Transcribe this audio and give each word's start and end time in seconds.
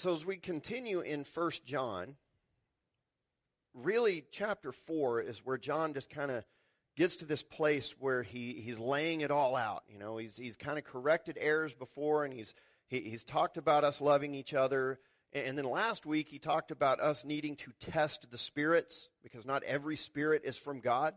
So 0.00 0.14
as 0.14 0.24
we 0.24 0.38
continue 0.38 1.00
in 1.00 1.24
First 1.24 1.66
John, 1.66 2.14
really 3.74 4.24
chapter 4.32 4.72
4 4.72 5.20
is 5.20 5.44
where 5.44 5.58
John 5.58 5.92
just 5.92 6.08
kind 6.08 6.30
of 6.30 6.42
gets 6.96 7.16
to 7.16 7.26
this 7.26 7.42
place 7.42 7.94
where 7.98 8.22
he, 8.22 8.62
he's 8.64 8.78
laying 8.78 9.20
it 9.20 9.30
all 9.30 9.56
out. 9.56 9.82
You 9.90 9.98
know, 9.98 10.16
he's, 10.16 10.38
he's 10.38 10.56
kind 10.56 10.78
of 10.78 10.84
corrected 10.84 11.36
errors 11.38 11.74
before, 11.74 12.24
and 12.24 12.32
he's, 12.32 12.54
he, 12.88 13.00
he's 13.00 13.24
talked 13.24 13.58
about 13.58 13.84
us 13.84 14.00
loving 14.00 14.34
each 14.34 14.54
other. 14.54 14.98
And 15.34 15.58
then 15.58 15.66
last 15.66 16.06
week, 16.06 16.30
he 16.30 16.38
talked 16.38 16.70
about 16.70 16.98
us 16.98 17.22
needing 17.22 17.56
to 17.56 17.72
test 17.78 18.30
the 18.30 18.38
spirits, 18.38 19.10
because 19.22 19.44
not 19.44 19.64
every 19.64 19.96
spirit 19.96 20.40
is 20.46 20.56
from 20.56 20.80
God. 20.80 21.12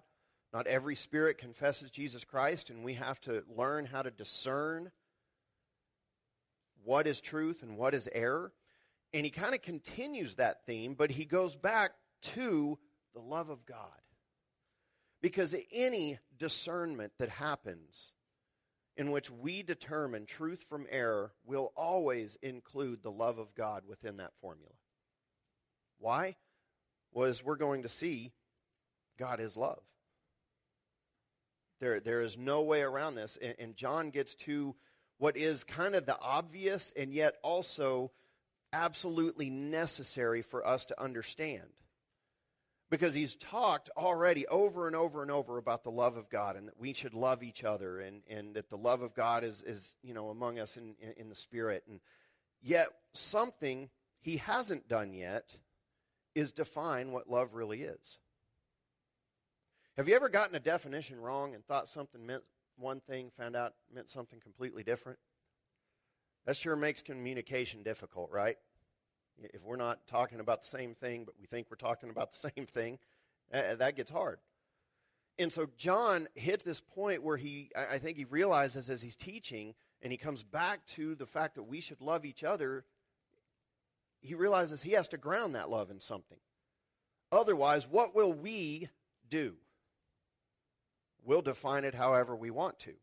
Not 0.52 0.68
every 0.68 0.98
spirit 0.98 1.38
confesses 1.38 1.90
Jesus 1.90 2.26
Christ, 2.26 2.70
and 2.70 2.84
we 2.84 2.96
have 2.96 3.22
to 3.22 3.46
learn 3.56 3.86
how 3.86 4.02
to 4.02 4.12
discern 4.12 4.92
what 6.84 7.08
is 7.08 7.22
truth 7.22 7.64
and 7.64 7.78
what 7.78 7.94
is 7.94 8.10
error. 8.12 8.52
And 9.14 9.26
he 9.26 9.30
kind 9.30 9.54
of 9.54 9.62
continues 9.62 10.36
that 10.36 10.66
theme, 10.66 10.96
but 10.96 11.12
he 11.12 11.26
goes 11.26 11.56
back 11.56 11.92
to 12.24 12.80
the 13.14 13.22
love 13.22 13.50
of 13.50 13.66
God. 13.66 13.78
Because 15.22 15.56
any 15.72 16.20
discernment 16.38 17.14
that 17.20 17.30
happens 17.30 18.14
in 18.98 19.12
which 19.12 19.32
we 19.32 19.64
determine 19.64 20.26
truth 20.26 20.66
from 20.68 20.86
error 20.90 21.32
will 21.46 21.72
always 21.76 22.38
include 22.42 23.02
the 23.02 23.12
love 23.12 23.40
of 23.40 23.56
God 23.56 23.84
within 23.88 24.18
that 24.18 24.34
formula. 24.42 24.74
Why? 26.00 26.36
Was 27.14 27.44
we're 27.44 27.56
going 27.56 27.84
to 27.84 27.90
see 27.90 28.34
God 29.18 29.40
is 29.40 29.56
love. 29.56 29.82
There, 31.80 32.00
there 32.00 32.22
is 32.22 32.38
no 32.38 32.62
way 32.62 32.82
around 32.82 33.16
this. 33.16 33.38
And, 33.42 33.56
and 33.60 33.76
John 33.76 34.10
gets 34.10 34.36
to 34.36 34.76
what 35.18 35.38
is 35.38 35.64
kind 35.64 35.96
of 35.96 36.06
the 36.06 36.20
obvious 36.20 36.92
and 36.96 37.14
yet 37.14 37.36
also 37.44 38.12
absolutely 38.74 39.50
necessary 39.50 40.42
for 40.42 40.66
us 40.66 40.86
to 40.88 41.02
understand 41.02 41.70
because 42.90 43.14
he's 43.14 43.36
talked 43.36 43.90
already 43.98 44.46
over 44.48 44.86
and 44.88 44.96
over 44.96 45.22
and 45.22 45.32
over 45.32 45.58
about 45.58 45.84
the 45.84 45.90
love 45.90 46.18
of 46.18 46.30
God 46.30 46.56
and 46.56 46.68
that 46.68 46.80
we 46.80 46.94
should 46.94 47.14
love 47.14 47.42
each 47.42 47.64
other 47.64 48.00
and, 48.00 48.22
and 48.30 48.56
that 48.56 48.70
the 48.70 48.78
love 48.78 49.02
of 49.02 49.16
God 49.16 49.44
is, 49.44 49.64
is 49.64 49.96
you 50.04 50.14
know, 50.14 50.30
among 50.30 50.60
us 50.60 50.78
in, 50.78 50.96
in, 51.00 51.14
in 51.18 51.30
the 51.30 51.36
Spirit. 51.36 51.84
And 51.90 52.00
yet, 52.62 52.90
something 53.14 53.90
he 54.22 54.38
hasn't 54.38 54.88
done 54.88 55.14
yet 55.14 55.58
is 56.36 56.52
define 56.52 57.12
what 57.12 57.30
love 57.30 57.56
really 57.56 57.82
is. 57.82 58.20
Have 59.98 60.08
you 60.08 60.16
ever 60.16 60.30
gotten 60.30 60.56
a 60.56 60.60
definition 60.60 61.20
wrong 61.20 61.54
and 61.54 61.66
thought 61.66 61.88
something 61.88 62.26
meant 62.26 62.44
one 62.78 63.00
thing, 63.00 63.32
found 63.38 63.56
out 63.56 63.74
meant 63.94 64.10
something 64.10 64.40
completely 64.40 64.84
different? 64.84 65.20
That 66.46 66.58
sure 66.58 66.76
makes 66.76 67.02
communication 67.02 67.84
difficult, 67.84 68.32
right? 68.32 68.58
If 69.42 69.64
we're 69.64 69.78
not 69.78 70.06
talking 70.08 70.40
about 70.40 70.62
the 70.62 70.68
same 70.68 70.94
thing, 70.94 71.24
but 71.26 71.36
we 71.40 71.48
think 71.48 71.68
we're 71.70 71.78
talking 71.78 72.10
about 72.10 72.32
the 72.32 72.50
same 72.56 72.66
thing, 72.66 73.00
uh, 73.54 73.76
that 73.76 73.96
gets 73.96 74.12
hard. 74.12 74.40
And 75.40 75.52
so 75.52 75.68
John 75.78 76.28
hits 76.36 76.64
this 76.64 76.80
point 76.80 77.24
where 77.24 77.38
he, 77.38 77.72
I 77.76 77.98
think 77.98 78.18
he 78.18 78.26
realizes 78.26 78.90
as 78.90 79.02
he's 79.02 79.16
teaching, 79.16 79.74
and 80.02 80.12
he 80.12 80.18
comes 80.18 80.44
back 80.44 80.86
to 80.88 81.16
the 81.16 81.26
fact 81.26 81.56
that 81.56 81.64
we 81.64 81.82
should 81.82 82.02
love 82.02 82.24
each 82.24 82.44
other, 82.44 82.86
he 84.22 84.36
realizes 84.36 84.84
he 84.84 84.92
has 84.92 85.08
to 85.10 85.18
ground 85.18 85.56
that 85.56 85.70
love 85.70 85.90
in 85.90 86.00
something. 86.00 86.38
Otherwise, 87.32 87.88
what 87.88 88.14
will 88.14 88.32
we 88.32 88.90
do? 89.28 89.56
We'll 91.26 91.42
define 91.42 91.84
it 91.84 91.96
however 91.96 92.36
we 92.36 92.52
want 92.52 92.80
to. 92.80 92.94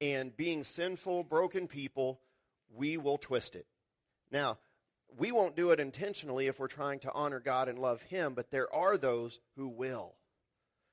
And 0.00 0.36
being 0.36 0.64
sinful, 0.64 1.24
broken 1.24 1.68
people, 1.68 2.20
we 2.74 2.96
will 2.96 3.18
twist 3.18 3.56
it. 3.56 3.66
Now, 4.30 4.58
we 5.16 5.32
won't 5.32 5.56
do 5.56 5.70
it 5.70 5.80
intentionally 5.80 6.46
if 6.46 6.58
we're 6.58 6.66
trying 6.66 6.98
to 7.00 7.12
honor 7.12 7.40
God 7.40 7.68
and 7.68 7.78
love 7.78 8.02
Him, 8.02 8.34
but 8.34 8.50
there 8.50 8.72
are 8.74 8.96
those 8.96 9.40
who 9.56 9.68
will. 9.68 10.14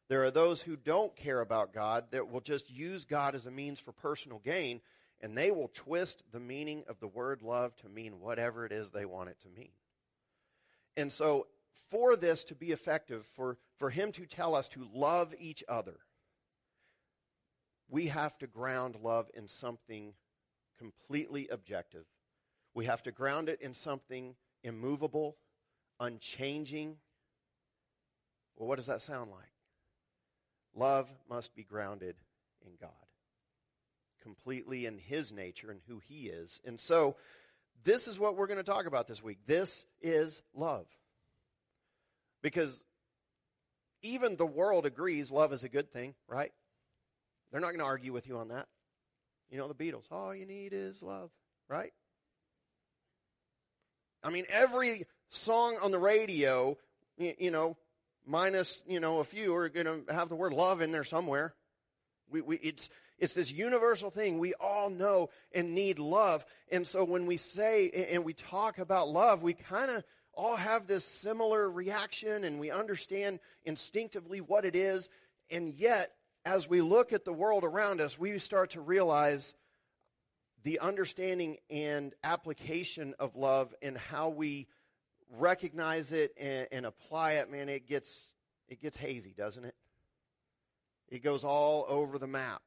There 0.09 0.23
are 0.23 0.31
those 0.31 0.61
who 0.61 0.75
don't 0.75 1.15
care 1.15 1.39
about 1.39 1.73
God 1.73 2.11
that 2.11 2.29
will 2.29 2.41
just 2.41 2.69
use 2.69 3.05
God 3.05 3.33
as 3.33 3.47
a 3.47 3.51
means 3.51 3.79
for 3.79 3.93
personal 3.93 4.39
gain, 4.39 4.81
and 5.21 5.37
they 5.37 5.51
will 5.51 5.69
twist 5.73 6.23
the 6.31 6.39
meaning 6.39 6.83
of 6.87 6.99
the 6.99 7.07
word 7.07 7.41
love 7.41 7.75
to 7.77 7.89
mean 7.89 8.19
whatever 8.19 8.65
it 8.65 8.71
is 8.71 8.89
they 8.89 9.05
want 9.05 9.29
it 9.29 9.39
to 9.41 9.49
mean. 9.49 9.71
And 10.97 11.11
so, 11.11 11.47
for 11.89 12.15
this 12.15 12.43
to 12.45 12.55
be 12.55 12.71
effective, 12.71 13.25
for, 13.25 13.57
for 13.77 13.89
Him 13.89 14.11
to 14.13 14.25
tell 14.25 14.53
us 14.53 14.67
to 14.69 14.87
love 14.93 15.33
each 15.39 15.63
other, 15.67 15.97
we 17.91 18.07
have 18.07 18.35
to 18.39 18.47
ground 18.47 18.95
love 19.03 19.29
in 19.35 19.47
something 19.47 20.13
completely 20.79 21.47
objective 21.49 22.05
we 22.73 22.85
have 22.85 23.03
to 23.03 23.11
ground 23.11 23.49
it 23.49 23.61
in 23.61 23.73
something 23.73 24.35
immovable, 24.63 25.37
unchanging. 25.99 26.97
Well, 28.55 28.67
what 28.67 28.77
does 28.77 28.87
that 28.87 29.01
sound 29.01 29.31
like? 29.31 29.51
Love 30.73 31.11
must 31.29 31.53
be 31.53 31.63
grounded 31.63 32.15
in 32.65 32.71
God, 32.79 32.89
completely 34.21 34.85
in 34.85 34.97
His 34.97 35.33
nature 35.33 35.69
and 35.69 35.81
who 35.87 35.99
He 35.99 36.27
is. 36.27 36.61
And 36.65 36.79
so, 36.79 37.17
this 37.83 38.07
is 38.07 38.19
what 38.19 38.37
we're 38.37 38.47
going 38.47 38.57
to 38.57 38.63
talk 38.63 38.85
about 38.85 39.07
this 39.07 39.23
week. 39.23 39.39
This 39.45 39.85
is 40.01 40.41
love. 40.53 40.85
Because 42.41 42.83
even 44.01 44.35
the 44.35 44.45
world 44.45 44.85
agrees 44.85 45.29
love 45.29 45.51
is 45.51 45.63
a 45.63 45.69
good 45.69 45.91
thing, 45.91 46.15
right? 46.27 46.53
They're 47.51 47.61
not 47.61 47.67
going 47.67 47.79
to 47.79 47.85
argue 47.85 48.13
with 48.13 48.27
you 48.27 48.37
on 48.37 48.49
that. 48.49 48.67
You 49.49 49.57
know, 49.57 49.67
the 49.67 49.75
Beatles, 49.75 50.11
all 50.11 50.33
you 50.33 50.45
need 50.45 50.71
is 50.73 51.03
love, 51.03 51.29
right? 51.69 51.91
I 54.23 54.29
mean, 54.29 54.45
every 54.49 55.05
song 55.29 55.77
on 55.81 55.91
the 55.91 55.99
radio, 55.99 56.77
you, 57.17 57.51
know, 57.51 57.75
minus, 58.25 58.83
you 58.87 58.99
know, 58.99 59.19
a 59.19 59.23
few 59.23 59.53
are 59.53 59.67
going 59.67 60.05
to 60.05 60.13
have 60.13 60.29
the 60.29 60.35
word 60.35 60.53
love 60.53 60.81
in 60.81 60.91
there 60.91 61.03
somewhere. 61.03 61.53
We, 62.29 62.41
we, 62.41 62.55
it's, 62.57 62.89
it's 63.17 63.33
this 63.33 63.51
universal 63.51 64.09
thing. 64.09 64.39
We 64.39 64.53
all 64.53 64.89
know 64.89 65.29
and 65.53 65.75
need 65.75 65.99
love. 65.99 66.45
And 66.71 66.87
so 66.87 67.03
when 67.03 67.25
we 67.25 67.37
say 67.37 68.07
and 68.11 68.23
we 68.23 68.33
talk 68.33 68.77
about 68.77 69.09
love, 69.09 69.43
we 69.43 69.53
kind 69.53 69.91
of 69.91 70.03
all 70.33 70.55
have 70.55 70.87
this 70.87 71.03
similar 71.03 71.69
reaction 71.69 72.45
and 72.45 72.59
we 72.59 72.71
understand 72.71 73.39
instinctively 73.65 74.39
what 74.39 74.63
it 74.63 74.75
is. 74.75 75.09
And 75.49 75.73
yet, 75.73 76.13
as 76.45 76.67
we 76.67 76.81
look 76.81 77.13
at 77.13 77.25
the 77.25 77.33
world 77.33 77.63
around 77.63 78.01
us, 78.01 78.17
we 78.17 78.37
start 78.39 78.71
to 78.71 78.81
realize 78.81 79.55
the 80.63 80.79
understanding 80.79 81.57
and 81.69 82.13
application 82.23 83.13
of 83.19 83.35
love 83.35 83.73
and 83.81 83.97
how 83.97 84.29
we 84.29 84.67
recognize 85.37 86.11
it 86.11 86.33
and, 86.39 86.67
and, 86.71 86.85
apply 86.85 87.33
it, 87.33 87.51
man, 87.51 87.69
it 87.69 87.87
gets 87.87 88.33
it 88.67 88.81
gets 88.81 88.97
hazy, 88.97 89.33
doesn't 89.35 89.65
it? 89.65 89.75
It 91.09 91.23
goes 91.23 91.43
all 91.43 91.85
over 91.89 92.17
the 92.17 92.27
map. 92.27 92.61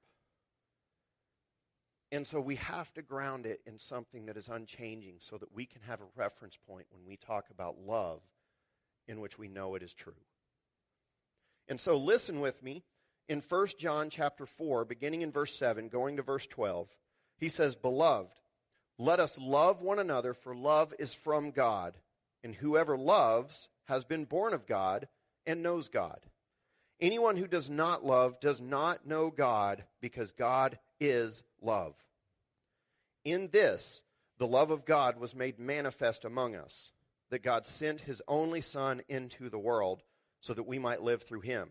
And 2.12 2.26
so 2.26 2.40
we 2.40 2.56
have 2.56 2.92
to 2.94 3.02
ground 3.02 3.46
it 3.46 3.60
in 3.66 3.78
something 3.78 4.26
that 4.26 4.36
is 4.36 4.48
unchanging 4.48 5.16
so 5.18 5.36
that 5.38 5.52
we 5.54 5.66
can 5.66 5.80
have 5.82 6.00
a 6.00 6.06
reference 6.14 6.56
point 6.68 6.86
when 6.90 7.04
we 7.06 7.16
talk 7.16 7.46
about 7.50 7.78
love 7.78 8.20
in 9.08 9.20
which 9.20 9.38
we 9.38 9.48
know 9.48 9.74
it 9.74 9.82
is 9.82 9.94
true. 9.94 10.12
And 11.68 11.80
so 11.80 11.96
listen 11.96 12.40
with 12.40 12.62
me 12.62 12.84
in 13.28 13.40
1 13.40 13.66
John 13.78 14.10
chapter 14.10 14.46
4 14.46 14.84
beginning 14.84 15.22
in 15.22 15.32
verse 15.32 15.56
7 15.56 15.88
going 15.88 16.16
to 16.16 16.22
verse 16.22 16.46
12 16.46 16.88
he 17.38 17.48
says, 17.48 17.76
Beloved, 17.76 18.34
let 18.98 19.20
us 19.20 19.38
love 19.38 19.82
one 19.82 19.98
another, 19.98 20.34
for 20.34 20.54
love 20.54 20.94
is 20.98 21.14
from 21.14 21.50
God, 21.50 21.94
and 22.42 22.54
whoever 22.54 22.96
loves 22.96 23.68
has 23.84 24.04
been 24.04 24.24
born 24.24 24.54
of 24.54 24.66
God 24.66 25.08
and 25.46 25.62
knows 25.62 25.88
God. 25.88 26.20
Anyone 27.00 27.36
who 27.36 27.48
does 27.48 27.68
not 27.68 28.04
love 28.04 28.38
does 28.40 28.60
not 28.60 29.06
know 29.06 29.30
God, 29.30 29.84
because 30.00 30.30
God 30.30 30.78
is 31.00 31.42
love. 31.60 31.94
In 33.24 33.48
this, 33.52 34.04
the 34.38 34.46
love 34.46 34.70
of 34.70 34.84
God 34.84 35.18
was 35.18 35.34
made 35.34 35.58
manifest 35.58 36.24
among 36.24 36.54
us, 36.54 36.92
that 37.30 37.42
God 37.42 37.66
sent 37.66 38.02
his 38.02 38.22
only 38.28 38.60
Son 38.60 39.02
into 39.08 39.50
the 39.50 39.58
world 39.58 40.02
so 40.40 40.54
that 40.54 40.68
we 40.68 40.78
might 40.78 41.02
live 41.02 41.22
through 41.22 41.40
him. 41.40 41.70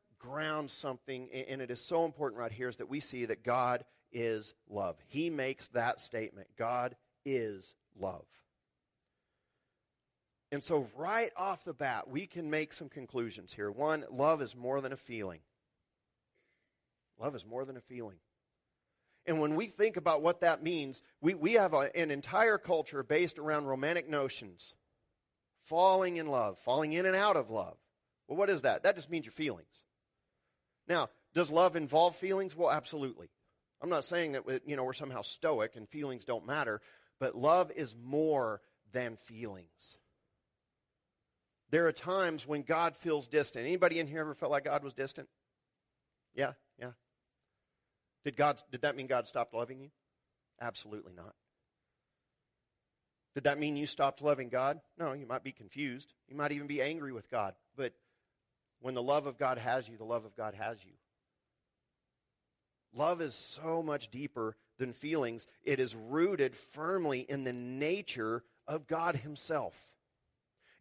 grounds 0.21 0.71
something, 0.71 1.29
and 1.31 1.61
it 1.61 1.71
is 1.71 1.81
so 1.81 2.05
important 2.05 2.39
right 2.39 2.51
here, 2.51 2.69
is 2.69 2.77
that 2.77 2.89
we 2.89 2.99
see 2.99 3.25
that 3.25 3.43
God 3.43 3.83
is 4.11 4.53
love. 4.69 4.97
He 5.07 5.29
makes 5.29 5.67
that 5.69 5.99
statement 5.99 6.47
God 6.57 6.95
is 7.25 7.73
love. 7.99 8.25
And 10.51 10.63
so, 10.63 10.89
right 10.97 11.31
off 11.37 11.63
the 11.63 11.73
bat, 11.73 12.09
we 12.09 12.27
can 12.27 12.49
make 12.49 12.73
some 12.73 12.89
conclusions 12.89 13.53
here. 13.53 13.71
One, 13.71 14.03
love 14.11 14.41
is 14.41 14.55
more 14.55 14.81
than 14.81 14.91
a 14.91 14.97
feeling. 14.97 15.39
Love 17.19 17.35
is 17.35 17.45
more 17.45 17.63
than 17.63 17.77
a 17.77 17.81
feeling. 17.81 18.17
And 19.25 19.39
when 19.39 19.55
we 19.55 19.67
think 19.67 19.97
about 19.97 20.21
what 20.21 20.41
that 20.41 20.63
means, 20.63 21.01
we, 21.21 21.35
we 21.35 21.53
have 21.53 21.73
a, 21.73 21.95
an 21.95 22.11
entire 22.11 22.57
culture 22.57 23.03
based 23.03 23.39
around 23.39 23.65
romantic 23.65 24.09
notions 24.09 24.75
falling 25.63 26.17
in 26.17 26.27
love, 26.27 26.57
falling 26.57 26.93
in 26.93 27.05
and 27.05 27.15
out 27.15 27.37
of 27.37 27.49
love. 27.49 27.77
Well, 28.27 28.37
what 28.37 28.49
is 28.49 28.63
that? 28.63 28.83
That 28.83 28.95
just 28.95 29.09
means 29.09 29.25
your 29.25 29.31
feelings. 29.31 29.83
Now, 30.87 31.09
does 31.33 31.49
love 31.49 31.75
involve 31.75 32.15
feelings? 32.15 32.55
Well, 32.55 32.71
absolutely. 32.71 33.29
I'm 33.81 33.89
not 33.89 34.03
saying 34.03 34.33
that 34.33 34.61
you 34.65 34.75
know 34.75 34.83
we're 34.83 34.93
somehow 34.93 35.21
stoic 35.21 35.75
and 35.75 35.87
feelings 35.87 36.25
don't 36.25 36.45
matter, 36.45 36.81
but 37.19 37.35
love 37.35 37.71
is 37.71 37.95
more 37.95 38.61
than 38.91 39.15
feelings. 39.15 39.97
There 41.71 41.87
are 41.87 41.93
times 41.93 42.45
when 42.45 42.63
God 42.63 42.97
feels 42.97 43.27
distant. 43.27 43.65
Anybody 43.65 43.99
in 43.99 44.07
here 44.07 44.19
ever 44.19 44.33
felt 44.33 44.51
like 44.51 44.65
God 44.65 44.83
was 44.83 44.93
distant? 44.93 45.29
Yeah, 46.35 46.53
yeah. 46.77 46.91
Did 48.23 48.35
God 48.35 48.61
did 48.71 48.81
that 48.81 48.95
mean 48.95 49.07
God 49.07 49.27
stopped 49.27 49.53
loving 49.53 49.79
you? 49.79 49.89
Absolutely 50.59 51.13
not. 51.13 51.33
Did 53.33 53.45
that 53.45 53.57
mean 53.57 53.77
you 53.77 53.85
stopped 53.85 54.21
loving 54.21 54.49
God? 54.49 54.81
No, 54.97 55.13
you 55.13 55.25
might 55.25 55.43
be 55.43 55.53
confused. 55.53 56.13
You 56.27 56.35
might 56.35 56.51
even 56.51 56.67
be 56.67 56.81
angry 56.81 57.13
with 57.13 57.31
God. 57.31 57.55
But 57.77 57.93
when 58.81 58.93
the 58.93 59.01
love 59.01 59.27
of 59.27 59.37
God 59.37 59.57
has 59.57 59.87
you, 59.87 59.97
the 59.97 60.03
love 60.03 60.25
of 60.25 60.35
God 60.35 60.53
has 60.55 60.83
you. 60.83 60.91
Love 62.93 63.21
is 63.21 63.33
so 63.33 63.81
much 63.81 64.09
deeper 64.09 64.57
than 64.77 64.91
feelings. 64.91 65.47
It 65.63 65.79
is 65.79 65.95
rooted 65.95 66.55
firmly 66.55 67.21
in 67.21 67.43
the 67.43 67.53
nature 67.53 68.43
of 68.67 68.87
God 68.87 69.15
Himself. 69.15 69.93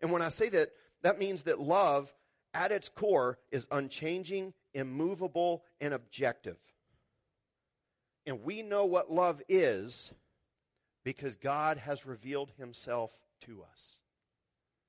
And 0.00 0.10
when 0.10 0.22
I 0.22 0.30
say 0.30 0.48
that, 0.48 0.70
that 1.02 1.18
means 1.18 1.44
that 1.44 1.60
love, 1.60 2.12
at 2.52 2.72
its 2.72 2.88
core, 2.88 3.38
is 3.52 3.68
unchanging, 3.70 4.54
immovable, 4.74 5.62
and 5.80 5.94
objective. 5.94 6.58
And 8.26 8.42
we 8.42 8.62
know 8.62 8.86
what 8.86 9.12
love 9.12 9.40
is 9.48 10.12
because 11.04 11.36
God 11.36 11.78
has 11.78 12.06
revealed 12.06 12.50
Himself 12.58 13.18
to 13.42 13.62
us. 13.70 14.00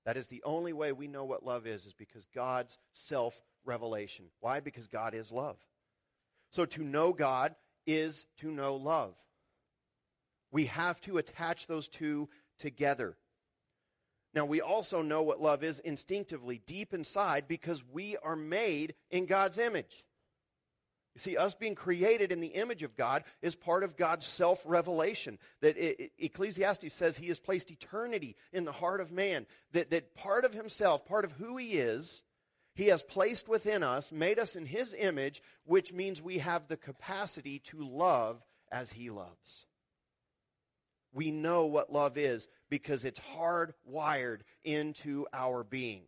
That 0.05 0.17
is 0.17 0.27
the 0.27 0.41
only 0.43 0.73
way 0.73 0.91
we 0.91 1.07
know 1.07 1.25
what 1.25 1.45
love 1.45 1.67
is, 1.67 1.85
is 1.85 1.93
because 1.93 2.25
God's 2.33 2.79
self 2.91 3.41
revelation. 3.65 4.25
Why? 4.39 4.59
Because 4.59 4.87
God 4.87 5.13
is 5.13 5.31
love. 5.31 5.57
So 6.49 6.65
to 6.65 6.83
know 6.83 7.13
God 7.13 7.55
is 7.85 8.25
to 8.39 8.51
know 8.51 8.75
love. 8.75 9.15
We 10.51 10.65
have 10.65 10.99
to 11.01 11.17
attach 11.17 11.67
those 11.67 11.87
two 11.87 12.29
together. 12.59 13.15
Now, 14.33 14.45
we 14.45 14.61
also 14.61 15.01
know 15.01 15.23
what 15.23 15.41
love 15.41 15.63
is 15.63 15.79
instinctively, 15.79 16.61
deep 16.65 16.93
inside, 16.93 17.47
because 17.47 17.83
we 17.91 18.15
are 18.17 18.35
made 18.35 18.95
in 19.09 19.25
God's 19.25 19.57
image. 19.57 20.05
You 21.15 21.19
see, 21.19 21.37
us 21.37 21.55
being 21.55 21.75
created 21.75 22.31
in 22.31 22.39
the 22.39 22.47
image 22.47 22.83
of 22.83 22.95
God 22.95 23.23
is 23.41 23.55
part 23.55 23.83
of 23.83 23.97
God's 23.97 24.25
self 24.25 24.63
revelation. 24.65 25.39
That 25.61 25.75
Ecclesiastes 26.17 26.93
says 26.93 27.17
he 27.17 27.27
has 27.27 27.39
placed 27.39 27.69
eternity 27.71 28.35
in 28.53 28.63
the 28.63 28.71
heart 28.71 29.01
of 29.01 29.11
man. 29.11 29.45
That, 29.73 29.89
that 29.89 30.15
part 30.15 30.45
of 30.45 30.53
himself, 30.53 31.05
part 31.05 31.25
of 31.25 31.33
who 31.33 31.57
he 31.57 31.73
is, 31.73 32.23
he 32.75 32.87
has 32.87 33.03
placed 33.03 33.49
within 33.49 33.83
us, 33.83 34.11
made 34.13 34.39
us 34.39 34.55
in 34.55 34.65
his 34.65 34.93
image, 34.93 35.41
which 35.65 35.91
means 35.91 36.21
we 36.21 36.37
have 36.37 36.67
the 36.67 36.77
capacity 36.77 37.59
to 37.59 37.83
love 37.83 38.45
as 38.71 38.93
he 38.93 39.09
loves. 39.09 39.65
We 41.13 41.31
know 41.31 41.65
what 41.65 41.91
love 41.91 42.17
is 42.17 42.47
because 42.69 43.03
it's 43.03 43.19
hardwired 43.35 44.39
into 44.63 45.27
our 45.33 45.65
being. 45.65 46.03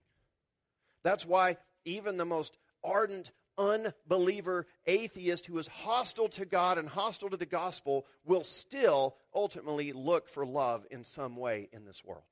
That's 1.04 1.26
why 1.26 1.58
even 1.84 2.16
the 2.16 2.26
most 2.26 2.58
ardent 2.86 3.34
unbeliever 3.58 4.68
atheist 4.86 5.46
who 5.46 5.58
is 5.58 5.68
hostile 5.68 6.30
to 6.30 6.46
God 6.46 6.78
and 6.78 6.88
hostile 6.88 7.30
to 7.30 7.38
the 7.38 7.46
gospel 7.46 8.06
will 8.26 8.44
still 8.44 9.16
ultimately 9.34 9.94
look 9.94 10.28
for 10.28 10.46
love 10.46 10.86
in 10.92 11.04
some 11.04 11.36
way 11.36 11.70
in 11.72 11.86
this 11.86 12.04
world. 12.04 12.24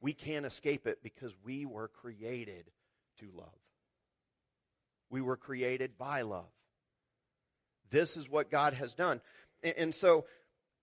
We 0.00 0.12
can't 0.12 0.46
escape 0.46 0.86
it 0.86 1.02
because 1.02 1.34
we 1.44 1.66
were 1.66 1.88
created 1.88 2.70
to 3.20 3.30
love. 3.34 3.48
We 5.10 5.20
were 5.20 5.36
created 5.36 5.96
by 5.96 6.22
love. 6.22 6.50
This 7.90 8.16
is 8.16 8.28
what 8.28 8.50
God 8.50 8.74
has 8.74 8.94
done. 8.94 9.20
And 9.62 9.94
so 9.94 10.26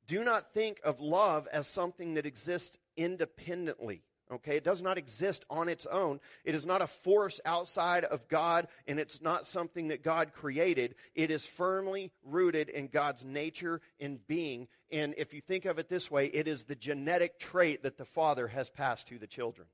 do 0.07 0.23
not 0.23 0.53
think 0.53 0.79
of 0.83 0.99
love 0.99 1.47
as 1.51 1.67
something 1.67 2.15
that 2.15 2.25
exists 2.25 2.77
independently. 2.97 4.03
Okay, 4.31 4.55
it 4.55 4.63
does 4.63 4.81
not 4.81 4.97
exist 4.97 5.43
on 5.49 5.67
its 5.67 5.85
own. 5.85 6.19
It 6.45 6.55
is 6.55 6.65
not 6.65 6.81
a 6.81 6.87
force 6.87 7.41
outside 7.45 8.05
of 8.05 8.27
God, 8.29 8.67
and 8.87 8.99
it's 8.99 9.21
not 9.21 9.45
something 9.45 9.89
that 9.89 10.01
God 10.01 10.31
created. 10.33 10.95
It 11.13 11.29
is 11.29 11.45
firmly 11.45 12.11
rooted 12.23 12.69
in 12.69 12.87
God's 12.87 13.25
nature 13.25 13.81
and 13.99 14.25
being. 14.25 14.69
And 14.91 15.13
if 15.17 15.33
you 15.33 15.41
think 15.41 15.65
of 15.65 15.77
it 15.77 15.89
this 15.89 16.09
way, 16.09 16.27
it 16.27 16.47
is 16.47 16.63
the 16.63 16.75
genetic 16.75 17.37
trait 17.37 17.83
that 17.83 17.97
the 17.97 18.05
Father 18.05 18.47
has 18.47 18.69
passed 18.69 19.07
to 19.09 19.19
the 19.19 19.27
children. 19.27 19.67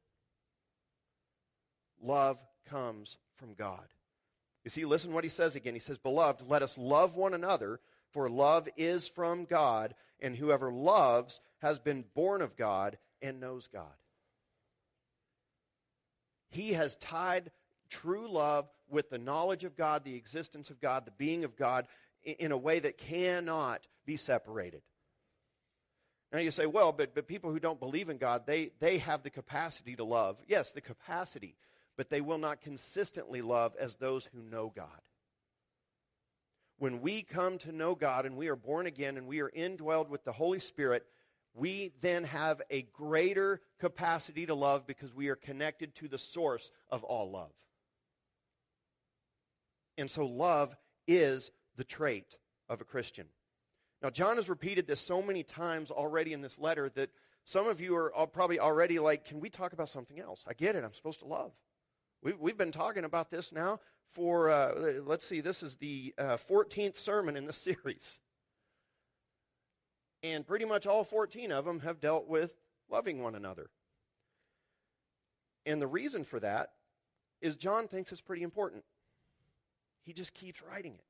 Love 2.02 2.44
comes 2.70 3.18
from 3.38 3.54
God. 3.54 3.86
You 4.64 4.70
see, 4.70 4.84
listen 4.84 5.14
what 5.14 5.24
he 5.24 5.30
says 5.30 5.56
again. 5.56 5.74
He 5.74 5.80
says, 5.80 5.98
Beloved, 5.98 6.42
let 6.48 6.64
us 6.64 6.78
love 6.78 7.16
one 7.16 7.34
another, 7.34 7.80
for 8.12 8.30
love 8.30 8.68
is 8.76 9.08
from 9.08 9.46
God, 9.46 9.96
and 10.20 10.36
whoever 10.36 10.72
loves 10.72 11.40
has 11.62 11.80
been 11.80 12.04
born 12.16 12.42
of 12.42 12.58
God 12.58 12.98
and 13.22 13.40
knows 13.40 13.68
God. 13.68 13.99
He 16.50 16.74
has 16.74 16.96
tied 16.96 17.52
true 17.90 18.30
love 18.30 18.70
with 18.90 19.10
the 19.10 19.18
knowledge 19.18 19.64
of 19.64 19.76
God, 19.76 20.04
the 20.04 20.16
existence 20.16 20.70
of 20.70 20.80
God, 20.80 21.06
the 21.06 21.12
being 21.12 21.44
of 21.44 21.56
God, 21.56 21.88
in 22.24 22.52
a 22.52 22.58
way 22.58 22.80
that 22.80 22.98
cannot 22.98 23.88
be 24.06 24.18
separated. 24.18 24.82
Now 26.32 26.40
you 26.40 26.52
say, 26.52 26.66
well, 26.66 26.92
but, 26.92 27.16
but 27.16 27.28
people 27.28 27.52
who 27.52 27.60
don't 27.60 27.80
believe 27.80 28.10
in 28.10 28.18
God, 28.18 28.46
they, 28.46 28.72
they 28.80 29.00
have 29.00 29.24
the 29.24 29.30
capacity 29.30 29.96
to 29.96 30.04
love. 30.04 30.38
Yes, 30.48 30.72
the 30.72 30.82
capacity, 30.82 31.56
but 31.98 32.10
they 32.10 32.22
will 32.22 32.38
not 32.38 32.62
consistently 32.62 33.42
love 33.42 33.76
as 33.80 33.96
those 33.96 34.26
who 34.28 34.42
know 34.42 34.72
God. 34.76 35.02
When 36.78 37.02
we 37.02 37.24
come 37.24 37.58
to 37.60 37.72
know 37.72 37.96
God 37.96 38.26
and 38.26 38.38
we 38.38 38.48
are 38.48 38.56
born 38.56 38.86
again 38.86 39.18
and 39.18 39.28
we 39.28 39.42
are 39.42 39.50
indwelled 39.50 40.10
with 40.10 40.24
the 40.24 40.32
Holy 40.32 40.60
Spirit, 40.60 41.06
we 41.54 41.92
then 42.02 42.24
have 42.26 42.62
a 42.70 42.84
greater 42.94 43.62
capacity 43.80 44.46
to 44.46 44.56
love 44.56 44.86
because 44.86 45.14
we 45.14 45.30
are 45.30 45.36
connected 45.36 45.96
to 45.96 46.08
the 46.08 46.18
source 46.18 46.72
of 46.90 47.04
all 47.04 47.32
love. 47.32 47.52
And 49.98 50.10
so, 50.10 50.26
love 50.26 50.76
is 51.08 51.52
the 51.76 51.84
trait 51.84 52.38
of 52.70 52.82
a 52.82 52.86
Christian. 52.86 53.26
Now, 54.02 54.10
John 54.10 54.38
has 54.38 54.48
repeated 54.48 54.88
this 54.88 55.02
so 55.02 55.22
many 55.22 55.44
times 55.44 55.92
already 55.92 56.32
in 56.32 56.42
this 56.42 56.58
letter 56.58 56.90
that 56.96 57.10
some 57.44 57.68
of 57.68 57.82
you 57.82 57.96
are 57.96 58.28
probably 58.28 58.60
already 58.60 59.00
like, 59.00 59.26
can 59.26 59.40
we 59.40 59.50
talk 59.50 59.74
about 59.74 59.90
something 59.90 60.20
else? 60.20 60.46
I 60.48 60.54
get 60.54 60.76
it. 60.76 60.84
I'm 60.84 60.94
supposed 60.94 61.20
to 61.20 61.26
love. 61.26 61.52
We've, 62.22 62.40
we've 62.40 62.58
been 62.58 62.72
talking 62.72 63.06
about 63.06 63.32
this 63.32 63.52
now 63.52 63.80
for, 64.08 64.50
uh, 64.50 65.02
let's 65.04 65.26
see, 65.26 65.42
this 65.42 65.64
is 65.64 65.76
the 65.76 66.14
uh, 66.18 66.38
14th 66.38 66.98
sermon 66.98 67.36
in 67.36 67.46
the 67.46 67.54
series. 67.68 68.20
And 70.22 70.46
pretty 70.46 70.66
much 70.66 70.86
all 70.86 71.04
14 71.04 71.52
of 71.52 71.66
them 71.66 71.80
have 71.82 72.00
dealt 72.00 72.28
with 72.28 72.56
loving 72.90 73.22
one 73.22 73.36
another. 73.36 73.70
And 75.66 75.82
the 75.82 75.88
reason 75.88 76.24
for 76.24 76.40
that 76.40 76.72
is 77.42 77.56
John 77.56 77.88
thinks 77.88 78.12
it's 78.12 78.22
pretty 78.22 78.44
important. 78.44 78.84
He 80.04 80.14
just 80.14 80.34
keeps 80.34 80.62
writing 80.62 80.94
it. 80.94 81.04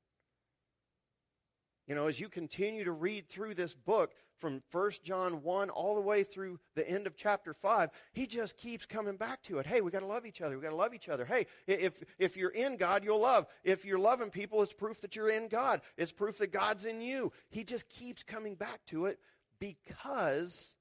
You 1.89 1.95
know, 1.95 2.05
as 2.05 2.19
you 2.19 2.29
continue 2.29 2.83
to 2.83 2.91
read 2.91 3.27
through 3.27 3.55
this 3.55 3.73
book 3.73 4.13
from 4.37 4.61
1 4.71 4.91
John 5.03 5.41
1 5.41 5.71
all 5.71 5.95
the 5.95 6.01
way 6.01 6.23
through 6.23 6.59
the 6.75 6.87
end 6.87 7.07
of 7.07 7.15
chapter 7.15 7.51
5, 7.51 7.89
he 8.13 8.27
just 8.27 8.57
keeps 8.57 8.85
coming 8.85 9.17
back 9.17 9.41
to 9.43 9.57
it. 9.57 9.65
Hey, 9.65 9.81
we 9.81 9.89
got 9.89 10.01
to 10.01 10.05
love 10.05 10.23
each 10.27 10.39
other. 10.39 10.55
We 10.55 10.61
got 10.61 10.69
to 10.69 10.75
love 10.75 10.93
each 10.93 11.09
other. 11.09 11.25
Hey, 11.25 11.47
if, 11.65 12.03
if 12.19 12.37
you're 12.37 12.51
in 12.51 12.77
God, 12.77 13.03
you'll 13.03 13.21
love. 13.21 13.47
If 13.63 13.85
you're 13.85 13.97
loving 13.97 14.29
people, 14.29 14.61
it's 14.61 14.71
proof 14.71 15.01
that 15.01 15.15
you're 15.15 15.31
in 15.31 15.47
God. 15.47 15.81
It's 15.97 16.11
proof 16.11 16.37
that 16.37 16.51
God's 16.51 16.85
in 16.85 17.01
you. 17.01 17.31
He 17.49 17.63
just 17.63 17.89
keeps 17.89 18.21
coming 18.21 18.53
back 18.53 18.85
to 18.87 19.07
it 19.07 19.17
because 19.59 20.75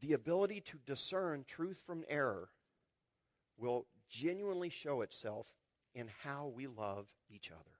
the 0.00 0.14
ability 0.14 0.62
to 0.62 0.78
discern 0.84 1.44
truth 1.46 1.80
from 1.86 2.02
error 2.08 2.48
will 3.56 3.86
genuinely 4.10 4.68
show 4.68 5.02
itself 5.02 5.54
in 5.94 6.08
how 6.24 6.52
we 6.52 6.66
love 6.66 7.06
each 7.30 7.52
other. 7.52 7.70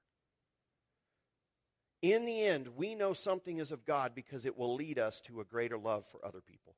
In 2.05 2.27
the 2.27 2.43
end, 2.43 2.69
we 2.77 2.95
know 2.95 3.15
something 3.15 3.57
is 3.57 3.73
of 3.73 3.87
God 3.87 4.15
because 4.15 4.45
it 4.45 4.59
will 4.59 4.75
lead 4.75 4.99
us 4.99 5.23
to 5.23 5.41
a 5.41 5.45
greater 5.45 5.79
love 5.79 6.05
for 6.05 6.23
other 6.23 6.43
people. 6.43 6.75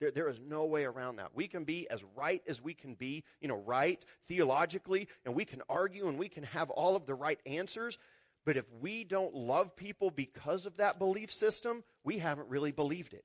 There, 0.00 0.10
there 0.10 0.28
is 0.28 0.38
no 0.38 0.66
way 0.66 0.84
around 0.84 1.16
that. 1.16 1.34
We 1.34 1.48
can 1.48 1.64
be 1.64 1.88
as 1.88 2.04
right 2.14 2.42
as 2.46 2.60
we 2.60 2.74
can 2.74 2.92
be, 2.92 3.24
you 3.40 3.48
know, 3.48 3.56
right 3.56 4.04
theologically, 4.28 5.08
and 5.24 5.34
we 5.34 5.46
can 5.46 5.62
argue 5.70 6.08
and 6.08 6.18
we 6.18 6.28
can 6.28 6.42
have 6.42 6.68
all 6.68 6.94
of 6.94 7.06
the 7.06 7.14
right 7.14 7.40
answers. 7.46 7.98
But 8.44 8.58
if 8.58 8.66
we 8.82 9.02
don't 9.02 9.34
love 9.34 9.76
people 9.76 10.10
because 10.10 10.66
of 10.66 10.76
that 10.76 10.98
belief 10.98 11.32
system, 11.32 11.82
we 12.04 12.18
haven't 12.18 12.50
really 12.50 12.70
believed 12.70 13.14
it. 13.14 13.24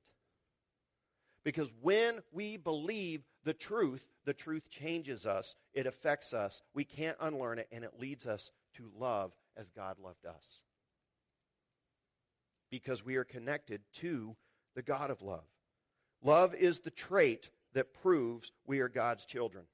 Because 1.44 1.70
when 1.82 2.22
we 2.32 2.56
believe 2.56 3.26
the 3.44 3.52
truth, 3.52 4.08
the 4.24 4.32
truth 4.32 4.70
changes 4.70 5.26
us, 5.26 5.54
it 5.74 5.86
affects 5.86 6.32
us. 6.32 6.62
We 6.72 6.84
can't 6.84 7.18
unlearn 7.20 7.58
it, 7.58 7.68
and 7.70 7.84
it 7.84 8.00
leads 8.00 8.26
us 8.26 8.52
to 8.76 8.90
love 8.98 9.32
as 9.54 9.68
God 9.68 9.98
loved 9.98 10.24
us. 10.24 10.62
Because 12.70 13.04
we 13.04 13.16
are 13.16 13.24
connected 13.24 13.80
to 13.94 14.36
the 14.74 14.82
God 14.82 15.10
of 15.10 15.22
love. 15.22 15.44
Love 16.22 16.54
is 16.54 16.80
the 16.80 16.90
trait 16.90 17.50
that 17.74 17.94
proves 17.94 18.52
we 18.66 18.80
are 18.80 18.88
God's 18.88 19.26
children. 19.26 19.64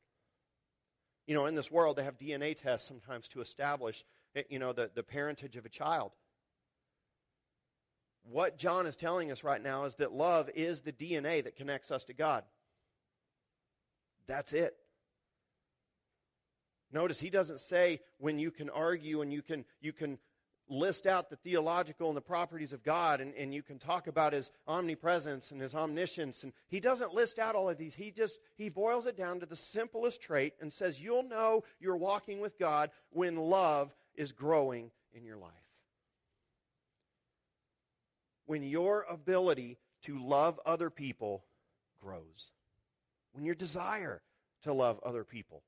You 1.27 1.35
know, 1.35 1.47
in 1.47 1.55
this 1.55 1.71
world, 1.71 1.97
they 1.97 2.05
have 2.05 2.19
DNA 2.19 2.57
tests 2.57 2.87
sometimes 2.87 3.29
to 3.29 3.41
establish, 3.41 4.05
eh, 4.35 4.43
you 4.51 4.59
know, 4.59 4.73
the, 4.73 4.91
the 4.95 5.03
parentage 5.03 5.57
of 5.57 5.65
a 5.65 5.69
child. 5.69 6.13
What 8.25 8.59
John 8.59 8.87
is 8.87 8.97
telling 8.97 9.31
us 9.31 9.45
right 9.45 9.63
now 9.63 9.85
is 9.85 9.97
that 9.97 10.13
love 10.13 10.51
is 10.55 10.81
the 10.81 10.93
DNA 10.93 11.43
that 11.45 11.57
connects 11.57 11.91
us 11.91 12.05
to 12.05 12.13
God. 12.13 12.45
That's 14.27 14.53
it. 14.53 14.77
Notice 16.93 17.19
he 17.19 17.31
doesn't 17.31 17.61
say 17.61 18.01
when 18.19 18.39
you 18.39 18.51
can 18.51 18.69
argue 18.69 19.23
and 19.23 19.33
you 19.33 19.43
can, 19.43 19.65
you 19.81 19.93
can 19.93 20.19
list 20.69 21.07
out 21.07 21.29
the 21.29 21.37
theological 21.37 22.09
and 22.09 22.17
the 22.17 22.23
properties 22.23 22.73
of 22.73 22.83
God 22.83 23.21
and, 23.21 23.35
and 23.35 23.55
you 23.55 23.63
can 23.63 23.79
talk 23.79 24.07
about 24.07 24.33
his 24.33 24.51
omnipresence 24.67 25.51
and 25.51 25.61
his 25.61 25.75
omniscience. 25.75 26.45
And 26.45 26.53
he 26.69 26.81
doesn't 26.81 27.15
list 27.15 27.39
out 27.39 27.55
all 27.55 27.69
of 27.69 27.79
these. 27.79 27.95
He 27.95 28.11
just 28.11 28.39
he 28.57 28.69
boils 28.69 29.07
it 29.07 29.17
down 29.17 29.41
to 29.41 29.47
the 29.47 29.57
simplest 29.57 30.23
trait 30.23 30.55
and 30.61 30.73
says 30.73 31.01
you'll 31.01 31.25
know 31.25 31.65
you're 31.81 31.97
walking 31.97 32.41
with 32.41 32.59
God 32.59 32.91
when 33.11 33.37
love 33.37 33.95
is 34.15 34.33
growing 34.33 34.91
in 35.13 35.25
your 35.25 35.37
life. 35.37 35.53
When 38.47 38.63
your 38.63 39.07
ability 39.09 39.79
to 40.03 40.19
love 40.19 40.61
other 40.67 40.91
people 40.91 41.45
grows. 42.01 42.51
When 43.33 43.45
your 43.45 43.55
desire 43.55 44.23
to 44.63 44.73
love 44.73 45.01
other 45.03 45.25
people 45.25 45.63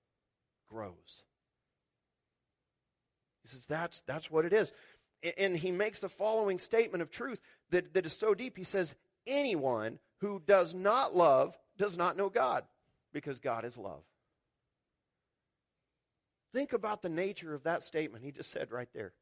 grows. 0.68 1.24
He 3.44 3.50
says 3.50 3.66
that's, 3.66 4.02
that's 4.06 4.30
what 4.30 4.44
it 4.44 4.52
is. 4.52 4.72
And 5.38 5.56
he 5.56 5.70
makes 5.70 6.00
the 6.00 6.08
following 6.08 6.58
statement 6.58 7.02
of 7.02 7.10
truth 7.10 7.40
that, 7.70 7.94
that 7.94 8.04
is 8.04 8.16
so 8.16 8.34
deep. 8.34 8.56
He 8.56 8.64
says, 8.64 8.94
Anyone 9.26 9.98
who 10.18 10.42
does 10.46 10.74
not 10.74 11.14
love 11.14 11.56
does 11.78 11.96
not 11.96 12.16
know 12.16 12.28
God, 12.28 12.64
because 13.12 13.38
God 13.38 13.64
is 13.64 13.78
love. 13.78 14.02
Think 16.52 16.72
about 16.72 17.02
the 17.02 17.08
nature 17.08 17.54
of 17.54 17.64
that 17.64 17.82
statement 17.82 18.24
he 18.24 18.32
just 18.32 18.50
said 18.50 18.70
right 18.70 18.88
there. 18.94 19.12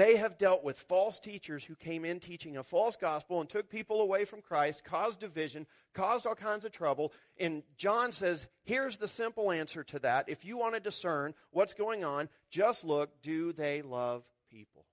They 0.00 0.16
have 0.16 0.38
dealt 0.38 0.64
with 0.64 0.78
false 0.78 1.18
teachers 1.18 1.62
who 1.62 1.74
came 1.74 2.06
in 2.06 2.20
teaching 2.20 2.56
a 2.56 2.62
false 2.62 2.96
gospel 2.96 3.38
and 3.38 3.46
took 3.46 3.68
people 3.68 4.00
away 4.00 4.24
from 4.24 4.40
Christ, 4.40 4.82
caused 4.82 5.20
division, 5.20 5.66
caused 5.92 6.26
all 6.26 6.34
kinds 6.34 6.64
of 6.64 6.72
trouble. 6.72 7.12
And 7.38 7.62
John 7.76 8.12
says, 8.12 8.46
here's 8.64 8.96
the 8.96 9.06
simple 9.06 9.52
answer 9.52 9.84
to 9.84 9.98
that. 9.98 10.30
If 10.30 10.42
you 10.42 10.56
want 10.56 10.72
to 10.72 10.80
discern 10.80 11.34
what's 11.50 11.74
going 11.74 12.02
on, 12.02 12.30
just 12.48 12.82
look 12.82 13.10
do 13.20 13.52
they 13.52 13.82
love 13.82 14.24
people? 14.50 14.86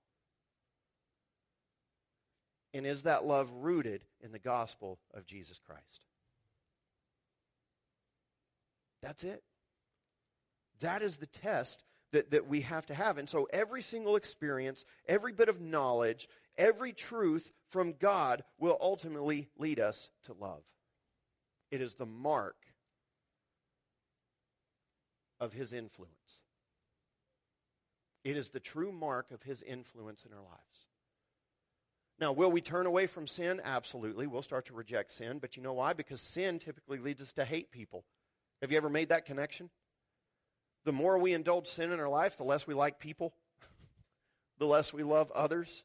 And 2.74 2.86
is 2.86 3.04
that 3.04 3.24
love 3.24 3.50
rooted 3.50 4.02
in 4.20 4.30
the 4.30 4.38
gospel 4.38 4.98
of 5.14 5.24
Jesus 5.24 5.58
Christ? 5.58 6.04
That's 9.00 9.24
it. 9.24 9.42
That 10.80 11.00
is 11.00 11.16
the 11.16 11.26
test 11.26 11.82
that, 12.12 12.30
that 12.30 12.48
we 12.48 12.62
have 12.62 12.86
to 12.86 12.94
have. 12.94 13.18
And 13.18 13.28
so 13.28 13.48
every 13.52 13.82
single 13.82 14.16
experience, 14.16 14.84
every 15.06 15.32
bit 15.32 15.48
of 15.48 15.60
knowledge, 15.60 16.28
every 16.56 16.92
truth 16.92 17.52
from 17.68 17.94
God 17.98 18.44
will 18.58 18.78
ultimately 18.80 19.48
lead 19.58 19.80
us 19.80 20.10
to 20.24 20.32
love. 20.32 20.62
It 21.70 21.80
is 21.80 21.94
the 21.94 22.06
mark 22.06 22.56
of 25.38 25.52
his 25.52 25.72
influence. 25.72 26.42
It 28.24 28.36
is 28.36 28.50
the 28.50 28.60
true 28.60 28.92
mark 28.92 29.30
of 29.30 29.42
his 29.42 29.62
influence 29.62 30.24
in 30.24 30.32
our 30.32 30.42
lives. 30.42 30.86
Now, 32.20 32.32
will 32.32 32.50
we 32.50 32.60
turn 32.60 32.86
away 32.86 33.06
from 33.06 33.26
sin? 33.28 33.60
Absolutely. 33.62 34.26
We'll 34.26 34.42
start 34.42 34.66
to 34.66 34.74
reject 34.74 35.12
sin. 35.12 35.38
But 35.38 35.56
you 35.56 35.62
know 35.62 35.74
why? 35.74 35.92
Because 35.92 36.20
sin 36.20 36.58
typically 36.58 36.98
leads 36.98 37.22
us 37.22 37.32
to 37.34 37.44
hate 37.44 37.70
people. 37.70 38.04
Have 38.60 38.72
you 38.72 38.76
ever 38.76 38.90
made 38.90 39.10
that 39.10 39.24
connection? 39.24 39.70
The 40.88 40.92
more 40.92 41.18
we 41.18 41.34
indulge 41.34 41.66
sin 41.66 41.92
in 41.92 42.00
our 42.00 42.08
life, 42.08 42.38
the 42.38 42.44
less 42.44 42.66
we 42.66 42.72
like 42.72 42.98
people, 42.98 43.34
the 44.58 44.64
less 44.64 44.90
we 44.90 45.02
love 45.02 45.30
others. 45.32 45.84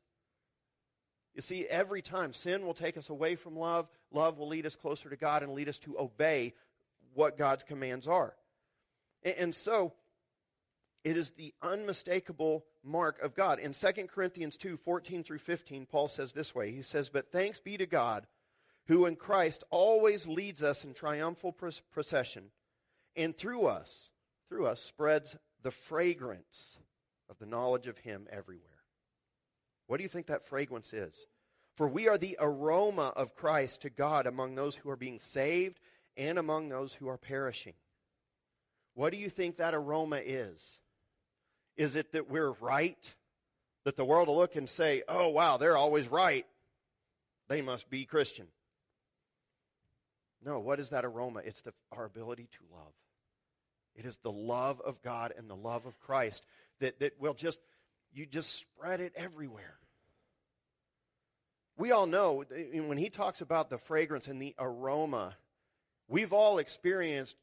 You 1.35 1.41
see, 1.41 1.65
every 1.65 2.01
time 2.01 2.31
sin 2.31 2.65
will 2.65 2.73
take 2.73 2.95
us 2.95 3.09
away 3.09 3.35
from 3.35 3.57
love, 3.57 3.89
love 4.13 4.37
will 4.37 4.47
lead 4.47 4.65
us 4.65 4.77
closer 4.77 5.09
to 5.09 5.17
God 5.17 5.43
and 5.43 5.51
lead 5.51 5.67
us 5.67 5.77
to 5.79 5.99
obey 5.99 6.53
what 7.15 7.37
God's 7.37 7.65
commands 7.65 8.07
are. 8.07 8.33
And, 9.25 9.53
so, 9.53 9.91
it 11.03 11.17
is 11.17 11.31
the 11.31 11.53
unmistakable 11.61 12.63
mark 12.81 13.21
of 13.21 13.35
God. 13.35 13.59
In 13.59 13.73
2 13.73 14.07
Corinthians 14.07 14.55
2 14.55 14.77
14 14.77 15.25
through 15.25 15.39
15, 15.39 15.85
Paul 15.85 16.07
says 16.07 16.31
this 16.31 16.55
way 16.55 16.71
He 16.71 16.81
says, 16.81 17.09
But 17.09 17.29
thanks 17.29 17.59
be 17.59 17.75
to 17.75 17.85
God, 17.85 18.25
who 18.87 19.05
in 19.05 19.17
Christ 19.17 19.65
always 19.69 20.29
leads 20.29 20.63
us 20.63 20.85
in 20.85 20.93
triumphal 20.93 21.51
procession, 21.91 22.51
and 23.17 23.35
through 23.35 23.65
us 23.65 24.09
through 24.53 24.67
us 24.67 24.79
spreads 24.79 25.35
the 25.63 25.71
fragrance 25.71 26.77
of 27.27 27.39
the 27.39 27.45
knowledge 27.47 27.87
of 27.87 27.97
Him 27.97 28.27
everywhere. 28.31 28.83
What 29.87 29.97
do 29.97 30.03
you 30.03 30.09
think 30.09 30.27
that 30.27 30.45
fragrance 30.45 30.93
is? 30.93 31.25
For 31.75 31.87
we 31.87 32.07
are 32.07 32.19
the 32.19 32.37
aroma 32.39 33.13
of 33.15 33.33
Christ 33.33 33.81
to 33.81 33.89
God 33.89 34.27
among 34.27 34.53
those 34.53 34.75
who 34.75 34.91
are 34.91 34.95
being 34.95 35.17
saved 35.17 35.79
and 36.15 36.37
among 36.37 36.69
those 36.69 36.93
who 36.93 37.09
are 37.09 37.17
perishing. 37.17 37.73
What 38.93 39.11
do 39.11 39.17
you 39.17 39.27
think 39.27 39.55
that 39.55 39.73
aroma 39.73 40.17
is? 40.17 40.79
Is 41.75 41.95
it 41.95 42.11
that 42.11 42.29
we're 42.29 42.51
right? 42.51 43.15
That 43.85 43.95
the 43.95 44.05
world 44.05 44.27
will 44.27 44.37
look 44.37 44.55
and 44.55 44.69
say, 44.69 45.01
oh, 45.07 45.29
wow, 45.29 45.57
they're 45.57 45.77
always 45.77 46.07
right. 46.07 46.45
They 47.47 47.63
must 47.63 47.89
be 47.89 48.05
Christian. 48.05 48.45
No, 50.45 50.59
what 50.59 50.79
is 50.79 50.89
that 50.89 51.05
aroma? 51.05 51.41
It's 51.43 51.61
the, 51.61 51.73
our 51.91 52.05
ability 52.05 52.49
to 52.51 52.59
love. 52.71 52.93
It 53.95 54.05
is 54.05 54.17
the 54.17 54.31
love 54.31 54.81
of 54.81 55.01
God 55.01 55.33
and 55.37 55.49
the 55.49 55.55
love 55.55 55.85
of 55.85 55.99
Christ 55.99 56.45
that, 56.79 56.99
that 56.99 57.19
will 57.19 57.33
just, 57.33 57.59
you 58.13 58.25
just 58.25 58.53
spread 58.53 58.99
it 58.99 59.13
everywhere. 59.15 59.75
We 61.77 61.91
all 61.91 62.05
know 62.05 62.43
when 62.73 62.97
he 62.97 63.09
talks 63.09 63.41
about 63.41 63.69
the 63.69 63.77
fragrance 63.77 64.27
and 64.27 64.41
the 64.41 64.55
aroma, 64.59 65.35
we've 66.07 66.33
all 66.33 66.59
experienced 66.59 67.35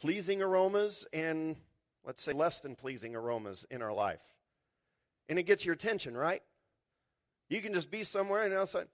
pleasing 0.00 0.42
aromas 0.42 1.06
and, 1.12 1.56
let's 2.04 2.22
say, 2.22 2.32
less 2.32 2.60
than 2.60 2.74
pleasing 2.74 3.14
aromas 3.14 3.66
in 3.70 3.82
our 3.82 3.92
life. 3.92 4.22
And 5.28 5.38
it 5.38 5.44
gets 5.44 5.64
your 5.64 5.74
attention, 5.74 6.16
right? 6.16 6.42
You 7.48 7.60
can 7.60 7.72
just 7.74 7.90
be 7.90 8.02
somewhere 8.02 8.44
and 8.44 8.54
all 8.54 8.62
of 8.62 8.68
a 8.68 8.70
sudden, 8.70 8.88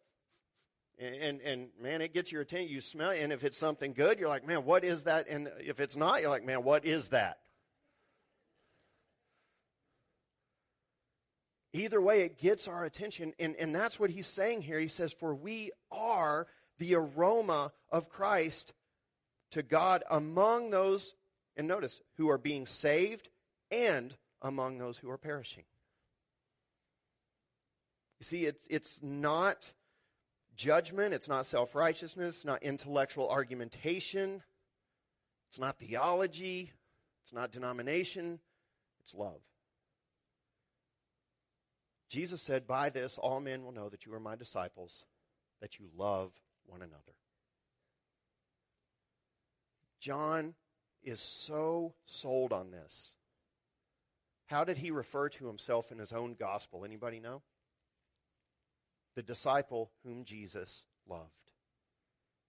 and, 0.99 1.41
and 1.43 1.69
man, 1.81 2.00
it 2.00 2.15
gets 2.15 2.33
your 2.33 2.43
attention. 2.43 2.73
You 2.73 2.81
smell 2.81 3.11
it, 3.11 3.21
and 3.21 3.33
if 3.33 3.45
it's 3.45 3.59
something 3.59 3.93
good, 3.93 4.19
you're 4.19 4.29
like, 4.29 4.47
man, 4.47 4.65
what 4.65 4.85
is 4.85 5.05
that? 5.05 5.29
And 5.29 5.50
if 5.61 5.81
it's 5.81 5.97
not, 5.97 6.21
you're 6.21 6.31
like, 6.31 6.45
man, 6.45 6.65
what 6.65 6.85
is 6.85 7.09
that? 7.11 7.38
Either 11.73 12.00
way, 12.00 12.23
it 12.23 12.38
gets 12.38 12.67
our 12.69 12.87
attention, 12.87 13.35
and, 13.38 13.55
and 13.57 13.75
that's 13.75 14.00
what 14.00 14.09
he's 14.09 14.26
saying 14.26 14.62
here. 14.62 14.81
He 14.81 14.88
says, 14.88 15.12
For 15.12 15.35
we 15.35 15.73
are 15.91 16.47
the 16.79 16.95
aroma 16.95 17.73
of 17.91 18.09
Christ 18.09 18.73
to 19.50 19.62
God 19.62 20.03
among 20.11 20.71
those, 20.71 21.15
and 21.57 21.69
notice, 21.69 22.00
who 22.17 22.31
are 22.31 22.38
being 22.38 22.65
saved 22.65 23.29
and 23.71 24.15
among 24.41 24.79
those 24.79 24.97
who 24.97 25.11
are 25.11 25.19
perishing. 25.19 25.65
You 28.21 28.25
see, 28.25 28.47
it's, 28.47 28.67
it's 28.71 29.00
not 29.03 29.73
judgment, 30.57 31.15
it's 31.15 31.29
not 31.29 31.47
self 31.47 31.75
righteousness, 31.75 32.37
it's 32.37 32.45
not 32.45 32.63
intellectual 32.63 33.29
argumentation, 33.29 34.43
it's 35.49 35.59
not 35.59 35.79
theology, 35.79 36.73
it's 37.23 37.33
not 37.33 37.53
denomination, 37.53 38.41
it's 39.01 39.15
love. 39.15 39.41
Jesus 42.09 42.41
said, 42.41 42.67
By 42.67 42.91
this 42.91 43.19
all 43.19 43.41
men 43.41 43.65
will 43.65 43.73
know 43.73 43.89
that 43.89 44.07
you 44.07 44.15
are 44.15 44.21
my 44.21 44.37
disciples, 44.37 45.05
that 45.61 45.79
you 45.79 45.87
love 45.97 46.33
one 46.67 46.83
another. 46.83 47.15
John 50.01 50.55
is 51.03 51.21
so 51.21 51.95
sold 52.05 52.53
on 52.53 52.71
this. 52.71 53.15
How 54.47 54.63
did 54.63 54.79
he 54.79 54.91
refer 54.91 55.29
to 55.31 55.47
himself 55.47 55.91
in 55.91 55.99
his 55.99 56.13
own 56.13 56.35
gospel? 56.39 56.85
Anybody 56.85 57.19
know? 57.19 57.43
The 59.16 59.23
disciple 59.23 59.90
whom 60.04 60.23
Jesus 60.23 60.87
loved. 61.08 61.30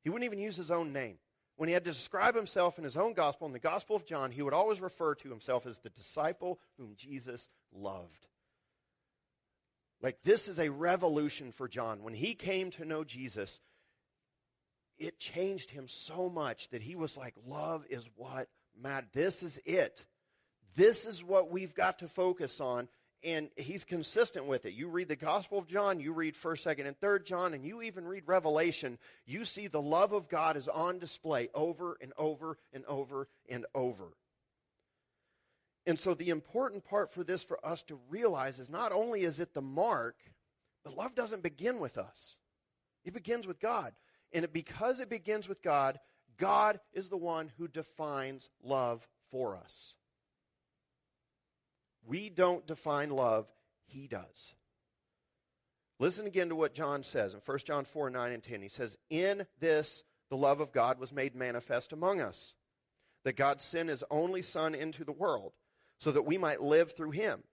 He 0.03 0.09
wouldn't 0.09 0.25
even 0.25 0.39
use 0.39 0.55
his 0.55 0.69
own 0.69 0.93
name. 0.93 1.17
When 1.55 1.67
he 1.67 1.74
had 1.74 1.86
to 1.86 1.91
describe 1.91 2.36
himself 2.36 2.77
in 2.77 2.83
his 2.83 2.95
own 2.95 3.13
gospel, 3.13 3.47
in 3.47 3.53
the 3.53 3.59
Gospel 3.59 3.95
of 3.95 4.05
John, 4.05 4.29
he 4.29 4.43
would 4.43 4.53
always 4.53 4.79
refer 4.79 5.15
to 5.15 5.29
himself 5.29 5.65
as 5.65 5.79
the 5.79 5.89
disciple 5.89 6.59
whom 6.77 6.93
Jesus 6.95 7.50
loved. 7.74 8.27
Like, 10.00 10.21
this 10.24 10.47
is 10.47 10.59
a 10.59 10.69
revolution 10.69 11.51
for 11.51 11.67
John. 11.67 12.03
When 12.03 12.13
he 12.13 12.36
came 12.36 12.69
to 12.71 12.86
know 12.86 13.03
Jesus, 13.03 13.59
it 15.00 15.19
changed 15.19 15.71
him 15.71 15.88
so 15.88 16.29
much 16.29 16.69
that 16.69 16.83
he 16.83 16.95
was 16.95 17.17
like, 17.17 17.33
Love 17.47 17.86
is 17.89 18.07
what 18.15 18.50
matters. 18.79 19.09
This 19.13 19.41
is 19.41 19.59
it. 19.65 20.05
This 20.75 21.05
is 21.07 21.24
what 21.24 21.50
we've 21.50 21.74
got 21.74 22.00
to 22.00 22.07
focus 22.07 22.62
on. 22.62 22.88
And 23.24 23.50
he's 23.55 23.83
consistent 23.83 24.45
with 24.45 24.65
it. 24.65 24.74
You 24.74 24.89
read 24.89 25.07
the 25.07 25.15
Gospel 25.15 25.57
of 25.57 25.67
John, 25.67 26.00
you 26.00 26.13
read 26.13 26.36
1st, 26.36 26.77
2nd, 26.77 26.88
and 26.88 27.00
3rd 27.00 27.25
John, 27.25 27.53
and 27.53 27.65
you 27.65 27.81
even 27.81 28.05
read 28.05 28.24
Revelation. 28.27 29.00
You 29.25 29.43
see 29.43 29.67
the 29.67 29.81
love 29.81 30.13
of 30.13 30.29
God 30.29 30.55
is 30.55 30.67
on 30.67 31.00
display 31.00 31.50
over 31.55 31.97
and 32.00 32.13
over 32.17 32.57
and 32.71 32.86
over 32.86 33.27
and 33.50 33.65
over. 33.74 34.13
And 35.88 35.97
so, 35.97 36.13
the 36.13 36.29
important 36.29 36.83
part 36.83 37.12
for 37.12 37.24
this 37.24 37.43
for 37.43 37.65
us 37.65 37.81
to 37.83 37.97
realize 38.09 38.59
is 38.59 38.69
not 38.69 38.91
only 38.91 39.24
is 39.24 39.39
it 39.39 39.53
the 39.53 39.62
mark, 39.62 40.17
but 40.83 40.97
love 40.97 41.15
doesn't 41.15 41.41
begin 41.41 41.79
with 41.79 41.97
us, 41.97 42.38
it 43.03 43.13
begins 43.13 43.47
with 43.47 43.59
God. 43.59 43.93
And 44.33 44.43
it, 44.43 44.51
because 44.51 45.00
it 45.00 45.09
begins 45.09 45.47
with 45.47 45.63
God, 45.63 45.97
God 46.38 46.81
is 46.93 47.07
the 47.09 47.17
one 47.17 47.51
who 47.57 47.67
defines 47.67 48.50
love 48.62 49.07
for 49.31 49.55
us. 49.55 49.95
We 52.08 52.30
don't 52.30 52.66
define 52.66 53.10
love, 53.10 53.52
He 53.86 54.08
does. 54.08 54.54
Listen 56.00 56.28
again 56.28 56.50
to 56.50 56.56
what 56.56 56.74
John 56.74 57.04
says 57.04 57.34
in 57.34 57.42
1 57.46 57.58
John 57.60 57.86
4 57.86 58.10
9 58.10 58.32
and 58.32 58.44
10. 58.44 58.62
He 58.62 58.68
says, 58.68 58.98
In 59.10 59.46
this 59.60 60.04
the 60.30 60.38
love 60.38 60.60
of 60.60 60.72
God 60.72 61.00
was 61.00 61.14
made 61.14 61.36
manifest 61.36 61.94
among 61.94 62.22
us, 62.22 62.56
that 63.24 63.36
God 63.36 63.62
sent 63.62 63.90
His 63.90 64.04
only 64.10 64.42
Son 64.42 64.74
into 64.74 65.04
the 65.04 65.12
world, 65.12 65.54
so 65.98 66.12
that 66.12 66.26
we 66.26 66.38
might 66.38 66.62
live 66.62 66.96
through 66.96 67.12
Him. 67.12 67.44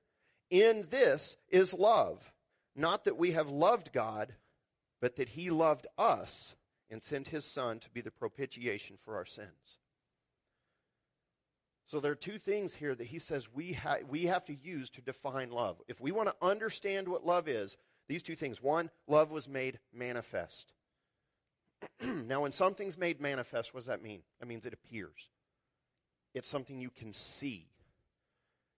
In 0.50 0.86
this 0.90 1.36
is 1.48 1.74
love, 1.74 2.32
not 2.76 3.04
that 3.04 3.18
we 3.18 3.32
have 3.32 3.48
loved 3.48 3.92
God, 3.92 4.34
but 5.00 5.16
that 5.16 5.30
He 5.30 5.50
loved 5.50 5.86
us 5.98 6.54
and 6.94 7.02
sent 7.02 7.28
his 7.28 7.44
son 7.44 7.80
to 7.80 7.90
be 7.90 8.00
the 8.00 8.10
propitiation 8.10 8.96
for 9.02 9.16
our 9.16 9.26
sins. 9.26 9.78
So 11.86 12.00
there 12.00 12.12
are 12.12 12.16
two 12.16 12.38
things 12.38 12.74
here 12.74 12.94
that 12.94 13.06
he 13.06 13.18
says 13.18 13.52
we, 13.52 13.74
ha- 13.74 13.98
we 14.08 14.26
have 14.26 14.44
to 14.46 14.54
use 14.54 14.90
to 14.90 15.02
define 15.02 15.50
love. 15.50 15.80
If 15.86 16.00
we 16.00 16.12
want 16.12 16.28
to 16.28 16.46
understand 16.46 17.08
what 17.08 17.26
love 17.26 17.48
is, 17.48 17.76
these 18.08 18.22
two 18.22 18.36
things. 18.36 18.62
One, 18.62 18.90
love 19.06 19.30
was 19.30 19.48
made 19.48 19.78
manifest. 19.92 20.72
now, 22.02 22.42
when 22.42 22.52
something's 22.52 22.98
made 22.98 23.20
manifest, 23.20 23.74
what 23.74 23.80
does 23.80 23.86
that 23.86 24.02
mean? 24.02 24.20
That 24.40 24.46
means 24.46 24.66
it 24.66 24.72
appears. 24.72 25.30
It's 26.34 26.48
something 26.48 26.80
you 26.80 26.90
can 26.90 27.12
see. 27.12 27.68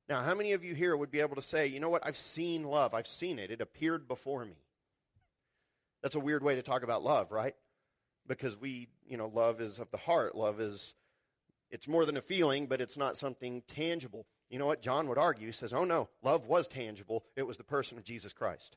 Now, 0.08 0.22
how 0.22 0.34
many 0.34 0.52
of 0.52 0.62
you 0.62 0.74
here 0.74 0.96
would 0.96 1.10
be 1.10 1.20
able 1.20 1.36
to 1.36 1.42
say, 1.42 1.66
you 1.66 1.80
know 1.80 1.88
what, 1.88 2.06
I've 2.06 2.16
seen 2.16 2.64
love, 2.64 2.94
I've 2.94 3.06
seen 3.08 3.38
it, 3.38 3.50
it 3.50 3.60
appeared 3.60 4.06
before 4.06 4.44
me? 4.44 4.58
That's 6.02 6.14
a 6.14 6.20
weird 6.20 6.42
way 6.42 6.54
to 6.56 6.62
talk 6.62 6.82
about 6.82 7.02
love, 7.02 7.32
right? 7.32 7.54
because 8.28 8.60
we, 8.60 8.88
you 9.08 9.16
know, 9.16 9.28
love 9.32 9.60
is 9.60 9.78
of 9.78 9.90
the 9.90 9.96
heart. 9.96 10.34
Love 10.34 10.60
is, 10.60 10.94
it's 11.70 11.88
more 11.88 12.04
than 12.04 12.16
a 12.16 12.22
feeling, 12.22 12.66
but 12.66 12.80
it's 12.80 12.96
not 12.96 13.16
something 13.16 13.62
tangible. 13.66 14.26
You 14.50 14.58
know 14.58 14.66
what? 14.66 14.82
John 14.82 15.08
would 15.08 15.18
argue. 15.18 15.46
He 15.46 15.52
says, 15.52 15.72
oh 15.72 15.84
no, 15.84 16.08
love 16.22 16.46
was 16.46 16.68
tangible. 16.68 17.24
It 17.36 17.46
was 17.46 17.56
the 17.56 17.64
person 17.64 17.98
of 17.98 18.04
Jesus 18.04 18.32
Christ. 18.32 18.76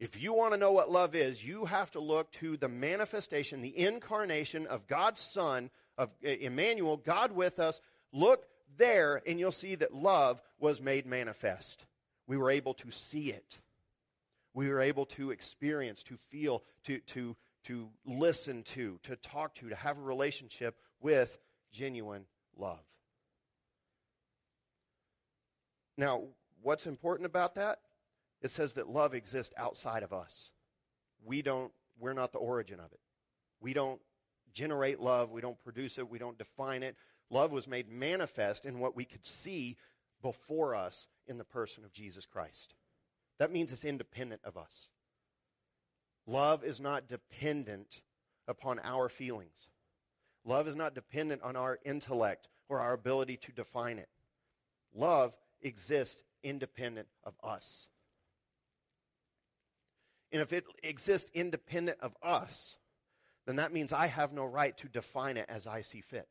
If 0.00 0.20
you 0.20 0.32
want 0.32 0.52
to 0.52 0.58
know 0.58 0.72
what 0.72 0.90
love 0.90 1.14
is, 1.14 1.44
you 1.44 1.66
have 1.66 1.90
to 1.92 2.00
look 2.00 2.30
to 2.32 2.56
the 2.56 2.68
manifestation, 2.68 3.60
the 3.60 3.78
incarnation 3.78 4.66
of 4.66 4.86
God's 4.86 5.20
Son, 5.20 5.70
of 5.96 6.10
Emmanuel, 6.22 6.96
God 6.96 7.32
with 7.32 7.58
us. 7.58 7.80
Look 8.12 8.46
there, 8.76 9.22
and 9.26 9.38
you'll 9.38 9.52
see 9.52 9.76
that 9.76 9.94
love 9.94 10.42
was 10.58 10.80
made 10.80 11.06
manifest. 11.06 11.86
We 12.26 12.36
were 12.36 12.50
able 12.50 12.74
to 12.74 12.90
see 12.90 13.30
it. 13.30 13.58
We 14.52 14.68
were 14.68 14.80
able 14.80 15.06
to 15.06 15.30
experience, 15.30 16.02
to 16.04 16.16
feel, 16.16 16.62
to, 16.84 16.98
to 16.98 17.36
to 17.64 17.88
listen 18.04 18.62
to, 18.62 18.98
to 19.04 19.16
talk 19.16 19.54
to, 19.54 19.70
to 19.70 19.74
have 19.74 19.98
a 19.98 20.02
relationship 20.02 20.76
with 21.00 21.38
genuine 21.74 22.24
love. 22.56 22.84
Now, 25.96 26.22
what's 26.62 26.86
important 26.86 27.26
about 27.26 27.56
that? 27.56 27.80
It 28.40 28.50
says 28.50 28.74
that 28.74 28.88
love 28.88 29.14
exists 29.14 29.54
outside 29.56 30.02
of 30.02 30.12
us. 30.12 30.50
We 31.24 31.42
don't, 31.42 31.72
we're 31.98 32.12
not 32.12 32.32
the 32.32 32.38
origin 32.38 32.80
of 32.80 32.92
it. 32.92 33.00
We 33.60 33.72
don't 33.72 34.00
generate 34.52 35.00
love, 35.00 35.30
we 35.30 35.40
don't 35.40 35.62
produce 35.62 35.98
it, 35.98 36.08
we 36.08 36.18
don't 36.18 36.38
define 36.38 36.82
it. 36.82 36.96
Love 37.30 37.52
was 37.52 37.66
made 37.66 37.88
manifest 37.88 38.66
in 38.66 38.78
what 38.78 38.94
we 38.94 39.04
could 39.04 39.24
see 39.24 39.76
before 40.22 40.74
us 40.74 41.08
in 41.26 41.38
the 41.38 41.44
person 41.44 41.84
of 41.84 41.92
Jesus 41.92 42.26
Christ. 42.26 42.74
That 43.38 43.50
means 43.50 43.72
it's 43.72 43.84
independent 43.84 44.42
of 44.44 44.56
us. 44.56 44.90
Love 46.26 46.64
is 46.64 46.80
not 46.80 47.08
dependent 47.08 48.02
upon 48.46 48.78
our 48.84 49.08
feelings. 49.08 49.70
Love 50.44 50.68
is 50.68 50.76
not 50.76 50.94
dependent 50.94 51.42
on 51.42 51.56
our 51.56 51.78
intellect 51.84 52.48
or 52.68 52.80
our 52.80 52.92
ability 52.92 53.36
to 53.38 53.52
define 53.52 53.98
it. 53.98 54.08
Love 54.94 55.34
exists 55.62 56.22
independent 56.42 57.08
of 57.24 57.34
us. 57.42 57.88
And 60.32 60.42
if 60.42 60.52
it 60.52 60.64
exists 60.82 61.30
independent 61.32 61.98
of 62.00 62.16
us, 62.22 62.76
then 63.46 63.56
that 63.56 63.72
means 63.72 63.92
I 63.92 64.06
have 64.06 64.32
no 64.32 64.44
right 64.44 64.76
to 64.78 64.88
define 64.88 65.36
it 65.36 65.46
as 65.48 65.66
I 65.66 65.82
see 65.82 66.00
fit. 66.00 66.28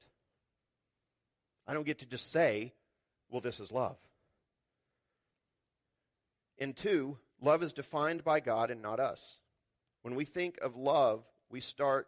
I 1.65 1.73
don't 1.73 1.85
get 1.85 1.99
to 1.99 2.05
just 2.05 2.31
say, 2.31 2.73
well, 3.29 3.41
this 3.41 3.59
is 3.59 3.71
love. 3.71 3.97
And 6.59 6.75
two, 6.75 7.17
love 7.41 7.63
is 7.63 7.73
defined 7.73 8.23
by 8.23 8.39
God 8.39 8.69
and 8.69 8.81
not 8.81 8.99
us. 8.99 9.39
When 10.01 10.15
we 10.15 10.25
think 10.25 10.59
of 10.61 10.75
love, 10.75 11.23
we 11.49 11.61
start, 11.61 12.07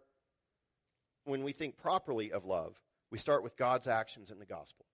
when 1.26 1.44
we 1.44 1.52
think 1.52 1.78
properly 1.78 2.32
of 2.32 2.46
love, 2.46 2.80
we 3.12 3.18
start 3.18 3.44
with 3.44 3.58
God's 3.58 3.88
actions 3.88 4.32
in 4.32 4.40
the 4.40 4.46
gospel. 4.46 4.86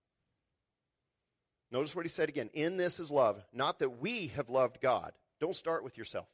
Notice 1.70 1.96
what 1.96 2.04
he 2.04 2.10
said 2.10 2.28
again. 2.28 2.50
In 2.52 2.76
this 2.76 3.00
is 3.00 3.10
love, 3.10 3.42
not 3.52 3.78
that 3.78 4.00
we 4.00 4.28
have 4.28 4.50
loved 4.50 4.80
God. 4.80 5.12
Don't 5.40 5.56
start 5.56 5.84
with 5.84 5.96
yourself. 5.96 6.28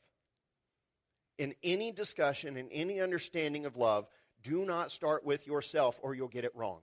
In 1.38 1.54
any 1.62 1.92
discussion, 1.92 2.56
in 2.56 2.68
any 2.70 3.00
understanding 3.00 3.64
of 3.64 3.76
love, 3.76 4.08
do 4.42 4.64
not 4.64 4.90
start 4.90 5.24
with 5.24 5.46
yourself 5.46 6.00
or 6.02 6.14
you'll 6.14 6.28
get 6.28 6.44
it 6.44 6.56
wrong. 6.56 6.80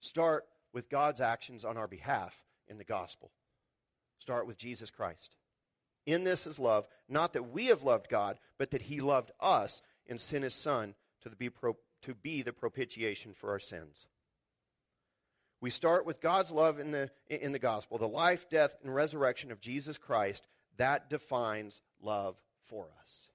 Start 0.00 0.44
with 0.72 0.88
God's 0.88 1.20
actions 1.20 1.64
on 1.64 1.76
our 1.76 1.86
behalf 1.86 2.42
in 2.66 2.78
the 2.78 2.84
gospel. 2.84 3.30
Start 4.18 4.46
with 4.46 4.56
Jesus 4.56 4.90
Christ. 4.90 5.36
In 6.06 6.24
this 6.24 6.46
is 6.46 6.58
love, 6.58 6.86
not 7.08 7.34
that 7.34 7.52
we 7.52 7.66
have 7.66 7.82
loved 7.82 8.08
God, 8.08 8.38
but 8.58 8.70
that 8.70 8.82
he 8.82 9.00
loved 9.00 9.30
us 9.38 9.82
and 10.08 10.20
sent 10.20 10.44
his 10.44 10.54
Son 10.54 10.94
to 11.22 11.28
the 11.28 11.36
be, 11.36 11.50
pro, 11.50 11.76
to 12.02 12.14
be 12.14 12.42
the 12.42 12.52
propitiation 12.52 13.32
for 13.34 13.50
our 13.50 13.58
sins. 13.58 14.06
We 15.60 15.70
start 15.70 16.04
with 16.04 16.20
God's 16.20 16.50
love 16.50 16.80
in 16.80 16.90
the, 16.90 17.10
in 17.28 17.52
the 17.52 17.58
gospel, 17.58 17.96
the 17.96 18.08
life, 18.08 18.50
death, 18.50 18.74
and 18.82 18.92
resurrection 18.92 19.52
of 19.52 19.60
Jesus 19.60 19.96
Christ. 19.96 20.46
That 20.76 21.08
defines 21.08 21.80
love 22.00 22.36
for 22.64 22.88
us. 23.00 23.28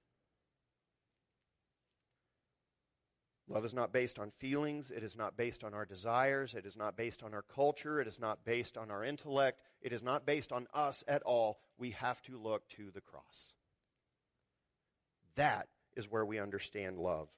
Love 3.48 3.64
is 3.64 3.72
not 3.72 3.94
based 3.94 4.18
on 4.18 4.30
feelings. 4.30 4.90
It 4.90 5.02
is 5.02 5.16
not 5.16 5.38
based 5.38 5.64
on 5.64 5.72
our 5.72 5.86
desires. 5.86 6.52
It 6.52 6.66
is 6.66 6.76
not 6.76 6.98
based 6.98 7.22
on 7.22 7.32
our 7.32 7.42
culture. 7.42 7.98
It 7.98 8.06
is 8.06 8.20
not 8.20 8.44
based 8.44 8.76
on 8.76 8.90
our 8.90 9.02
intellect. 9.02 9.62
It 9.80 9.94
is 9.94 10.02
not 10.02 10.26
based 10.26 10.52
on 10.52 10.66
us 10.74 11.02
at 11.08 11.22
all. 11.22 11.58
We 11.78 11.92
have 11.92 12.20
to 12.22 12.36
look 12.36 12.68
to 12.70 12.90
the 12.92 13.00
cross. 13.00 13.54
That 15.36 15.68
is 15.96 16.10
where 16.10 16.26
we 16.26 16.38
understand 16.38 16.98
love. 16.98 17.28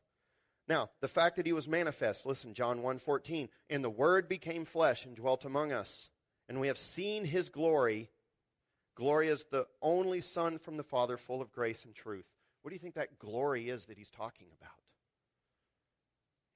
Now, 0.68 0.90
the 1.00 1.08
fact 1.08 1.36
that 1.36 1.46
he 1.46 1.52
was 1.52 1.66
manifest, 1.66 2.26
listen, 2.26 2.54
John 2.54 2.82
1:14, 2.82 3.48
and 3.68 3.82
the 3.82 3.90
word 3.90 4.28
became 4.28 4.64
flesh 4.64 5.04
and 5.04 5.16
dwelt 5.16 5.44
among 5.44 5.72
us, 5.72 6.08
and 6.48 6.60
we 6.60 6.68
have 6.68 6.78
seen 6.78 7.24
his 7.24 7.48
glory. 7.48 8.10
Glory 8.94 9.28
is 9.28 9.44
the 9.46 9.66
only 9.80 10.20
son 10.20 10.58
from 10.58 10.76
the 10.76 10.84
Father, 10.84 11.16
full 11.16 11.42
of 11.42 11.52
grace 11.52 11.84
and 11.84 11.94
truth. 11.94 12.26
What 12.62 12.70
do 12.70 12.74
you 12.74 12.80
think 12.80 12.94
that 12.94 13.18
glory 13.18 13.70
is 13.70 13.86
that 13.86 13.98
he's 13.98 14.10
talking 14.10 14.48
about? 14.60 14.80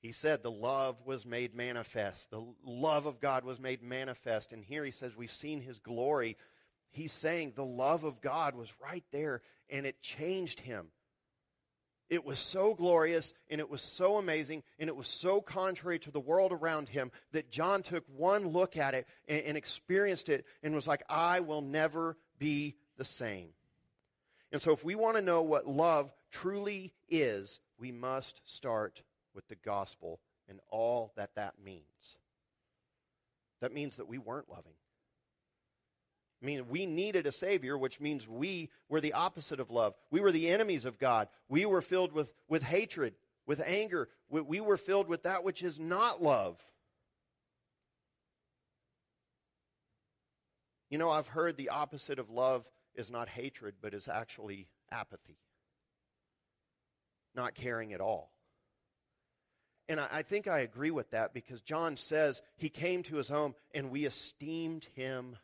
He 0.04 0.12
said 0.12 0.42
the 0.42 0.50
love 0.50 1.00
was 1.06 1.24
made 1.24 1.54
manifest. 1.54 2.28
The 2.30 2.44
love 2.62 3.06
of 3.06 3.20
God 3.20 3.42
was 3.42 3.58
made 3.58 3.82
manifest. 3.82 4.52
And 4.52 4.62
here 4.62 4.84
he 4.84 4.90
says 4.90 5.16
we've 5.16 5.32
seen 5.32 5.62
his 5.62 5.78
glory. 5.78 6.36
He's 6.90 7.10
saying 7.10 7.54
the 7.54 7.64
love 7.64 8.04
of 8.04 8.20
God 8.20 8.54
was 8.54 8.74
right 8.82 9.04
there 9.12 9.40
and 9.70 9.86
it 9.86 10.02
changed 10.02 10.60
him. 10.60 10.88
It 12.10 12.24
was 12.24 12.38
so 12.38 12.74
glorious 12.74 13.32
and 13.48 13.60
it 13.60 13.70
was 13.70 13.80
so 13.80 14.18
amazing 14.18 14.62
and 14.78 14.88
it 14.88 14.96
was 14.96 15.08
so 15.08 15.40
contrary 15.40 15.98
to 16.00 16.10
the 16.10 16.20
world 16.20 16.52
around 16.52 16.88
him 16.88 17.10
that 17.32 17.50
John 17.50 17.82
took 17.82 18.04
one 18.14 18.48
look 18.48 18.76
at 18.76 18.94
it 18.94 19.06
and, 19.26 19.42
and 19.42 19.56
experienced 19.56 20.28
it 20.28 20.44
and 20.62 20.74
was 20.74 20.86
like, 20.86 21.02
I 21.08 21.40
will 21.40 21.62
never 21.62 22.16
be 22.38 22.76
the 22.96 23.04
same. 23.04 23.48
And 24.52 24.62
so, 24.62 24.72
if 24.72 24.84
we 24.84 24.94
want 24.94 25.16
to 25.16 25.22
know 25.22 25.42
what 25.42 25.66
love 25.66 26.12
truly 26.30 26.92
is, 27.08 27.58
we 27.78 27.90
must 27.90 28.40
start 28.44 29.02
with 29.34 29.48
the 29.48 29.56
gospel 29.56 30.20
and 30.48 30.60
all 30.70 31.12
that 31.16 31.34
that 31.34 31.54
means. 31.64 32.18
That 33.60 33.72
means 33.72 33.96
that 33.96 34.08
we 34.08 34.18
weren't 34.18 34.48
loving. 34.48 34.74
I 36.44 36.46
mean, 36.46 36.68
we 36.68 36.84
needed 36.84 37.26
a 37.26 37.32
Savior, 37.32 37.78
which 37.78 38.02
means 38.02 38.28
we 38.28 38.68
were 38.90 39.00
the 39.00 39.14
opposite 39.14 39.60
of 39.60 39.70
love. 39.70 39.94
We 40.10 40.20
were 40.20 40.30
the 40.30 40.50
enemies 40.50 40.84
of 40.84 40.98
God. 40.98 41.28
We 41.48 41.64
were 41.64 41.80
filled 41.80 42.12
with, 42.12 42.34
with 42.50 42.62
hatred. 42.62 43.14
with 43.46 43.62
anger. 43.64 44.10
We 44.28 44.60
were 44.60 44.76
filled 44.76 45.08
with 45.08 45.22
that 45.22 45.42
which 45.42 45.62
is 45.62 45.80
not 45.80 46.22
love. 46.22 46.62
You 50.90 50.98
know, 50.98 51.10
I've 51.10 51.28
heard 51.28 51.56
the 51.56 51.70
opposite 51.70 52.18
of 52.18 52.28
love 52.28 52.70
is 52.94 53.10
not 53.10 53.28
hatred, 53.30 53.76
but 53.80 53.94
is 53.94 54.06
actually 54.06 54.68
apathy, 54.90 55.38
not 57.34 57.54
caring 57.54 57.94
at 57.94 58.02
all. 58.02 58.30
And 59.88 59.98
I, 59.98 60.08
I, 60.12 60.22
think 60.22 60.46
I 60.46 60.60
agree 60.60 60.90
with 60.90 61.10
that 61.10 61.32
because 61.32 61.62
John 61.62 61.96
says 61.96 62.42
he 62.56 62.68
came 62.68 63.02
to 63.04 63.16
his 63.16 63.28
home 63.28 63.54
and 63.74 63.90
we 63.90 64.04
esteemed 64.04 64.86
him, 64.94 65.36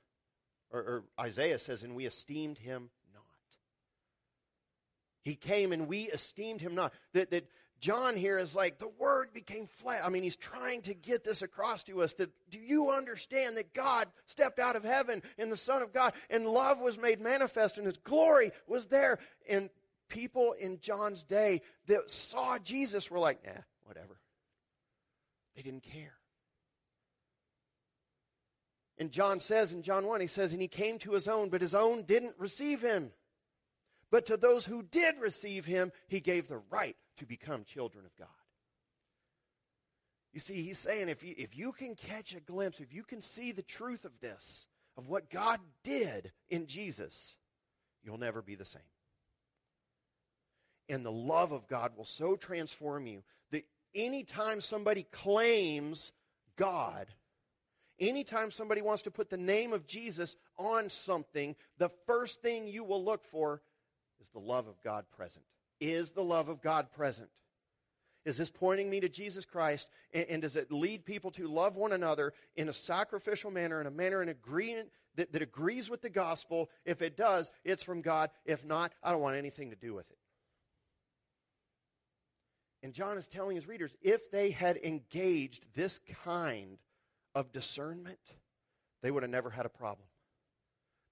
or, 0.73 0.81
or 0.81 1.05
Isaiah 1.19 1.59
says, 1.59 1.83
and 1.83 1.95
we 1.95 2.07
esteemed 2.07 2.59
him 2.59 2.91
not. 3.15 3.23
He 5.23 5.35
came 5.35 5.73
and 5.73 5.89
we 5.89 6.05
esteemed 6.05 6.61
him 6.61 6.75
not. 6.75 6.93
That, 7.13 7.31
that 7.31 7.47
John 7.81 8.17
here 8.17 8.39
is 8.39 8.55
like, 8.55 8.79
the 8.79 8.91
word 8.99 9.33
became 9.33 9.67
flesh. 9.67 10.01
I 10.05 10.11
mean, 10.11 10.23
he's 10.23 10.37
trying 10.37 10.83
to 10.83 10.95
get 10.95 11.25
this 11.25 11.43
across 11.43 11.83
to 11.85 12.03
us 12.03 12.13
that 12.15 12.31
do 12.51 12.59
you 12.59 12.91
understand 12.91 13.57
that 13.57 13.75
God 13.75 14.07
stepped 14.27 14.59
out 14.59 14.77
of 14.77 14.85
heaven 14.85 15.23
and 15.39 15.51
the 15.51 15.57
Son 15.57 15.83
of 15.83 15.93
God 15.93 16.13
and 16.29 16.47
love 16.47 16.81
was 16.81 16.99
made 16.99 17.21
manifest 17.21 17.79
and 17.79 17.87
his 17.87 17.99
glory 17.99 18.53
was 18.67 18.87
there. 18.87 19.19
And 19.49 19.71
people 20.09 20.53
in 20.53 20.79
John's 20.79 21.23
day 21.23 21.63
that 21.87 22.11
saw 22.11 22.59
Jesus 22.59 23.11
were 23.11 23.19
like, 23.19 23.45
nah, 23.45 23.63
whatever. 23.85 24.21
They 25.57 25.63
didn't 25.63 25.83
care. 25.83 26.20
And 29.01 29.11
John 29.11 29.41
says 29.41 29.73
in 29.73 29.81
John 29.81 30.07
1, 30.07 30.21
he 30.21 30.27
says, 30.27 30.53
and 30.53 30.61
he 30.61 30.69
came 30.69 30.99
to 30.99 31.13
his 31.13 31.27
own, 31.27 31.49
but 31.49 31.63
his 31.63 31.75
own 31.75 32.03
didn't 32.03 32.35
receive 32.39 32.83
him. 32.83 33.13
But 34.11 34.27
to 34.27 34.37
those 34.37 34.67
who 34.67 34.83
did 34.83 35.19
receive 35.19 35.65
him, 35.65 35.91
he 36.07 36.21
gave 36.21 36.49
the 36.49 36.61
right 36.71 36.97
to 37.17 37.25
become 37.25 37.65
children 37.65 38.05
of 38.05 38.15
God. 38.17 38.29
You 40.35 40.39
see, 40.39 40.63
he's 40.63 40.79
saying 40.79 41.09
if 41.09 41.25
you, 41.25 41.35
if 41.39 41.57
you 41.57 41.73
can 41.73 41.95
catch 41.95 42.35
a 42.35 42.41
glimpse, 42.41 42.79
if 42.79 42.93
you 42.93 43.03
can 43.03 43.23
see 43.23 43.53
the 43.53 43.63
truth 43.63 44.05
of 44.05 44.21
this, 44.21 44.67
of 44.99 45.09
what 45.09 45.31
God 45.31 45.61
did 45.83 46.31
in 46.51 46.67
Jesus, 46.67 47.37
you'll 48.05 48.19
never 48.19 48.43
be 48.43 48.55
the 48.55 48.67
same. 48.67 48.83
And 50.91 51.07
the 51.07 51.11
love 51.11 51.53
of 51.53 51.67
God 51.69 51.97
will 51.97 52.05
so 52.05 52.37
transform 52.37 53.07
you 53.07 53.23
that 53.51 53.65
anytime 53.95 54.61
somebody 54.61 55.07
claims 55.11 56.13
God, 56.57 57.07
anytime 58.01 58.51
somebody 58.51 58.83
wants 58.83 59.03
to 59.03 59.11
put 59.11 59.31
the 59.31 59.37
name 59.37 59.73
of 59.73 59.87
Jesus 59.87 60.37
on 60.59 60.89
something, 60.89 61.55
the 61.79 61.91
first 62.07 62.43
thing 62.43 62.67
you 62.67 62.83
will 62.83 63.05
look 63.05 63.25
for 63.25 63.63
is 64.21 64.31
the 64.31 64.41
love 64.41 64.67
of 64.67 64.81
God 64.83 65.05
present? 65.15 65.45
Is 65.81 66.11
the 66.11 66.25
love 66.25 66.49
of 66.49 66.61
God 66.61 66.91
present? 66.91 67.29
Is 68.25 68.37
this 68.37 68.51
pointing 68.51 68.91
me 68.91 69.01
to 69.01 69.09
Jesus 69.09 69.45
Christ? 69.45 69.89
And, 70.13 70.27
and, 70.29 70.43
does 70.43 70.57
it 70.57 70.71
lead 70.71 71.07
people 71.07 71.31
to 71.33 71.49
love 71.49 71.77
one 71.77 71.93
another 71.93 72.35
in 72.55 72.69
a 72.69 72.73
sacrificial 72.73 73.51
manner, 73.51 73.81
in 73.81 73.87
a 73.87 73.91
manner 73.91 74.23
in 74.23 74.29
agreement 74.29 74.91
that, 75.15 75.33
that 75.33 75.41
agrees 75.41 75.89
with 75.89 76.03
the 76.03 76.11
gospel? 76.11 76.69
If 76.85 77.01
it 77.01 77.17
does, 77.17 77.51
it's 77.65 77.83
from 77.83 78.03
God. 78.03 78.31
If 78.45 78.65
not, 78.65 78.93
I 79.03 79.13
don't 79.13 79.23
want 79.23 79.37
anything 79.37 79.71
to 79.71 79.77
do 79.77 79.95
with 79.95 80.11
it. 80.11 80.19
And 82.83 82.93
John 82.93 83.17
is 83.17 83.27
telling 83.27 83.57
his 83.57 83.69
readers 83.69 83.97
if 84.03 84.31
they 84.31 84.51
had 84.51 84.77
engaged 84.79 85.65
this 85.75 86.01
kind 86.25 86.79
of 87.35 87.53
discernment, 87.53 88.35
they 89.03 89.11
would 89.11 89.23
have 89.23 89.31
never 89.31 89.51
had 89.51 89.67
a 89.67 89.71
problem. 89.71 90.07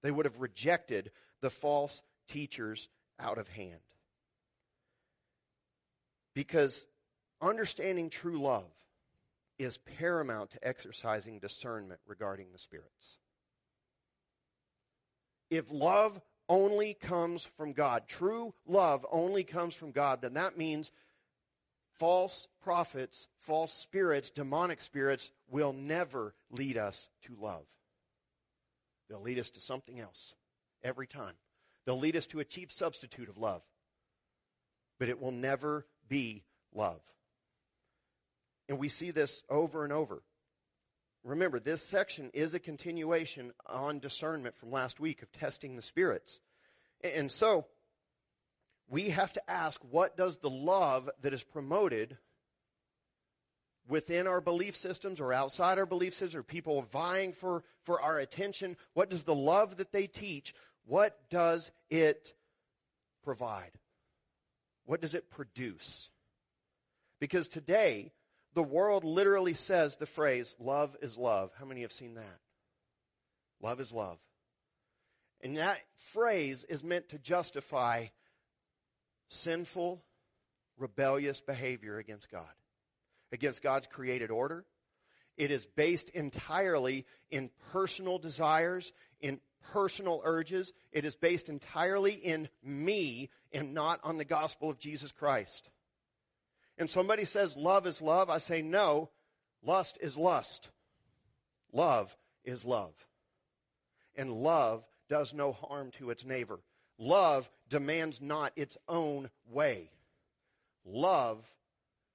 They 0.01 0.11
would 0.11 0.25
have 0.25 0.39
rejected 0.39 1.11
the 1.41 1.49
false 1.49 2.03
teachers 2.27 2.89
out 3.19 3.37
of 3.37 3.47
hand. 3.47 3.79
Because 6.33 6.87
understanding 7.41 8.09
true 8.09 8.39
love 8.39 8.71
is 9.57 9.77
paramount 9.77 10.51
to 10.51 10.67
exercising 10.67 11.39
discernment 11.39 11.99
regarding 12.07 12.47
the 12.51 12.59
spirits. 12.59 13.17
If 15.49 15.71
love 15.71 16.21
only 16.47 16.93
comes 16.93 17.45
from 17.57 17.73
God, 17.73 18.07
true 18.07 18.53
love 18.65 19.05
only 19.11 19.43
comes 19.43 19.75
from 19.75 19.91
God, 19.91 20.21
then 20.21 20.35
that 20.35 20.57
means 20.57 20.91
false 21.97 22.47
prophets, 22.63 23.27
false 23.37 23.73
spirits, 23.73 24.29
demonic 24.29 24.79
spirits 24.79 25.31
will 25.51 25.73
never 25.73 26.33
lead 26.49 26.77
us 26.77 27.09
to 27.23 27.35
love. 27.39 27.65
They'll 29.09 29.21
lead 29.21 29.39
us 29.39 29.49
to 29.51 29.59
something 29.59 29.99
else 29.99 30.35
every 30.83 31.07
time. 31.07 31.35
They'll 31.85 31.99
lead 31.99 32.15
us 32.15 32.27
to 32.27 32.39
a 32.39 32.45
cheap 32.45 32.71
substitute 32.71 33.29
of 33.29 33.37
love. 33.37 33.63
But 34.99 35.09
it 35.09 35.19
will 35.19 35.31
never 35.31 35.85
be 36.07 36.43
love. 36.73 37.01
And 38.67 38.77
we 38.77 38.89
see 38.89 39.11
this 39.11 39.43
over 39.49 39.83
and 39.83 39.91
over. 39.91 40.21
Remember, 41.23 41.59
this 41.59 41.83
section 41.83 42.29
is 42.33 42.53
a 42.53 42.59
continuation 42.59 43.51
on 43.65 43.99
discernment 43.99 44.55
from 44.55 44.71
last 44.71 44.99
week 44.99 45.21
of 45.21 45.31
testing 45.31 45.75
the 45.75 45.81
spirits. 45.81 46.39
And 47.03 47.31
so, 47.31 47.65
we 48.89 49.09
have 49.09 49.33
to 49.33 49.49
ask 49.49 49.81
what 49.89 50.17
does 50.17 50.37
the 50.37 50.49
love 50.49 51.09
that 51.21 51.33
is 51.33 51.43
promoted 51.43 52.17
within 53.89 54.27
our 54.27 54.39
belief 54.39 54.77
systems 54.77 55.19
or 55.19 55.33
outside 55.33 55.79
our 55.79 55.85
belief 55.85 56.13
systems 56.13 56.35
or 56.35 56.43
people 56.43 56.83
vying 56.83 57.33
for, 57.33 57.63
for 57.83 57.99
our 58.01 58.19
attention, 58.19 58.77
what 58.93 59.09
does 59.09 59.23
the 59.23 59.35
love 59.35 59.77
that 59.77 59.91
they 59.91 60.07
teach, 60.07 60.53
what 60.85 61.17
does 61.29 61.71
it 61.89 62.33
provide? 63.23 63.71
What 64.85 65.01
does 65.01 65.15
it 65.15 65.29
produce? 65.29 66.09
Because 67.19 67.47
today, 67.47 68.11
the 68.53 68.63
world 68.63 69.03
literally 69.03 69.53
says 69.53 69.95
the 69.95 70.05
phrase, 70.05 70.55
love 70.59 70.95
is 71.01 71.17
love. 71.17 71.51
How 71.59 71.65
many 71.65 71.81
have 71.81 71.91
seen 71.91 72.15
that? 72.15 72.39
Love 73.61 73.79
is 73.81 73.91
love. 73.91 74.19
And 75.41 75.57
that 75.57 75.79
phrase 75.95 76.63
is 76.63 76.83
meant 76.83 77.09
to 77.09 77.19
justify 77.19 78.07
sinful, 79.29 80.03
rebellious 80.77 81.41
behavior 81.41 81.97
against 81.97 82.31
God, 82.31 82.47
against 83.31 83.63
God's 83.63 83.87
created 83.87 84.31
order. 84.31 84.65
It 85.37 85.51
is 85.51 85.65
based 85.65 86.09
entirely 86.09 87.05
in 87.31 87.49
personal 87.71 88.17
desires, 88.17 88.91
in 89.21 89.39
personal 89.71 90.21
urges. 90.23 90.73
It 90.91 91.05
is 91.05 91.15
based 91.15 91.47
entirely 91.49 92.13
in 92.13 92.49
me 92.63 93.29
and 93.53 93.73
not 93.73 93.99
on 94.03 94.17
the 94.17 94.25
gospel 94.25 94.69
of 94.69 94.79
Jesus 94.79 95.11
Christ. 95.11 95.69
And 96.77 96.89
somebody 96.89 97.25
says 97.25 97.55
love 97.55 97.87
is 97.87 98.01
love. 98.01 98.29
I 98.29 98.37
say 98.39 98.61
no, 98.61 99.09
lust 99.63 99.97
is 100.01 100.17
lust. 100.17 100.69
Love 101.71 102.15
is 102.43 102.65
love. 102.65 102.93
And 104.15 104.31
love 104.31 104.85
does 105.09 105.33
no 105.33 105.51
harm 105.51 105.91
to 105.91 106.09
its 106.09 106.25
neighbor. 106.25 106.59
Love 106.97 107.49
demands 107.69 108.21
not 108.21 108.51
its 108.55 108.77
own 108.87 109.29
way. 109.49 109.91
Love 110.85 111.45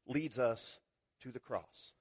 leads 0.07 0.38
us 0.38 0.79
to 1.24 1.32
the 1.32 1.40
cross. 1.40 1.92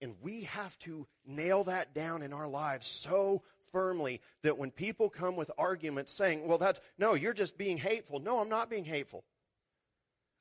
And 0.00 0.16
we 0.20 0.42
have 0.42 0.76
to 0.80 1.06
nail 1.24 1.64
that 1.64 1.94
down 1.94 2.22
in 2.22 2.32
our 2.32 2.48
lives 2.48 2.88
so 2.88 3.42
firmly 3.70 4.20
that 4.42 4.58
when 4.58 4.72
people 4.72 5.08
come 5.08 5.36
with 5.36 5.50
arguments 5.56 6.12
saying, 6.12 6.46
well, 6.46 6.58
that's, 6.58 6.80
no, 6.98 7.14
you're 7.14 7.32
just 7.32 7.56
being 7.56 7.78
hateful. 7.78 8.18
No, 8.18 8.40
I'm 8.40 8.48
not 8.48 8.68
being 8.68 8.84
hateful. 8.84 9.24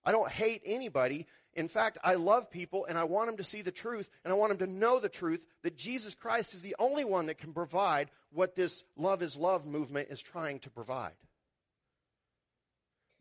I 0.03 0.11
don't 0.11 0.31
hate 0.31 0.63
anybody. 0.65 1.27
In 1.53 1.67
fact, 1.67 1.99
I 2.03 2.15
love 2.15 2.49
people 2.49 2.85
and 2.85 2.97
I 2.97 3.03
want 3.03 3.27
them 3.27 3.37
to 3.37 3.43
see 3.43 3.61
the 3.61 3.71
truth 3.71 4.09
and 4.23 4.33
I 4.33 4.35
want 4.35 4.57
them 4.57 4.67
to 4.67 4.73
know 4.73 4.99
the 4.99 5.09
truth 5.09 5.45
that 5.61 5.77
Jesus 5.77 6.15
Christ 6.15 6.55
is 6.55 6.63
the 6.63 6.75
only 6.79 7.03
one 7.03 7.27
that 7.27 7.37
can 7.37 7.53
provide 7.53 8.09
what 8.31 8.55
this 8.55 8.83
love 8.97 9.21
is 9.21 9.37
love 9.37 9.67
movement 9.67 10.09
is 10.09 10.21
trying 10.21 10.59
to 10.59 10.71
provide. 10.71 11.13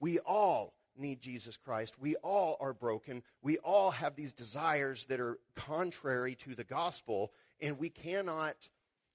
We 0.01 0.21
all 0.21 0.73
need 1.01 1.21
Jesus 1.21 1.57
Christ. 1.57 1.95
We 1.99 2.17
all 2.17 2.57
are 2.61 2.73
broken. 2.73 3.23
We 3.43 3.59
all 3.59 3.91
have 3.91 4.15
these 4.15 4.33
desires 4.33 5.05
that 5.07 5.21
are 5.21 5.39
contrary 5.55 6.35
to 6.37 6.55
the 6.55 6.65
gospel, 6.65 7.33
and 7.61 7.79
we 7.79 7.91
cannot 7.91 8.69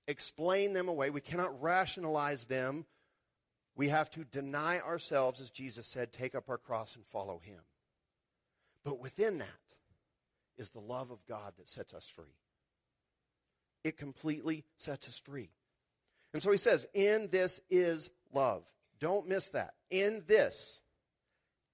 explain 0.07 0.73
them 0.73 0.87
away. 0.87 1.09
We 1.09 1.21
cannot 1.21 1.61
rationalize 1.61 2.45
them. 2.45 2.85
We 3.75 3.89
have 3.89 4.09
to 4.11 4.23
deny 4.23 4.79
ourselves, 4.79 5.41
as 5.41 5.49
Jesus 5.49 5.85
said, 5.85 6.11
take 6.11 6.35
up 6.35 6.49
our 6.49 6.57
cross 6.57 6.95
and 6.95 7.05
follow 7.05 7.39
him. 7.43 7.61
But 8.83 8.99
within 8.99 9.39
that 9.39 9.47
is 10.57 10.69
the 10.69 10.79
love 10.79 11.11
of 11.11 11.25
God 11.27 11.53
that 11.57 11.67
sets 11.67 11.93
us 11.93 12.07
free. 12.07 12.37
It 13.83 13.97
completely 13.97 14.63
sets 14.77 15.07
us 15.07 15.17
free. 15.17 15.49
And 16.33 16.41
so 16.41 16.51
he 16.51 16.57
says, 16.57 16.87
In 16.93 17.27
this 17.27 17.61
is 17.69 18.09
love. 18.33 18.63
Don't 18.99 19.27
miss 19.27 19.49
that. 19.49 19.73
In 19.89 20.23
this 20.27 20.81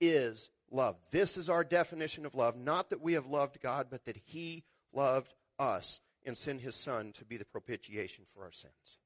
is 0.02 0.50
love. 0.72 0.98
This 1.12 1.38
is 1.38 1.50
our 1.50 1.64
definition 1.64 2.26
of 2.26 2.36
love. 2.36 2.58
Not 2.58 2.90
that 2.90 3.02
we 3.02 3.14
have 3.14 3.28
loved 3.28 3.62
God, 3.62 3.88
but 3.90 4.06
that 4.06 4.18
He 4.18 4.64
loved 4.92 5.34
us 5.58 6.02
and 6.26 6.38
sent 6.38 6.62
His 6.62 6.76
Son 6.76 7.14
to 7.14 7.26
be 7.26 7.38
the 7.38 7.46
propitiation 7.46 8.26
for 8.34 8.44
our 8.44 8.52
sins. 8.52 9.00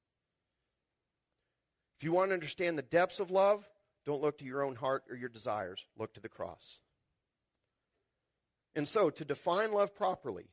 If 1.99 2.03
you 2.03 2.11
want 2.11 2.29
to 2.29 2.33
understand 2.33 2.77
the 2.77 2.83
depths 2.83 3.19
of 3.19 3.31
love, 3.31 3.67
don't 4.05 4.21
look 4.21 4.39
to 4.39 4.45
your 4.45 4.63
own 4.63 4.75
heart 4.75 5.03
or 5.09 5.15
your 5.15 5.29
desires. 5.29 5.85
Look 5.97 6.13
to 6.13 6.21
the 6.21 6.29
cross. 6.29 6.79
And 8.75 8.87
so, 8.87 9.09
to 9.09 9.23
define 9.23 9.71
love 9.71 9.95
properly, 9.95 10.49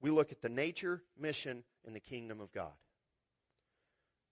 we 0.00 0.10
look 0.10 0.32
at 0.32 0.40
the 0.40 0.48
nature, 0.48 1.02
mission, 1.18 1.64
and 1.84 1.94
the 1.94 2.00
kingdom 2.00 2.40
of 2.40 2.52
God. 2.52 2.72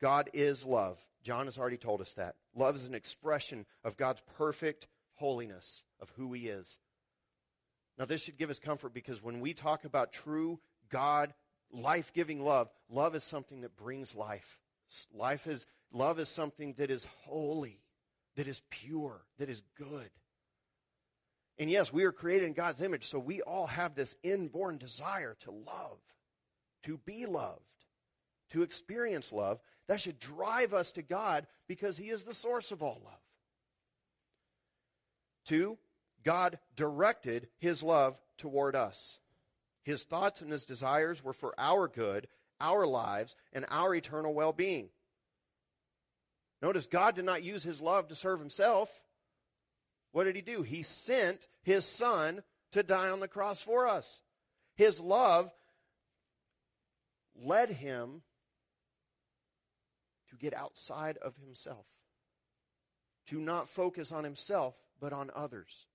God 0.01 0.31
is 0.33 0.65
love. 0.65 0.99
John 1.23 1.47
has 1.47 1.59
already 1.59 1.77
told 1.77 2.01
us 2.01 2.15
that. 2.15 2.37
Love 2.55 2.77
is 2.77 2.85
an 2.85 2.95
expression 2.95 3.67
of 3.85 3.97
God's 3.97 4.23
perfect 4.39 4.87
holiness, 5.17 5.83
of 6.01 6.11
who 6.17 6.33
He 6.33 6.49
is. 6.49 6.79
Now, 7.99 8.05
this 8.05 8.23
should 8.23 8.37
give 8.37 8.51
us 8.51 8.61
comfort 8.61 8.93
because 8.93 9.23
when 9.23 9.41
we 9.41 9.55
talk 9.55 9.85
about 9.85 10.13
true 10.13 10.61
God, 10.91 11.35
life 11.73 12.13
giving 12.13 12.45
love, 12.45 12.69
love 12.91 13.15
is 13.15 13.25
something 13.25 13.63
that 13.63 13.77
brings 13.77 14.15
life. 14.15 14.59
Life 15.13 15.47
is, 15.47 15.67
love 15.93 16.21
is 16.21 16.29
something 16.29 16.75
that 16.79 16.91
is 16.91 17.07
holy, 17.25 17.81
that 18.37 18.47
is 18.47 18.63
pure, 18.71 19.25
that 19.39 19.49
is 19.49 19.63
good. 19.77 20.11
And 21.59 21.71
yes, 21.71 21.93
we 21.93 22.05
are 22.05 22.13
created 22.13 22.47
in 22.47 22.53
God's 22.53 22.83
image, 22.83 23.07
so 23.07 23.19
we 23.19 23.41
all 23.41 23.67
have 23.67 23.95
this 23.95 24.15
inborn 24.23 24.77
desire 24.77 25.37
to 25.41 25.51
love, 25.51 25.99
to 26.83 26.99
be 26.99 27.25
loved, 27.25 27.61
to 28.51 28.63
experience 28.63 29.33
love. 29.33 29.59
That 29.89 30.01
should 30.01 30.19
drive 30.19 30.75
us 30.75 30.93
to 30.93 31.03
God 31.03 31.47
because 31.67 31.97
He 31.97 32.11
is 32.11 32.25
the 32.25 32.35
source 32.35 32.73
of 32.73 32.83
all 32.83 33.01
love. 33.05 33.26
Two, 35.47 35.79
God 36.23 36.59
directed 36.75 37.49
His 37.59 37.83
love 37.83 38.21
toward 38.37 38.77
us. 38.77 39.19
His 39.83 40.05
thoughts 40.05 40.43
and 40.43 40.53
His 40.53 40.67
desires 40.67 41.25
were 41.25 41.33
for 41.33 41.55
our 41.57 41.89
good, 41.89 42.29
our 42.61 42.87
lives, 42.87 43.35
and 43.55 43.65
our 43.71 43.95
eternal 43.95 44.35
well 44.35 44.53
being. 44.53 44.91
Notice 46.61 46.87
God 46.87 47.15
did 47.15 47.25
not 47.25 47.43
use 47.43 47.63
His 47.63 47.81
love 47.81 48.09
to 48.09 48.17
serve 48.17 48.41
Himself. 48.41 49.03
What 50.13 50.25
did 50.25 50.37
He 50.37 50.43
do? 50.43 50.63
He 50.63 50.83
sent 50.83 51.49
His 51.63 51.87
Son 51.87 52.43
to 52.73 52.83
die 52.83 53.09
on 53.09 53.21
the 53.21 53.29
cross 53.29 53.63
for 53.63 53.87
us. 53.87 54.21
His 54.75 55.01
love 55.01 55.51
led 57.41 57.71
Him 57.71 58.23
to 60.37 60.37
get 60.37 60.55
outside 60.55 61.17
of 61.19 61.37
himself, 61.37 61.87
to 63.27 63.41
not 63.41 63.69
focus 63.69 64.13
on 64.13 64.25
himself, 64.25 64.77
but 65.01 65.13
on 65.13 65.31
others. 65.35 65.87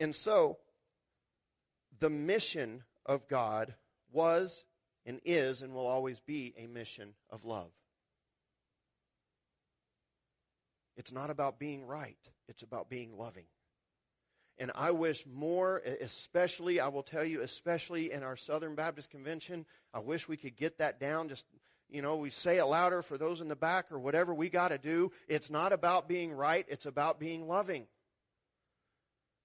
And 0.00 0.14
so, 0.14 0.58
the 1.98 2.10
mission 2.10 2.82
of 3.06 3.28
God 3.28 3.74
was 4.12 4.64
and 5.06 5.20
is 5.24 5.62
and 5.62 5.74
will 5.74 5.86
always 5.86 6.20
be 6.20 6.54
a 6.56 6.66
mission 6.66 7.14
of 7.30 7.44
love. 7.44 7.70
It's 10.96 11.12
not 11.12 11.30
about 11.30 11.58
being 11.58 11.86
right, 11.86 12.18
it's 12.48 12.62
about 12.62 12.90
being 12.90 13.16
loving. 13.16 13.46
And 14.58 14.70
I 14.74 14.90
wish 14.90 15.24
more, 15.26 15.78
especially, 15.78 16.78
I 16.78 16.88
will 16.88 17.02
tell 17.02 17.24
you, 17.24 17.40
especially 17.40 18.12
in 18.12 18.22
our 18.22 18.36
Southern 18.36 18.74
Baptist 18.74 19.10
Convention, 19.10 19.64
I 19.94 20.00
wish 20.00 20.28
we 20.28 20.36
could 20.36 20.56
get 20.56 20.78
that 20.78 21.00
down 21.00 21.28
just 21.28 21.46
you 21.92 22.02
know, 22.02 22.16
we 22.16 22.30
say 22.30 22.58
it 22.58 22.64
louder 22.64 23.02
for 23.02 23.18
those 23.18 23.40
in 23.40 23.48
the 23.48 23.56
back 23.56 23.92
or 23.92 23.98
whatever 23.98 24.34
we 24.34 24.48
got 24.48 24.68
to 24.68 24.78
do. 24.78 25.12
It's 25.28 25.50
not 25.50 25.72
about 25.72 26.08
being 26.08 26.32
right, 26.32 26.64
it's 26.68 26.86
about 26.86 27.20
being 27.20 27.46
loving. 27.46 27.86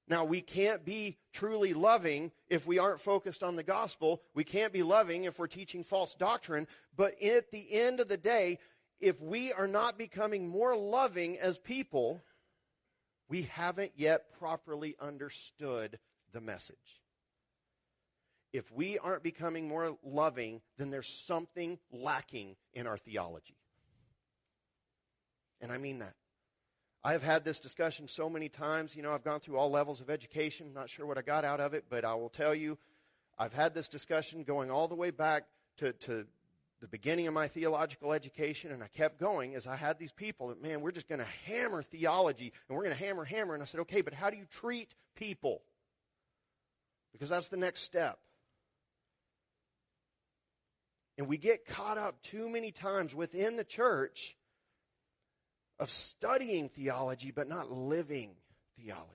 Now, 0.10 0.24
we 0.24 0.40
can't 0.40 0.86
be 0.86 1.18
truly 1.34 1.74
loving 1.74 2.32
if 2.48 2.66
we 2.66 2.80
aren't 2.80 3.02
focused 3.02 3.44
on 3.44 3.58
the 3.58 3.64
gospel. 3.64 4.22
We 4.34 4.46
can't 4.46 4.72
be 4.72 4.82
loving 4.82 5.26
if 5.26 5.38
we're 5.38 5.48
teaching 5.48 5.84
false 5.84 6.16
doctrine. 6.16 6.66
But 6.96 7.22
at 7.22 7.52
the 7.52 7.74
end 7.74 8.00
of 8.00 8.08
the 8.08 8.16
day, 8.16 8.60
if 9.02 9.22
we 9.22 9.52
are 9.52 9.68
not 9.68 9.98
becoming 9.98 10.48
more 10.48 10.78
loving 10.78 11.38
as 11.38 11.60
people, 11.60 12.22
we 13.28 13.44
haven't 13.44 13.92
yet 13.98 14.32
properly 14.40 14.96
understood 15.02 16.00
the 16.32 16.40
message 16.40 17.02
if 18.54 18.72
we 18.72 18.98
aren't 18.98 19.24
becoming 19.24 19.68
more 19.68 19.98
loving, 20.04 20.62
then 20.78 20.90
there's 20.90 21.08
something 21.08 21.78
lacking 21.92 22.56
in 22.74 22.88
our 22.88 22.98
theology. 22.98 23.58
And 25.62 25.72
I 25.72 25.78
mean 25.78 26.00
that. 26.00 26.14
I've 27.04 27.24
had 27.24 27.46
this 27.46 27.60
discussion 27.60 28.08
so 28.08 28.30
many 28.30 28.50
times. 28.50 28.96
You 28.96 29.04
know, 29.04 29.14
I've 29.14 29.24
gone 29.24 29.40
through 29.40 29.58
all 29.58 29.70
levels 29.70 30.02
of 30.02 30.10
education. 30.10 30.74
Not 30.74 30.90
sure 30.90 31.06
what 31.06 31.18
I 31.18 31.22
got 31.22 31.46
out 31.46 31.60
of 31.60 31.74
it, 31.74 31.86
but 31.90 32.04
I 32.04 32.16
will 32.16 32.30
tell 32.30 32.54
you, 32.54 32.78
I've 33.38 33.54
had 33.54 33.74
this 33.74 33.88
discussion 33.88 34.44
going 34.44 34.72
all 34.72 34.88
the 34.88 34.96
way 34.96 35.12
back 35.12 35.44
to, 35.78 35.94
to 35.94 36.26
the 36.80 36.88
beginning 36.88 37.28
of 37.28 37.34
my 37.34 37.48
theological 37.48 38.14
education, 38.14 38.72
and 38.72 38.84
I 38.84 38.88
kept 38.88 39.20
going 39.20 39.56
as 39.56 39.68
I 39.68 39.76
had 39.76 39.98
these 39.98 40.12
people 40.12 40.50
that, 40.50 40.62
man, 40.62 40.82
we're 40.82 40.92
just 40.92 41.08
going 41.08 41.20
to 41.20 41.28
hammer 41.46 41.82
theology, 41.82 42.52
and 42.68 42.76
we're 42.76 42.84
going 42.84 42.96
to 42.96 43.04
hammer, 43.04 43.24
hammer. 43.24 43.54
And 43.54 43.64
I 43.64 43.66
said, 43.66 43.82
okay, 43.82 44.02
but 44.02 44.14
how 44.14 44.30
do 44.30 44.38
you 44.38 44.46
treat 44.46 44.94
people? 45.16 45.62
Because 47.14 47.30
that's 47.30 47.48
the 47.48 47.58
next 47.58 47.82
step. 47.82 48.20
And 51.18 51.28
we 51.28 51.38
get 51.38 51.66
caught 51.66 51.98
up 51.98 52.22
too 52.22 52.50
many 52.50 52.72
times 52.72 53.16
within 53.16 53.56
the 53.56 53.64
church 53.64 54.36
of 55.80 55.90
studying 55.90 56.70
theology 56.70 57.32
but 57.32 57.48
not 57.48 57.72
living 57.72 58.36
theology. 58.80 59.12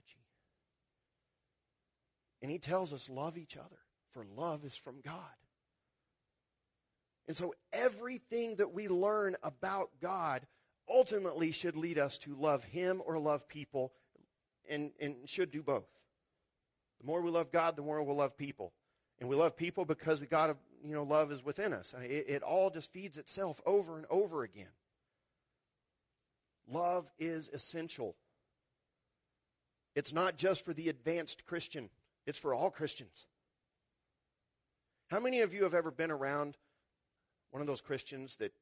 And 2.40 2.50
he 2.50 2.58
tells 2.58 2.92
us, 2.92 3.08
love 3.08 3.38
each 3.38 3.56
other, 3.56 3.78
for 4.12 4.24
love 4.36 4.64
is 4.64 4.74
from 4.74 4.96
God. 5.04 5.14
And 7.28 7.36
so 7.36 7.54
everything 7.72 8.56
that 8.56 8.72
we 8.72 8.88
learn 8.88 9.36
about 9.44 9.90
God 10.00 10.44
ultimately 10.88 11.52
should 11.52 11.76
lead 11.76 11.98
us 11.98 12.18
to 12.18 12.34
love 12.34 12.64
him 12.64 13.00
or 13.04 13.18
love 13.18 13.48
people 13.48 13.92
and, 14.68 14.90
and 15.00 15.14
should 15.26 15.52
do 15.52 15.62
both. 15.62 15.86
The 17.00 17.06
more 17.06 17.22
we 17.22 17.30
love 17.30 17.52
God, 17.52 17.76
the 17.76 17.82
more 17.82 18.02
we'll 18.02 18.16
love 18.16 18.36
people. 18.36 18.72
And 19.22 19.28
we 19.28 19.36
love 19.36 19.56
people 19.56 19.84
because 19.84 20.18
the 20.18 20.26
God 20.26 20.50
of 20.50 20.56
you 20.84 20.96
know, 20.96 21.04
love 21.04 21.30
is 21.30 21.44
within 21.44 21.72
us. 21.72 21.94
It, 22.02 22.24
it 22.26 22.42
all 22.42 22.70
just 22.70 22.92
feeds 22.92 23.18
itself 23.18 23.60
over 23.64 23.96
and 23.96 24.04
over 24.10 24.42
again. 24.42 24.66
Love 26.68 27.08
is 27.20 27.48
essential. 27.48 28.16
It's 29.94 30.12
not 30.12 30.38
just 30.38 30.64
for 30.64 30.72
the 30.72 30.88
advanced 30.88 31.46
Christian, 31.46 31.88
it's 32.26 32.40
for 32.40 32.52
all 32.52 32.68
Christians. 32.68 33.26
How 35.06 35.20
many 35.20 35.42
of 35.42 35.54
you 35.54 35.62
have 35.62 35.74
ever 35.74 35.92
been 35.92 36.10
around 36.10 36.58
one 37.52 37.60
of 37.60 37.68
those 37.68 37.80
Christians 37.80 38.34
that 38.38 38.52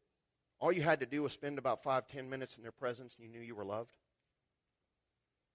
all 0.58 0.72
you 0.72 0.82
had 0.82 1.00
to 1.00 1.06
do 1.06 1.22
was 1.22 1.32
spend 1.32 1.56
about 1.56 1.82
five, 1.82 2.06
ten 2.06 2.28
minutes 2.28 2.58
in 2.58 2.62
their 2.62 2.70
presence 2.70 3.16
and 3.16 3.24
you 3.24 3.32
knew 3.32 3.40
you 3.42 3.54
were 3.54 3.64
loved? 3.64 3.94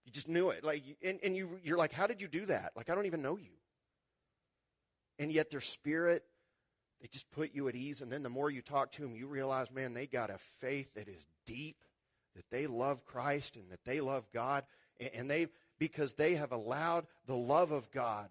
You 0.03 0.11
just 0.11 0.27
knew 0.27 0.49
it. 0.49 0.63
Like, 0.63 0.81
and, 1.03 1.19
and 1.21 1.35
you, 1.35 1.59
you're 1.63 1.77
like, 1.77 1.93
how 1.93 2.07
did 2.07 2.23
you 2.23 2.27
do 2.27 2.47
that? 2.47 2.71
Like, 2.75 2.89
I 2.89 2.95
don't 2.95 3.05
even 3.05 3.21
know 3.21 3.37
you. 3.37 3.51
And 5.17 5.31
yet 5.31 5.49
their 5.49 5.61
spirit 5.61 6.23
they 7.01 7.07
just 7.07 7.29
put 7.31 7.53
you 7.53 7.67
at 7.67 7.75
ease. 7.75 8.01
And 8.01 8.11
then 8.11 8.23
the 8.23 8.29
more 8.29 8.49
you 8.49 8.61
talk 8.61 8.91
to 8.93 9.01
them, 9.01 9.15
you 9.15 9.27
realize, 9.27 9.69
man, 9.71 9.93
they 9.93 10.07
got 10.07 10.29
a 10.29 10.37
faith 10.59 10.93
that 10.95 11.07
is 11.07 11.25
deep, 11.45 11.77
that 12.35 12.49
they 12.49 12.67
love 12.67 13.05
Christ 13.05 13.57
and 13.57 13.69
that 13.69 13.83
they 13.85 14.01
love 14.01 14.25
God. 14.33 14.63
And 15.13 15.29
they, 15.29 15.47
because 15.77 16.13
they 16.13 16.35
have 16.35 16.51
allowed 16.51 17.05
the 17.27 17.35
love 17.35 17.71
of 17.71 17.91
God 17.91 18.29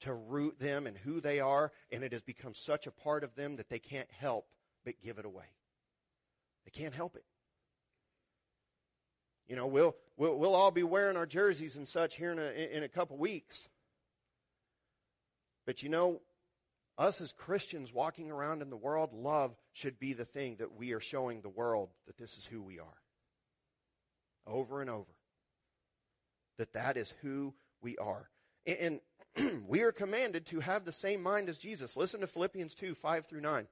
to 0.00 0.14
root 0.14 0.58
them 0.58 0.86
and 0.86 0.96
who 0.96 1.20
they 1.20 1.40
are, 1.40 1.72
and 1.90 2.02
it 2.02 2.12
has 2.12 2.22
become 2.22 2.54
such 2.54 2.86
a 2.86 2.90
part 2.90 3.24
of 3.24 3.34
them 3.34 3.56
that 3.56 3.68
they 3.68 3.78
can't 3.78 4.10
help 4.10 4.46
but 4.84 5.00
give 5.02 5.18
it 5.18 5.24
away. 5.24 5.44
They 6.64 6.70
can't 6.70 6.94
help 6.94 7.16
it. 7.16 7.24
You 9.48 9.56
know, 9.56 9.66
we'll, 9.66 9.96
we'll, 10.16 10.38
we'll 10.38 10.54
all 10.54 10.70
be 10.70 10.82
wearing 10.82 11.16
our 11.16 11.26
jerseys 11.26 11.76
and 11.76 11.86
such 11.86 12.16
here 12.16 12.32
in 12.32 12.38
a, 12.38 12.76
in 12.76 12.82
a 12.82 12.88
couple 12.88 13.16
weeks. 13.16 13.68
But 15.66 15.82
you 15.82 15.88
know, 15.88 16.20
us 16.96 17.20
as 17.20 17.32
Christians 17.32 17.92
walking 17.92 18.30
around 18.30 18.62
in 18.62 18.70
the 18.70 18.76
world, 18.76 19.12
love 19.12 19.54
should 19.72 19.98
be 19.98 20.14
the 20.14 20.24
thing 20.24 20.56
that 20.56 20.76
we 20.76 20.92
are 20.92 21.00
showing 21.00 21.40
the 21.40 21.48
world 21.48 21.90
that 22.06 22.16
this 22.16 22.38
is 22.38 22.46
who 22.46 22.62
we 22.62 22.78
are. 22.78 22.86
Over 24.46 24.80
and 24.80 24.88
over. 24.88 25.12
That 26.58 26.72
that 26.72 26.96
is 26.96 27.12
who 27.20 27.52
we 27.82 27.98
are. 27.98 28.30
And, 28.66 29.00
we 29.68 29.82
are 29.82 29.92
commanded 29.92 30.46
to 30.46 30.60
have 30.60 30.84
the 30.84 30.92
same 30.92 31.22
mind 31.22 31.50
as 31.50 31.58
Jesus. 31.58 31.96
Listen 31.96 32.20
to 32.20 32.26
Philippians 32.26 32.74
2 32.74 32.94
5 32.94 33.26
through 33.26 33.42
9. 33.42 33.66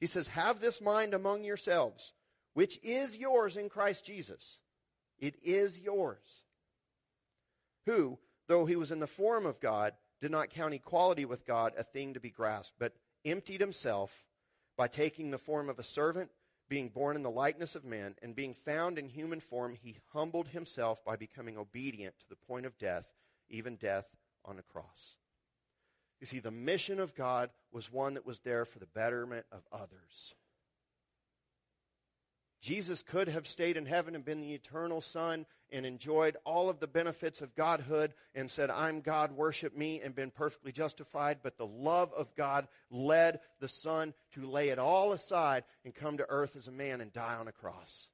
He 0.00 0.06
says, 0.06 0.28
Have 0.28 0.60
this 0.60 0.82
mind 0.82 1.14
among 1.14 1.44
yourselves, 1.44 2.12
which 2.52 2.78
is 2.82 3.16
yours 3.16 3.56
in 3.56 3.68
Christ 3.68 4.04
Jesus. 4.04 4.60
It 5.18 5.36
is 5.42 5.80
yours. 5.80 6.42
Who, 7.86 8.18
though 8.46 8.66
he 8.66 8.76
was 8.76 8.92
in 8.92 9.00
the 9.00 9.06
form 9.06 9.46
of 9.46 9.60
God, 9.60 9.94
did 10.20 10.30
not 10.30 10.50
count 10.50 10.74
equality 10.74 11.24
with 11.24 11.46
God 11.46 11.72
a 11.76 11.82
thing 11.82 12.14
to 12.14 12.20
be 12.20 12.30
grasped, 12.30 12.78
but 12.78 12.94
emptied 13.24 13.60
himself 13.60 14.24
by 14.76 14.88
taking 14.88 15.30
the 15.30 15.38
form 15.38 15.68
of 15.68 15.78
a 15.78 15.84
servant, 15.84 16.30
being 16.68 16.88
born 16.88 17.16
in 17.16 17.22
the 17.22 17.30
likeness 17.30 17.74
of 17.74 17.84
men, 17.84 18.14
and 18.22 18.34
being 18.34 18.54
found 18.54 18.98
in 18.98 19.08
human 19.08 19.40
form, 19.40 19.74
he 19.74 19.98
humbled 20.12 20.48
himself 20.48 21.04
by 21.04 21.16
becoming 21.16 21.56
obedient 21.56 22.18
to 22.18 22.28
the 22.28 22.36
point 22.36 22.66
of 22.66 22.78
death, 22.78 23.06
even 23.48 23.76
death 23.76 24.08
on 24.44 24.58
a 24.58 24.62
cross. 24.62 25.16
You 26.20 26.26
see, 26.26 26.40
the 26.40 26.50
mission 26.50 26.98
of 26.98 27.14
God 27.14 27.50
was 27.72 27.92
one 27.92 28.14
that 28.14 28.26
was 28.26 28.40
there 28.40 28.64
for 28.64 28.78
the 28.78 28.86
betterment 28.86 29.46
of 29.52 29.62
others. 29.72 30.34
Jesus 32.60 33.02
could 33.02 33.28
have 33.28 33.46
stayed 33.46 33.76
in 33.76 33.86
heaven 33.86 34.14
and 34.14 34.24
been 34.24 34.40
the 34.40 34.54
eternal 34.54 35.00
Son 35.00 35.46
and 35.70 35.86
enjoyed 35.86 36.36
all 36.44 36.68
of 36.68 36.80
the 36.80 36.88
benefits 36.88 37.40
of 37.40 37.54
Godhood 37.54 38.14
and 38.34 38.50
said, 38.50 38.68
I'm 38.70 39.00
God, 39.00 39.32
worship 39.32 39.76
me, 39.76 40.00
and 40.02 40.14
been 40.14 40.30
perfectly 40.30 40.72
justified. 40.72 41.38
But 41.42 41.56
the 41.56 41.66
love 41.66 42.12
of 42.14 42.34
God 42.34 42.66
led 42.90 43.40
the 43.60 43.68
Son 43.68 44.12
to 44.32 44.46
lay 44.46 44.70
it 44.70 44.78
all 44.78 45.12
aside 45.12 45.64
and 45.84 45.94
come 45.94 46.16
to 46.16 46.26
earth 46.28 46.56
as 46.56 46.66
a 46.66 46.72
man 46.72 47.00
and 47.00 47.12
die 47.12 47.36
on 47.36 47.46
a 47.46 47.52
cross. 47.52 48.08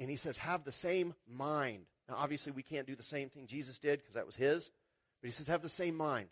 And 0.00 0.10
he 0.10 0.16
says, 0.16 0.36
have 0.38 0.64
the 0.64 0.72
same 0.72 1.14
mind. 1.28 1.84
Now, 2.08 2.16
obviously, 2.18 2.50
we 2.50 2.64
can't 2.64 2.86
do 2.86 2.96
the 2.96 3.02
same 3.02 3.28
thing 3.28 3.46
Jesus 3.46 3.78
did 3.78 4.00
because 4.00 4.14
that 4.14 4.26
was 4.26 4.34
his, 4.34 4.70
but 5.22 5.28
he 5.28 5.32
says, 5.32 5.46
have 5.46 5.62
the 5.62 5.68
same 5.68 5.96
mind. 5.96 6.28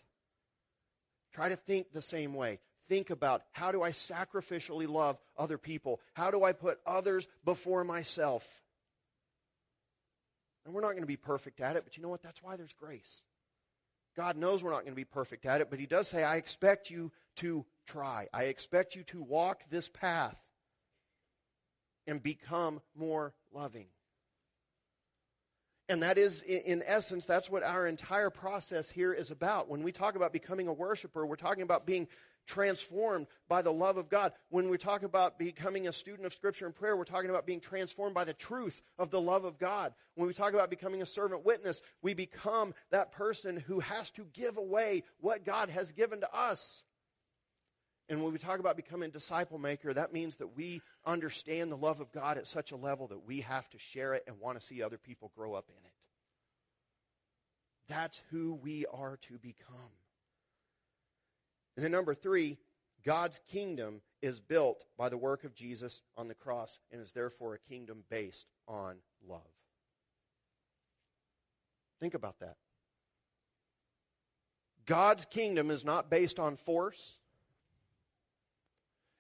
Try 1.32 1.48
to 1.48 1.56
think 1.56 1.92
the 1.92 2.02
same 2.02 2.34
way 2.34 2.58
think 2.92 3.08
about 3.08 3.42
how 3.52 3.72
do 3.72 3.82
I 3.82 3.90
sacrificially 3.90 4.86
love 4.86 5.16
other 5.38 5.56
people? 5.56 5.98
How 6.12 6.30
do 6.30 6.44
I 6.44 6.52
put 6.52 6.78
others 6.84 7.26
before 7.42 7.84
myself? 7.84 8.46
And 10.66 10.74
we're 10.74 10.82
not 10.82 10.90
going 10.90 11.02
to 11.02 11.06
be 11.06 11.16
perfect 11.16 11.62
at 11.62 11.76
it, 11.76 11.84
but 11.84 11.96
you 11.96 12.02
know 12.02 12.10
what? 12.10 12.22
That's 12.22 12.42
why 12.42 12.56
there's 12.56 12.74
grace. 12.74 13.22
God 14.14 14.36
knows 14.36 14.62
we're 14.62 14.72
not 14.72 14.82
going 14.82 14.92
to 14.92 14.94
be 14.94 15.06
perfect 15.06 15.46
at 15.46 15.62
it, 15.62 15.70
but 15.70 15.80
He 15.80 15.86
does 15.86 16.06
say, 16.06 16.22
I 16.22 16.36
expect 16.36 16.90
you 16.90 17.10
to 17.36 17.64
try. 17.86 18.28
I 18.30 18.44
expect 18.44 18.94
you 18.94 19.04
to 19.04 19.22
walk 19.22 19.62
this 19.70 19.88
path 19.88 20.38
and 22.06 22.22
become 22.22 22.82
more 22.94 23.32
loving. 23.54 23.86
And 25.88 26.02
that 26.02 26.18
is, 26.18 26.42
in 26.42 26.82
essence, 26.86 27.24
that's 27.24 27.48
what 27.50 27.62
our 27.62 27.86
entire 27.86 28.30
process 28.30 28.90
here 28.90 29.14
is 29.14 29.30
about. 29.30 29.70
When 29.70 29.82
we 29.82 29.92
talk 29.92 30.14
about 30.14 30.32
becoming 30.32 30.68
a 30.68 30.72
worshiper, 30.72 31.26
we're 31.26 31.36
talking 31.36 31.62
about 31.62 31.86
being 31.86 32.06
transformed 32.46 33.26
by 33.48 33.62
the 33.62 33.72
love 33.72 33.96
of 33.96 34.08
God. 34.08 34.32
When 34.50 34.68
we 34.68 34.78
talk 34.78 35.02
about 35.02 35.38
becoming 35.38 35.86
a 35.86 35.92
student 35.92 36.26
of 36.26 36.34
Scripture 36.34 36.66
and 36.66 36.74
prayer, 36.74 36.96
we're 36.96 37.04
talking 37.04 37.30
about 37.30 37.46
being 37.46 37.60
transformed 37.60 38.14
by 38.14 38.24
the 38.24 38.32
truth 38.32 38.82
of 38.98 39.10
the 39.10 39.20
love 39.20 39.44
of 39.44 39.58
God. 39.58 39.94
When 40.14 40.26
we 40.26 40.34
talk 40.34 40.54
about 40.54 40.70
becoming 40.70 41.02
a 41.02 41.06
servant 41.06 41.44
witness, 41.44 41.82
we 42.02 42.14
become 42.14 42.74
that 42.90 43.12
person 43.12 43.56
who 43.56 43.80
has 43.80 44.10
to 44.12 44.26
give 44.32 44.56
away 44.56 45.04
what 45.20 45.44
God 45.44 45.70
has 45.70 45.92
given 45.92 46.20
to 46.20 46.34
us. 46.34 46.84
And 48.08 48.22
when 48.22 48.32
we 48.32 48.38
talk 48.38 48.58
about 48.58 48.76
becoming 48.76 49.10
disciple 49.10 49.58
maker, 49.58 49.92
that 49.92 50.12
means 50.12 50.36
that 50.36 50.56
we 50.56 50.82
understand 51.06 51.70
the 51.70 51.76
love 51.76 52.00
of 52.00 52.12
God 52.12 52.36
at 52.36 52.46
such 52.46 52.72
a 52.72 52.76
level 52.76 53.06
that 53.08 53.26
we 53.26 53.40
have 53.42 53.68
to 53.70 53.78
share 53.78 54.14
it 54.14 54.24
and 54.26 54.38
want 54.40 54.60
to 54.60 54.66
see 54.66 54.82
other 54.82 54.98
people 54.98 55.32
grow 55.34 55.54
up 55.54 55.66
in 55.68 55.86
it. 55.86 55.92
That's 57.88 58.22
who 58.30 58.54
we 58.62 58.86
are 58.92 59.16
to 59.28 59.38
become. 59.38 59.76
And 61.76 61.84
then 61.84 61.92
number 61.92 62.14
three, 62.14 62.58
God's 63.04 63.40
kingdom 63.50 64.00
is 64.20 64.40
built 64.40 64.84
by 64.96 65.08
the 65.08 65.18
work 65.18 65.44
of 65.44 65.54
Jesus 65.54 66.02
on 66.16 66.28
the 66.28 66.34
cross 66.34 66.78
and 66.90 67.00
is 67.00 67.12
therefore 67.12 67.54
a 67.54 67.58
kingdom 67.58 68.04
based 68.08 68.48
on 68.68 68.96
love. 69.26 69.40
Think 72.00 72.14
about 72.14 72.38
that. 72.40 72.56
God's 74.86 75.24
kingdom 75.24 75.70
is 75.70 75.84
not 75.84 76.10
based 76.10 76.38
on 76.38 76.56
force. 76.56 77.16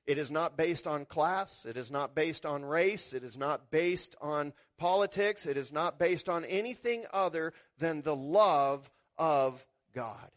It 0.04 0.18
is 0.18 0.32
not 0.32 0.56
based 0.56 0.88
on 0.88 1.04
class. 1.04 1.64
It 1.64 1.76
is 1.76 1.90
not 1.90 2.14
based 2.14 2.44
on 2.44 2.64
race. 2.64 3.12
It 3.12 3.22
is 3.22 3.36
not 3.36 3.70
based 3.70 4.16
on 4.20 4.52
politics. 4.78 5.46
It 5.46 5.56
is 5.56 5.70
not 5.72 5.98
based 5.98 6.28
on 6.28 6.44
anything 6.44 7.04
other 7.12 7.52
than 7.78 8.02
the 8.02 8.16
love 8.16 8.90
of 9.16 9.64
God. 9.94 10.30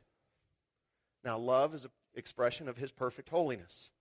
Now, 1.23 1.39
love 1.39 1.73
is 1.73 1.86
a 1.86 1.89
expression 2.15 2.67
of 2.67 2.78
his 2.78 2.91
perfect 2.91 3.30
holiness. 3.30 3.91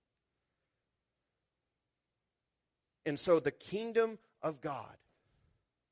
And 3.06 3.18
so 3.18 3.40
the 3.40 3.50
kingdom 3.50 4.18
of 4.42 4.60
God 4.60 4.96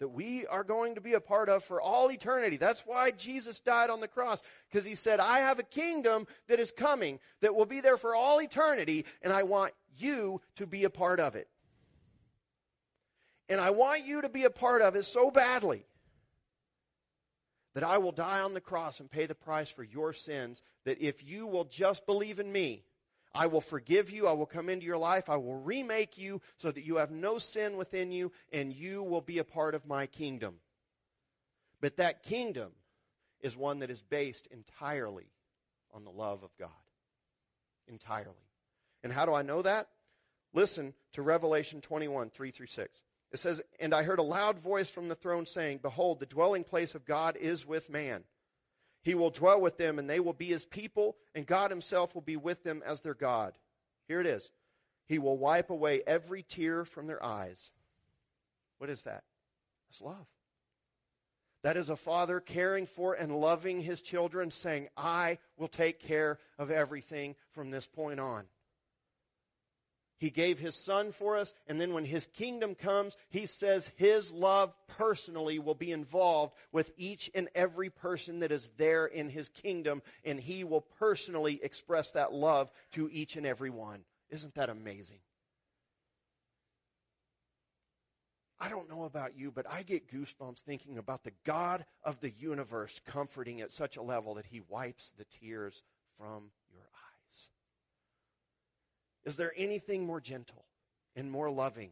that 0.03 0.09
we 0.09 0.45
are 0.49 0.65
going 0.65 0.97
to 0.97 1.01
be 1.01 1.13
a 1.13 1.21
part 1.21 1.49
of 1.49 1.63
for 1.63 1.81
all 1.81 2.11
eternity. 2.11 2.57
That's 2.57 2.81
why 2.85 3.13
Jesus 3.13 3.61
died 3.61 3.89
on 3.89 4.01
the 4.01 4.09
cross, 4.09 4.43
because 4.69 4.85
he 4.85 4.97
said, 4.97 5.21
I 5.21 5.39
have 5.39 5.61
a 5.61 5.63
kingdom 5.63 6.27
that 6.49 6.59
is 6.59 6.73
coming 6.73 7.21
that 7.41 7.55
will 7.55 7.67
be 7.67 7.81
there 7.81 7.97
for 7.97 8.13
all 8.13 8.41
eternity, 8.41 9.05
and 9.23 9.33
I 9.33 9.45
want 9.45 9.75
you 9.97 10.41
to 10.57 10.67
be 10.67 10.83
a 10.83 10.91
part 10.91 11.21
of 11.21 11.37
it. 11.37 11.47
And 13.49 13.61
I 13.61 13.71
want 13.71 14.05
you 14.05 14.23
to 14.23 14.29
be 14.29 14.43
a 14.43 14.51
part 14.51 14.83
of 14.83 14.97
it 14.97 15.05
so 15.05 15.31
badly 15.31 15.85
that 17.75 17.85
I 17.85 17.99
will 17.99 18.11
die 18.11 18.41
on 18.41 18.55
the 18.55 18.61
cross 18.61 18.99
and 18.99 19.09
pay 19.09 19.27
the 19.27 19.37
price 19.37 19.71
for 19.71 19.85
your 19.85 20.13
sins, 20.13 20.63
that 20.85 21.01
if 21.01 21.25
you 21.25 21.47
will 21.47 21.65
just 21.65 22.07
believe 22.07 22.39
in 22.39 22.51
me, 22.51 22.85
I 23.35 23.47
will 23.47 23.61
forgive 23.61 24.11
you. 24.11 24.27
I 24.27 24.33
will 24.33 24.47
come 24.47 24.69
into 24.69 24.85
your 24.85 24.99
life. 24.99 25.31
I 25.31 25.37
will 25.37 25.57
remake 25.57 26.19
you 26.19 26.41
so 26.57 26.71
that 26.71 26.85
you 26.85 26.97
have 26.97 27.11
no 27.11 27.39
sin 27.39 27.77
within 27.77 28.13
you 28.13 28.33
and 28.53 28.73
you 28.73 29.03
will 29.03 29.23
be 29.23 29.39
a 29.39 29.45
part 29.45 29.75
of 29.75 29.87
my 29.87 30.07
kingdom. 30.07 30.57
But 31.81 31.97
that 31.97 32.23
kingdom 32.23 32.73
is 33.41 33.57
one 33.57 33.81
that 33.81 33.91
is 33.91 34.03
based 34.03 34.47
entirely 34.49 35.27
on 35.93 36.05
the 36.05 36.11
love 36.11 36.43
of 36.43 36.57
God. 36.59 36.71
Entirely. 37.89 38.35
And 39.03 39.13
how 39.13 39.27
do 39.27 39.35
I 39.35 39.43
know 39.43 39.63
that? 39.63 39.89
Listen 40.55 40.95
to 41.13 41.23
Revelation 41.23 41.81
21, 41.81 42.31
3 42.31 42.51
through 42.51 42.67
6. 42.67 43.03
It 43.33 43.39
says, 43.39 43.63
And 43.81 43.95
I 43.95 44.03
heard 44.03 44.19
a 44.19 44.23
loud 44.23 44.59
voice 44.59 44.91
from 44.91 45.09
the 45.09 45.15
throne 45.15 45.47
saying, 45.47 45.81
Behold, 45.83 46.21
the 46.21 46.27
dwelling 46.27 46.65
place 46.65 46.95
of 46.95 47.07
God 47.07 47.37
is 47.37 47.67
with 47.67 47.89
man. 47.89 48.25
He 49.03 49.15
will 49.15 49.31
dwell 49.31 49.61
with 49.61 49.79
them, 49.79 49.99
and 49.99 50.09
they 50.09 50.21
will 50.21 50.33
be 50.33 50.47
his 50.47 50.65
people, 50.65 51.17
and 51.35 51.47
God 51.47 51.71
himself 51.71 52.15
will 52.15 52.23
be 52.23 52.37
with 52.37 52.63
them 52.63 52.83
as 52.87 53.01
their 53.01 53.15
God. 53.15 53.59
Here 54.07 54.21
it 54.21 54.27
is. 54.27 54.53
He 55.07 55.19
will 55.19 55.37
wipe 55.37 55.71
away 55.71 56.03
every 56.07 56.43
tear 56.43 56.85
from 56.85 57.07
their 57.07 57.23
eyes. 57.23 57.73
What 58.79 58.91
is 58.91 59.03
that? 59.03 59.25
That's 59.89 60.01
love. 60.01 60.27
That 61.63 61.77
is 61.77 61.91
a 61.91 61.97
father 61.97 62.41
caring 62.41 62.87
for 62.87 63.15
and 63.15 63.41
loving 63.41 63.81
his 63.81 64.03
children, 64.03 64.51
saying, 64.51 64.89
I 64.97 65.39
will 65.57 65.69
take 65.69 66.01
care 66.01 66.39
of 66.59 66.71
everything 66.71 67.37
from 67.51 67.71
this 67.71 67.87
point 67.87 68.19
on. 68.19 68.45
He 70.23 70.31
gave 70.31 70.61
his 70.61 70.77
son 70.77 71.11
for 71.11 71.37
us, 71.37 71.53
and 71.67 71.81
then 71.81 71.95
when 71.95 72.05
his 72.05 72.27
kingdom 72.27 72.77
comes, 72.77 73.17
he 73.29 73.45
says 73.45 73.91
his 73.97 74.31
love 74.31 74.73
personally 74.87 75.59
will 75.59 75.75
be 75.75 75.91
involved 75.91 76.55
with 76.71 76.93
each 76.97 77.29
and 77.35 77.49
every 77.57 77.91
person 77.91 78.39
that 78.39 78.53
is 78.53 78.71
there 78.77 79.05
in 79.05 79.29
his 79.29 79.49
kingdom, 79.49 80.01
and 80.25 80.39
he 80.39 80.63
will 80.63 80.83
personally 80.83 81.59
express 81.61 82.13
that 82.13 82.33
love 82.33 82.71
to 82.93 83.11
each 83.11 83.35
and 83.35 83.45
every 83.45 83.69
one. 83.69 84.05
Isn't 84.31 84.55
that 84.55 84.71
amazing? 84.71 85.19
I 88.61 88.69
don't 88.69 88.89
know 88.89 89.03
about 89.03 89.37
you, 89.37 89.51
but 89.51 89.67
I 89.69 89.83
get 89.83 90.09
goosebumps 90.09 90.61
thinking 90.61 90.99
about 90.99 91.25
the 91.25 91.33
God 91.43 91.85
of 92.05 92.21
the 92.21 92.31
universe 92.31 93.01
comforting 93.05 93.61
at 93.61 93.73
such 93.73 93.97
a 93.97 94.03
level 94.03 94.35
that 94.35 94.47
he 94.47 94.61
wipes 94.69 95.11
the 95.19 95.25
tears 95.25 95.83
from 96.17 96.53
is 99.25 99.37
there 99.37 99.53
anything 99.57 100.07
more 100.07 100.21
gentle 100.21 100.65
and 101.15 101.31
more 101.31 101.51
loving 101.51 101.91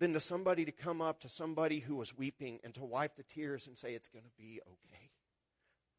than 0.00 0.12
to 0.14 0.20
somebody 0.20 0.64
to 0.64 0.72
come 0.72 1.00
up 1.00 1.20
to 1.20 1.28
somebody 1.28 1.78
who 1.78 1.94
was 1.94 2.16
weeping 2.16 2.58
and 2.64 2.74
to 2.74 2.84
wipe 2.84 3.16
the 3.16 3.22
tears 3.22 3.66
and 3.66 3.78
say, 3.78 3.94
It's 3.94 4.08
going 4.08 4.24
to 4.24 4.42
be 4.42 4.60
okay? 4.66 5.10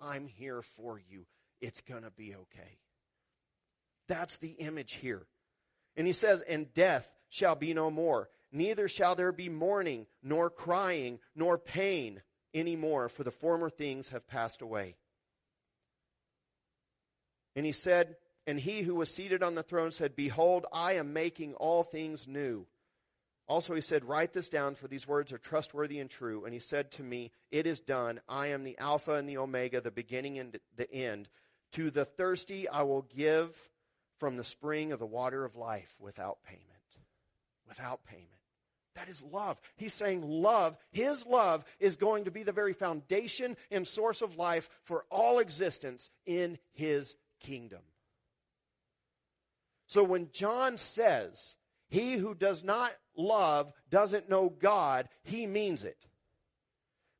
I'm 0.02 0.28
here 0.28 0.62
for 0.62 1.00
you. 1.00 1.26
It's 1.62 1.82
going 1.82 2.04
to 2.04 2.12
be 2.12 2.36
okay. 2.36 2.80
That's 4.10 4.38
the 4.38 4.50
image 4.50 4.94
here. 4.94 5.26
And 5.96 6.06
he 6.06 6.14
says, 6.14 6.42
And 6.42 6.74
death 6.74 7.14
shall 7.30 7.56
be 7.56 7.74
no 7.74 7.90
more. 7.90 8.30
Neither 8.52 8.88
shall 8.88 9.16
there 9.16 9.32
be 9.32 9.50
mourning, 9.50 10.06
nor 10.22 10.50
crying, 10.50 11.20
nor 11.36 11.58
pain 11.58 12.22
any 12.54 12.76
more, 12.76 13.10
for 13.10 13.24
the 13.24 13.32
former 13.32 13.70
things 13.70 14.10
have 14.10 14.28
passed 14.28 14.62
away. 14.62 14.96
And 17.56 17.66
he 17.66 17.72
said, 17.72 18.18
and 18.46 18.60
he 18.60 18.82
who 18.82 18.96
was 18.96 19.14
seated 19.14 19.42
on 19.42 19.56
the 19.56 19.64
throne 19.64 19.92
said, 19.92 20.16
Behold, 20.16 20.66
I 20.74 20.94
am 20.94 21.14
making 21.14 21.54
all 21.56 21.84
things 21.84 22.28
new. 22.28 22.66
Also, 23.48 23.74
he 23.74 23.82
said, 23.82 24.06
Write 24.06 24.34
this 24.34 24.50
down, 24.50 24.76
for 24.76 24.88
these 24.88 25.08
words 25.08 25.32
are 25.32 25.38
trustworthy 25.38 26.00
and 26.00 26.10
true. 26.10 26.46
And 26.46 26.54
he 26.54 26.60
said 26.60 26.92
to 26.92 27.04
me, 27.04 27.32
It 27.52 27.68
is 27.68 27.80
done. 27.80 28.20
I 28.28 28.48
am 28.48 28.64
the 28.64 28.78
Alpha 28.78 29.14
and 29.14 29.28
the 29.28 29.38
Omega, 29.38 29.82
the 29.82 29.92
beginning 29.92 30.40
and 30.40 30.60
the 30.76 30.92
end. 30.92 31.30
To 31.74 31.90
the 31.90 32.06
thirsty 32.06 32.68
I 32.68 32.84
will 32.84 33.02
give 33.02 33.58
from 34.20 34.38
the 34.38 34.44
spring 34.44 34.92
of 34.92 35.00
the 35.00 35.06
water 35.06 35.44
of 35.44 35.56
life 35.56 35.96
without 36.00 36.44
payment. 36.44 36.68
Without 37.68 38.06
payment. 38.06 38.30
That 38.96 39.10
is 39.10 39.24
love. 39.24 39.60
He's 39.76 39.94
saying 39.94 40.22
love, 40.22 40.78
his 40.92 41.26
love, 41.26 41.66
is 41.80 41.96
going 41.96 42.26
to 42.26 42.32
be 42.32 42.44
the 42.44 42.52
very 42.52 42.74
foundation 42.74 43.58
and 43.72 43.88
source 43.88 44.22
of 44.22 44.38
life 44.38 44.70
for 44.84 45.06
all 45.10 45.40
existence 45.40 46.12
in 46.26 46.60
his 46.74 47.16
kingdom. 47.40 47.82
So 49.94 50.04
when 50.04 50.30
John 50.32 50.80
says, 50.80 51.56
He 51.88 52.14
who 52.14 52.34
does 52.34 52.64
not 52.64 52.94
love 53.16 53.72
doesn't 53.92 54.28
know 54.28 54.50
God, 54.50 55.08
he 55.24 55.46
means 55.46 55.86
it. 55.86 56.08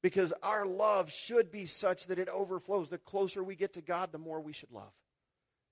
Because 0.02 0.34
our 0.42 0.66
love 0.66 1.12
should 1.12 1.52
be 1.52 1.68
such 1.68 2.08
that 2.08 2.18
it 2.18 2.30
overflows. 2.30 2.90
The 2.90 2.98
closer 2.98 3.44
we 3.44 3.56
get 3.56 3.74
to 3.74 3.82
God, 3.82 4.12
the 4.12 4.18
more 4.18 4.42
we 4.42 4.54
should 4.54 4.72
love. 4.72 4.92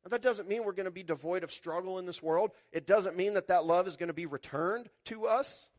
Now, 0.06 0.10
that 0.10 0.22
doesn't 0.22 0.48
mean 0.48 0.64
we're 0.64 0.74
going 0.74 0.86
to 0.86 0.92
be 0.92 1.02
devoid 1.02 1.44
of 1.44 1.52
struggle 1.52 1.98
in 1.98 2.06
this 2.06 2.22
world. 2.22 2.52
It 2.72 2.86
doesn't 2.86 3.18
mean 3.18 3.34
that 3.34 3.48
that 3.48 3.66
love 3.66 3.88
is 3.88 3.98
going 3.98 4.10
to 4.10 4.14
be 4.14 4.28
returned 4.28 4.88
to 5.06 5.26
us. 5.26 5.72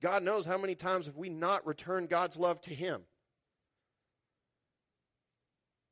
God 0.00 0.22
knows 0.22 0.46
how 0.46 0.56
many 0.56 0.74
times 0.74 1.04
have 1.04 1.18
we 1.18 1.28
not 1.28 1.66
returned 1.66 2.08
God's 2.08 2.38
love 2.38 2.58
to 2.62 2.74
Him. 2.74 3.02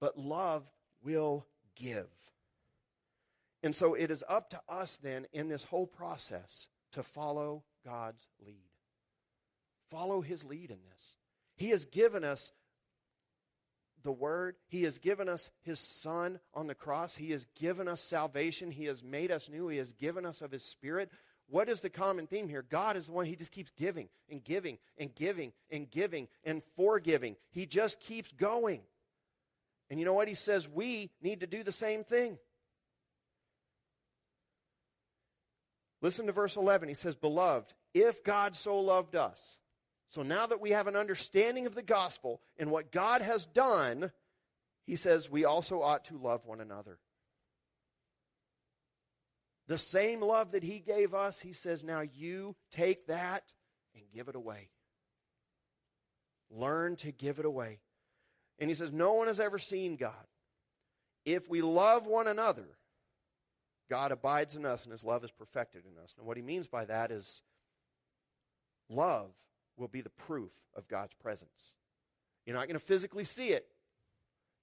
But 0.00 0.16
love 0.16 0.64
will 1.02 1.46
give. 1.74 2.08
And 3.66 3.74
so 3.74 3.94
it 3.94 4.12
is 4.12 4.22
up 4.28 4.50
to 4.50 4.60
us 4.68 4.96
then 4.96 5.26
in 5.32 5.48
this 5.48 5.64
whole 5.64 5.88
process 5.88 6.68
to 6.92 7.02
follow 7.02 7.64
God's 7.84 8.28
lead. 8.46 8.70
Follow 9.90 10.20
His 10.20 10.44
lead 10.44 10.70
in 10.70 10.78
this. 10.88 11.16
He 11.56 11.70
has 11.70 11.84
given 11.84 12.22
us 12.22 12.52
the 14.04 14.12
Word. 14.12 14.54
He 14.68 14.84
has 14.84 15.00
given 15.00 15.28
us 15.28 15.50
His 15.62 15.80
Son 15.80 16.38
on 16.54 16.68
the 16.68 16.76
cross. 16.76 17.16
He 17.16 17.32
has 17.32 17.48
given 17.58 17.88
us 17.88 18.00
salvation. 18.00 18.70
He 18.70 18.84
has 18.84 19.02
made 19.02 19.32
us 19.32 19.48
new. 19.48 19.66
He 19.66 19.78
has 19.78 19.92
given 19.92 20.24
us 20.24 20.42
of 20.42 20.52
His 20.52 20.62
Spirit. 20.62 21.10
What 21.48 21.68
is 21.68 21.80
the 21.80 21.90
common 21.90 22.28
theme 22.28 22.48
here? 22.48 22.62
God 22.62 22.96
is 22.96 23.06
the 23.06 23.12
one, 23.14 23.26
He 23.26 23.34
just 23.34 23.50
keeps 23.50 23.72
giving 23.76 24.08
and 24.30 24.44
giving 24.44 24.78
and 24.96 25.12
giving 25.12 25.52
and 25.72 25.90
giving 25.90 26.28
and 26.44 26.62
forgiving. 26.76 27.34
He 27.50 27.66
just 27.66 27.98
keeps 27.98 28.30
going. 28.30 28.82
And 29.90 29.98
you 29.98 30.06
know 30.06 30.14
what? 30.14 30.28
He 30.28 30.34
says 30.34 30.68
we 30.68 31.10
need 31.20 31.40
to 31.40 31.48
do 31.48 31.64
the 31.64 31.72
same 31.72 32.04
thing. 32.04 32.38
Listen 36.02 36.26
to 36.26 36.32
verse 36.32 36.56
11. 36.56 36.88
He 36.88 36.94
says, 36.94 37.14
Beloved, 37.14 37.72
if 37.94 38.22
God 38.22 38.54
so 38.54 38.78
loved 38.78 39.16
us. 39.16 39.60
So 40.08 40.22
now 40.22 40.46
that 40.46 40.60
we 40.60 40.70
have 40.70 40.86
an 40.86 40.96
understanding 40.96 41.66
of 41.66 41.74
the 41.74 41.82
gospel 41.82 42.40
and 42.58 42.70
what 42.70 42.92
God 42.92 43.22
has 43.22 43.46
done, 43.46 44.12
he 44.86 44.96
says 44.96 45.30
we 45.30 45.44
also 45.44 45.82
ought 45.82 46.04
to 46.06 46.18
love 46.18 46.46
one 46.46 46.60
another. 46.60 46.98
The 49.68 49.78
same 49.78 50.20
love 50.20 50.52
that 50.52 50.62
he 50.62 50.78
gave 50.78 51.12
us, 51.12 51.40
he 51.40 51.52
says, 51.52 51.82
now 51.82 52.00
you 52.00 52.54
take 52.70 53.08
that 53.08 53.42
and 53.96 54.04
give 54.14 54.28
it 54.28 54.36
away. 54.36 54.68
Learn 56.50 56.94
to 56.96 57.10
give 57.10 57.40
it 57.40 57.44
away. 57.44 57.80
And 58.60 58.70
he 58.70 58.74
says, 58.74 58.92
no 58.92 59.14
one 59.14 59.26
has 59.26 59.40
ever 59.40 59.58
seen 59.58 59.96
God. 59.96 60.12
If 61.24 61.48
we 61.50 61.62
love 61.62 62.06
one 62.06 62.28
another, 62.28 62.68
God 63.88 64.12
abides 64.12 64.56
in 64.56 64.64
us 64.64 64.84
and 64.84 64.92
his 64.92 65.04
love 65.04 65.24
is 65.24 65.30
perfected 65.30 65.84
in 65.84 66.02
us. 66.02 66.14
And 66.18 66.26
what 66.26 66.36
he 66.36 66.42
means 66.42 66.68
by 66.68 66.84
that 66.86 67.10
is 67.10 67.42
love 68.88 69.30
will 69.76 69.88
be 69.88 70.00
the 70.00 70.10
proof 70.10 70.52
of 70.74 70.88
God's 70.88 71.14
presence. 71.14 71.74
You're 72.44 72.56
not 72.56 72.66
going 72.66 72.78
to 72.78 72.84
physically 72.84 73.24
see 73.24 73.48
it. 73.48 73.66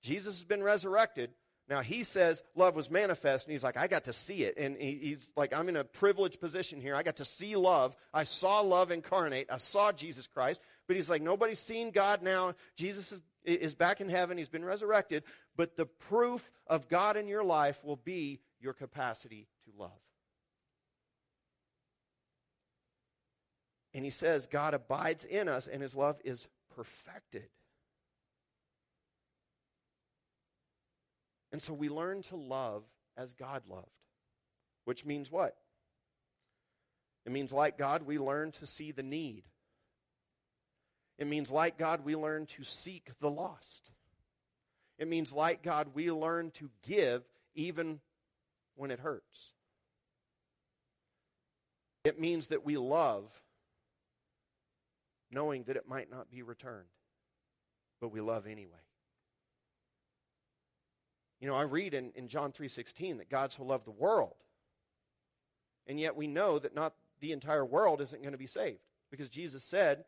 Jesus 0.01 0.35
has 0.35 0.43
been 0.43 0.63
resurrected, 0.63 1.31
now 1.69 1.81
he 1.81 2.03
says 2.03 2.43
love 2.55 2.75
was 2.75 2.91
manifest, 2.91 3.47
and 3.47 3.51
he's 3.53 3.63
like, 3.63 3.77
I 3.77 3.87
got 3.87 4.05
to 4.05 4.13
see 4.13 4.43
it. 4.43 4.57
And 4.57 4.75
he's 4.77 5.29
like, 5.35 5.53
I'm 5.53 5.69
in 5.69 5.77
a 5.77 5.83
privileged 5.83 6.39
position 6.39 6.81
here. 6.81 6.95
I 6.95 7.03
got 7.03 7.17
to 7.17 7.25
see 7.25 7.55
love. 7.55 7.95
I 8.13 8.25
saw 8.25 8.59
love 8.59 8.91
incarnate. 8.91 9.47
I 9.49 9.57
saw 9.57 9.91
Jesus 9.91 10.27
Christ. 10.27 10.59
But 10.87 10.97
he's 10.97 11.09
like, 11.09 11.21
nobody's 11.21 11.59
seen 11.59 11.91
God 11.91 12.21
now. 12.21 12.55
Jesus 12.75 13.13
is, 13.13 13.21
is 13.45 13.75
back 13.75 14.01
in 14.01 14.09
heaven. 14.09 14.37
He's 14.37 14.49
been 14.49 14.65
resurrected. 14.65 15.23
But 15.55 15.77
the 15.77 15.85
proof 15.85 16.51
of 16.67 16.89
God 16.89 17.15
in 17.15 17.27
your 17.27 17.43
life 17.43 17.83
will 17.85 17.95
be 17.95 18.41
your 18.63 18.73
capacity 18.73 19.47
to 19.65 19.71
love. 19.77 19.91
And 23.93 24.03
he 24.03 24.09
says, 24.09 24.47
God 24.47 24.73
abides 24.73 25.25
in 25.25 25.47
us, 25.47 25.67
and 25.67 25.81
his 25.81 25.95
love 25.95 26.19
is 26.23 26.47
perfected. 26.75 27.47
And 31.51 31.61
so 31.61 31.73
we 31.73 31.89
learn 31.89 32.23
to 32.23 32.35
love 32.35 32.83
as 33.15 33.35
God 33.35 33.63
loved, 33.69 33.85
which 34.85 35.05
means 35.05 35.29
what? 35.29 35.55
It 37.25 37.31
means, 37.31 37.53
like 37.53 37.77
God, 37.77 38.03
we 38.03 38.17
learn 38.17 38.51
to 38.53 38.65
see 38.65 38.91
the 38.91 39.03
need. 39.03 39.43
It 41.19 41.27
means, 41.27 41.51
like 41.51 41.77
God, 41.77 42.03
we 42.03 42.15
learn 42.15 42.47
to 42.47 42.63
seek 42.63 43.11
the 43.19 43.29
lost. 43.29 43.91
It 44.97 45.07
means, 45.07 45.31
like 45.31 45.61
God, 45.61 45.89
we 45.93 46.11
learn 46.11 46.49
to 46.55 46.71
give 46.81 47.23
even 47.53 47.99
when 48.75 48.91
it 48.91 48.99
hurts. 48.99 49.53
It 52.03 52.19
means 52.19 52.47
that 52.47 52.65
we 52.65 52.77
love 52.77 53.41
knowing 55.31 55.63
that 55.63 55.77
it 55.77 55.87
might 55.87 56.11
not 56.11 56.29
be 56.29 56.41
returned, 56.41 56.87
but 57.99 58.09
we 58.09 58.21
love 58.21 58.45
anyway. 58.45 58.71
You 61.39 61.47
know, 61.47 61.55
I 61.55 61.63
read 61.63 61.93
in, 61.93 62.11
in 62.15 62.27
John 62.27 62.51
3.16 62.51 63.17
that 63.17 63.29
God 63.29 63.51
so 63.51 63.63
loved 63.63 63.85
the 63.85 63.91
world. 63.91 64.35
And 65.87 65.99
yet 65.99 66.15
we 66.15 66.27
know 66.27 66.59
that 66.59 66.75
not 66.75 66.93
the 67.19 67.31
entire 67.31 67.65
world 67.65 67.99
isn't 67.99 68.21
going 68.21 68.31
to 68.31 68.37
be 68.37 68.47
saved. 68.47 68.79
Because 69.11 69.27
Jesus 69.27 69.63
said, 69.63 70.05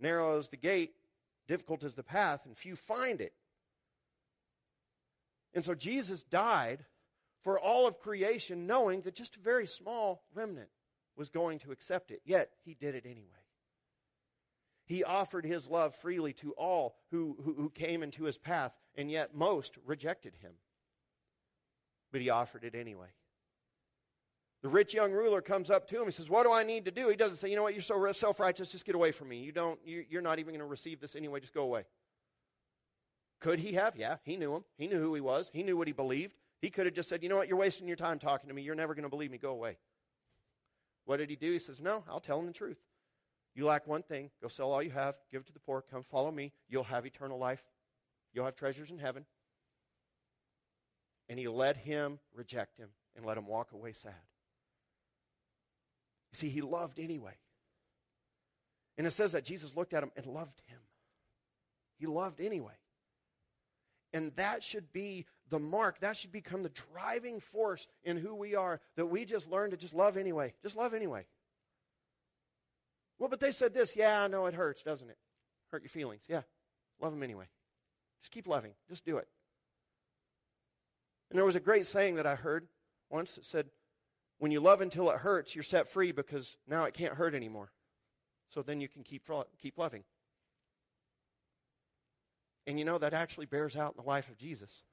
narrow 0.00 0.38
is 0.38 0.48
the 0.48 0.56
gate, 0.56 0.92
difficult 1.46 1.84
is 1.84 1.94
the 1.94 2.02
path, 2.02 2.46
and 2.46 2.56
few 2.56 2.74
find 2.74 3.20
it. 3.20 3.34
And 5.54 5.64
so 5.64 5.74
Jesus 5.74 6.22
died 6.22 6.84
for 7.48 7.58
all 7.58 7.86
of 7.86 7.98
creation, 7.98 8.66
knowing 8.66 9.00
that 9.00 9.14
just 9.14 9.36
a 9.36 9.40
very 9.40 9.66
small 9.66 10.22
remnant 10.34 10.68
was 11.16 11.30
going 11.30 11.58
to 11.58 11.72
accept 11.72 12.10
it. 12.10 12.20
Yet 12.26 12.50
he 12.62 12.74
did 12.74 12.94
it 12.94 13.06
anyway. 13.06 13.40
He 14.84 15.02
offered 15.02 15.46
his 15.46 15.66
love 15.66 15.94
freely 15.94 16.34
to 16.34 16.52
all 16.58 16.96
who, 17.10 17.38
who, 17.42 17.54
who, 17.54 17.70
came 17.70 18.02
into 18.02 18.24
his 18.24 18.36
path, 18.36 18.76
and 18.96 19.10
yet 19.10 19.34
most 19.34 19.78
rejected 19.86 20.34
him. 20.42 20.52
But 22.12 22.20
he 22.20 22.28
offered 22.28 22.64
it 22.64 22.74
anyway. 22.74 23.08
The 24.60 24.68
rich 24.68 24.92
young 24.92 25.12
ruler 25.12 25.40
comes 25.40 25.70
up 25.70 25.88
to 25.88 25.98
him. 25.98 26.04
He 26.04 26.10
says, 26.10 26.28
What 26.28 26.44
do 26.44 26.52
I 26.52 26.64
need 26.64 26.84
to 26.84 26.90
do? 26.90 27.08
He 27.08 27.16
doesn't 27.16 27.38
say, 27.38 27.48
You 27.48 27.56
know 27.56 27.62
what? 27.62 27.72
You're 27.72 27.80
so 27.80 28.12
self 28.12 28.40
righteous. 28.40 28.70
Just 28.70 28.84
get 28.84 28.94
away 28.94 29.10
from 29.10 29.30
me. 29.30 29.38
You 29.38 29.52
don't, 29.52 29.80
you, 29.86 30.04
you're 30.10 30.20
not 30.20 30.38
even 30.38 30.52
going 30.52 30.60
to 30.60 30.66
receive 30.66 31.00
this 31.00 31.16
anyway. 31.16 31.40
Just 31.40 31.54
go 31.54 31.62
away. 31.62 31.86
Could 33.40 33.58
he 33.58 33.72
have? 33.72 33.96
Yeah, 33.96 34.16
he 34.22 34.36
knew 34.36 34.54
him. 34.54 34.64
He 34.76 34.86
knew 34.86 35.00
who 35.00 35.14
he 35.14 35.22
was. 35.22 35.50
He 35.50 35.62
knew 35.62 35.78
what 35.78 35.86
he 35.86 35.94
believed. 35.94 36.34
He 36.60 36.70
could 36.70 36.86
have 36.86 36.94
just 36.94 37.08
said, 37.08 37.22
You 37.22 37.28
know 37.28 37.36
what? 37.36 37.48
You're 37.48 37.56
wasting 37.56 37.86
your 37.86 37.96
time 37.96 38.18
talking 38.18 38.48
to 38.48 38.54
me. 38.54 38.62
You're 38.62 38.74
never 38.74 38.94
going 38.94 39.04
to 39.04 39.08
believe 39.08 39.30
me. 39.30 39.38
Go 39.38 39.50
away. 39.50 39.78
What 41.04 41.18
did 41.18 41.30
he 41.30 41.36
do? 41.36 41.52
He 41.52 41.58
says, 41.58 41.80
No, 41.80 42.04
I'll 42.08 42.20
tell 42.20 42.38
him 42.38 42.46
the 42.46 42.52
truth. 42.52 42.78
You 43.54 43.64
lack 43.64 43.86
one 43.86 44.02
thing. 44.02 44.30
Go 44.42 44.48
sell 44.48 44.70
all 44.70 44.82
you 44.82 44.90
have, 44.90 45.16
give 45.32 45.40
it 45.40 45.46
to 45.46 45.52
the 45.52 45.58
poor, 45.58 45.82
come 45.82 46.02
follow 46.02 46.30
me. 46.30 46.52
You'll 46.68 46.84
have 46.84 47.06
eternal 47.06 47.38
life. 47.38 47.64
You'll 48.32 48.44
have 48.44 48.56
treasures 48.56 48.90
in 48.90 48.98
heaven. 48.98 49.24
And 51.28 51.38
he 51.38 51.48
let 51.48 51.76
him 51.76 52.18
reject 52.34 52.76
him 52.76 52.90
and 53.16 53.26
let 53.26 53.36
him 53.36 53.46
walk 53.46 53.72
away 53.72 53.92
sad. 53.92 54.12
You 56.32 56.36
see, 56.36 56.48
he 56.48 56.60
loved 56.60 57.00
anyway. 57.00 57.34
And 58.96 59.06
it 59.06 59.12
says 59.12 59.32
that 59.32 59.44
Jesus 59.44 59.76
looked 59.76 59.94
at 59.94 60.02
him 60.02 60.12
and 60.16 60.26
loved 60.26 60.62
him. 60.66 60.78
He 61.98 62.06
loved 62.06 62.40
anyway. 62.40 62.74
And 64.12 64.32
that 64.36 64.62
should 64.62 64.92
be 64.92 65.26
the 65.50 65.58
mark. 65.58 66.00
That 66.00 66.16
should 66.16 66.32
become 66.32 66.62
the 66.62 66.72
driving 66.92 67.40
force 67.40 67.86
in 68.04 68.16
who 68.16 68.34
we 68.34 68.54
are, 68.54 68.80
that 68.96 69.06
we 69.06 69.24
just 69.24 69.50
learn 69.50 69.70
to 69.70 69.76
just 69.76 69.94
love 69.94 70.16
anyway. 70.16 70.54
Just 70.62 70.76
love 70.76 70.94
anyway. 70.94 71.26
Well, 73.18 73.28
but 73.28 73.40
they 73.40 73.50
said 73.50 73.74
this. 73.74 73.96
Yeah, 73.96 74.22
I 74.22 74.28
know 74.28 74.46
it 74.46 74.54
hurts, 74.54 74.82
doesn't 74.82 75.08
it? 75.08 75.18
Hurt 75.70 75.82
your 75.82 75.90
feelings. 75.90 76.22
Yeah. 76.28 76.42
Love 77.00 77.12
them 77.12 77.22
anyway. 77.22 77.46
Just 78.22 78.32
keep 78.32 78.46
loving. 78.46 78.72
Just 78.88 79.04
do 79.04 79.18
it. 79.18 79.28
And 81.30 81.36
there 81.36 81.44
was 81.44 81.56
a 81.56 81.60
great 81.60 81.86
saying 81.86 82.16
that 82.16 82.26
I 82.26 82.34
heard 82.34 82.68
once 83.10 83.34
that 83.34 83.44
said, 83.44 83.66
when 84.38 84.52
you 84.52 84.60
love 84.60 84.80
until 84.80 85.10
it 85.10 85.18
hurts, 85.18 85.54
you're 85.54 85.64
set 85.64 85.88
free 85.88 86.12
because 86.12 86.56
now 86.66 86.84
it 86.84 86.94
can't 86.94 87.14
hurt 87.14 87.34
anymore. 87.34 87.72
So 88.48 88.62
then 88.62 88.80
you 88.80 88.88
can 88.88 89.02
keep, 89.02 89.24
keep 89.60 89.76
loving. 89.76 90.04
And 92.66 92.78
you 92.78 92.84
know, 92.84 92.98
that 92.98 93.14
actually 93.14 93.46
bears 93.46 93.76
out 93.76 93.94
in 93.96 94.02
the 94.02 94.08
life 94.08 94.28
of 94.28 94.36
Jesus. 94.36 94.84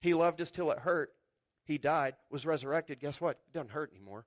He 0.00 0.14
loved 0.14 0.40
us 0.40 0.50
till 0.50 0.70
it 0.70 0.80
hurt. 0.80 1.10
He 1.64 1.78
died, 1.78 2.14
was 2.30 2.46
resurrected. 2.46 3.00
Guess 3.00 3.20
what? 3.20 3.38
It 3.46 3.52
doesn't 3.52 3.70
hurt 3.70 3.92
anymore. 3.92 4.26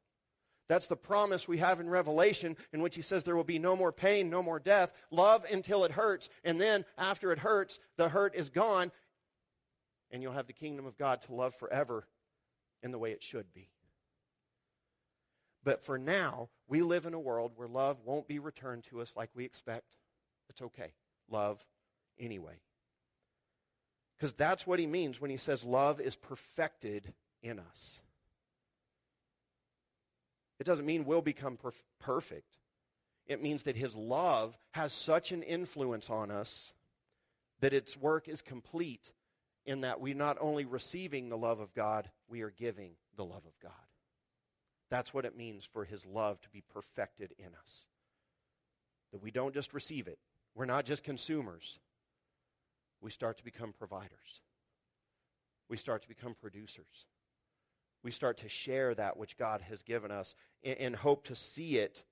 That's 0.70 0.88
the 0.88 0.96
promise 0.96 1.48
we 1.48 1.58
have 1.58 1.80
in 1.80 1.90
Revelation, 1.90 2.56
in 2.72 2.82
which 2.82 2.96
he 2.96 3.02
says 3.02 3.24
there 3.24 3.36
will 3.36 3.44
be 3.44 3.60
no 3.60 3.76
more 3.76 3.92
pain, 3.92 4.30
no 4.30 4.42
more 4.42 4.60
death. 4.60 4.94
Love 5.12 5.46
until 5.52 5.84
it 5.84 5.92
hurts, 5.92 6.30
and 6.44 6.60
then 6.60 6.86
after 6.98 7.32
it 7.32 7.40
hurts, 7.40 7.80
the 7.98 8.10
hurt 8.10 8.34
is 8.34 8.50
gone, 8.50 8.92
and 10.10 10.22
you'll 10.22 10.32
have 10.32 10.48
the 10.48 10.54
kingdom 10.54 10.86
of 10.86 10.98
God 10.98 11.22
to 11.24 11.34
love 11.34 11.54
forever 11.54 12.08
in 12.82 12.92
the 12.92 13.00
way 13.00 13.12
it 13.12 13.24
should 13.24 13.54
be. 13.54 13.70
But 15.64 15.84
for 15.84 15.98
now, 15.98 16.50
we 16.68 16.82
live 16.82 17.06
in 17.06 17.14
a 17.14 17.20
world 17.20 17.54
where 17.56 17.68
love 17.68 18.00
won't 18.06 18.28
be 18.28 18.40
returned 18.40 18.84
to 18.86 19.02
us 19.02 19.14
like 19.16 19.30
we 19.34 19.46
expect. 19.46 19.98
It's 20.50 20.62
okay. 20.62 20.94
Love 21.30 21.66
anyway. 22.20 22.60
Because 24.24 24.36
that's 24.36 24.66
what 24.66 24.80
he 24.80 24.88
means 24.88 25.20
when 25.20 25.30
he 25.30 25.36
says 25.36 25.66
love 25.66 26.00
is 26.00 26.16
perfected 26.16 27.12
in 27.42 27.60
us. 27.60 28.00
It 30.62 30.64
doesn't 30.64 30.86
mean 30.86 31.04
we'll 31.04 31.22
become 31.22 31.58
perf- 31.58 31.84
perfect. 32.00 32.56
It 33.28 33.44
means 33.44 33.64
that 33.64 33.76
His 33.76 33.98
love 33.98 34.58
has 34.72 34.94
such 34.94 35.34
an 35.34 35.44
influence 35.44 36.10
on 36.10 36.32
us 36.32 36.72
that 37.60 37.74
its 37.74 37.98
work 37.98 38.30
is 38.30 38.42
complete 38.42 39.12
in 39.66 39.82
that 39.82 40.00
we 40.00 40.14
not 40.14 40.38
only 40.40 40.64
receiving 40.64 41.28
the 41.28 41.38
love 41.38 41.60
of 41.60 41.74
God, 41.74 42.10
we 42.30 42.44
are 42.44 42.50
giving 42.50 42.92
the 43.18 43.26
love 43.26 43.44
of 43.46 43.60
God. 43.62 43.74
That's 44.90 45.14
what 45.14 45.26
it 45.26 45.36
means 45.36 45.66
for 45.66 45.84
his 45.84 46.06
love 46.06 46.40
to 46.40 46.50
be 46.50 46.64
perfected 46.74 47.34
in 47.38 47.50
us. 47.62 47.90
That 49.12 49.22
we 49.22 49.32
don't 49.32 49.54
just 49.54 49.74
receive 49.74 50.08
it, 50.08 50.20
we're 50.56 50.64
not 50.64 50.86
just 50.86 51.04
consumers. 51.04 51.78
We 53.04 53.12
start 53.12 53.38
to 53.38 53.44
become 53.44 53.74
providers. 53.74 54.42
We 55.70 55.76
start 55.76 56.02
to 56.04 56.08
become 56.08 56.36
producers. 56.40 57.06
We 58.02 58.12
start 58.12 58.38
to 58.38 58.50
share 58.50 58.96
that 58.96 59.18
which 59.18 59.38
God 59.38 59.62
has 59.62 59.84
given 59.84 60.10
us 60.10 60.36
and 60.64 60.96
hope 60.96 61.26
to 61.26 61.36
see 61.36 61.78
it 61.78 62.04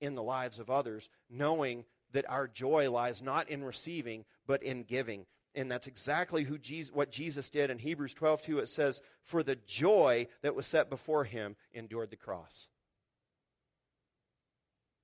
in 0.00 0.14
the 0.14 0.22
lives 0.22 0.58
of 0.58 0.70
others, 0.70 1.08
knowing 1.30 1.84
that 2.12 2.28
our 2.28 2.46
joy 2.46 2.90
lies 2.90 3.22
not 3.22 3.48
in 3.48 3.64
receiving, 3.64 4.26
but 4.46 4.62
in 4.62 4.82
giving. 4.82 5.24
And 5.54 5.70
that's 5.70 5.86
exactly 5.86 6.44
who 6.44 6.58
Jesus, 6.58 6.94
what 6.94 7.10
Jesus 7.10 7.48
did 7.48 7.70
in 7.70 7.78
Hebrews 7.78 8.12
12 8.12 8.42
2. 8.42 8.58
It 8.58 8.68
says, 8.68 9.00
For 9.22 9.42
the 9.42 9.56
joy 9.56 10.28
that 10.42 10.54
was 10.54 10.66
set 10.66 10.90
before 10.90 11.24
him 11.24 11.56
endured 11.72 12.10
the 12.10 12.16
cross. 12.16 12.68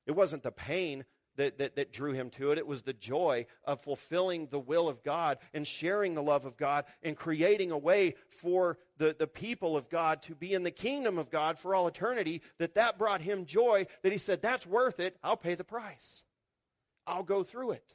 It 0.07 0.13
wasn't 0.13 0.43
the 0.43 0.51
pain 0.51 1.05
that, 1.37 1.59
that, 1.59 1.77
that 1.77 1.93
drew 1.93 2.13
him 2.13 2.31
to 2.31 2.51
it. 2.51 2.59
It 2.59 2.67
was 2.67 2.83
the 2.83 2.93
joy 2.93 3.47
of 3.65 3.81
fulfilling 3.81 4.47
the 4.49 4.59
will 4.59 4.89
of 4.89 5.03
God 5.03 5.39
and 5.55 5.67
sharing 5.67 6.15
the 6.15 6.23
love 6.23 6.45
of 6.45 6.57
God 6.57 6.85
and 7.03 7.17
creating 7.17 7.71
a 7.71 7.79
way 7.79 8.15
for 8.29 8.79
the, 8.99 9.15
the 9.19 9.27
people 9.27 9.77
of 9.77 9.89
God 9.89 10.23
to 10.23 10.35
be 10.35 10.55
in 10.55 10.63
the 10.63 10.71
kingdom 10.71 11.19
of 11.19 11.31
God 11.31 11.59
for 11.59 11.75
all 11.75 11.87
eternity. 11.87 12.43
That 12.59 12.75
that 12.75 12.99
brought 12.99 13.21
him 13.21 13.47
joy 13.47 13.87
that 14.03 14.13
he 14.13 14.19
said, 14.19 14.43
That's 14.43 14.67
worth 14.67 15.01
it. 15.01 15.17
I'll 15.23 15.37
pay 15.37 15.55
the 15.55 15.65
price. 15.65 16.25
I'll 17.07 17.25
go 17.25 17.43
through 17.43 17.73
it. 17.73 17.95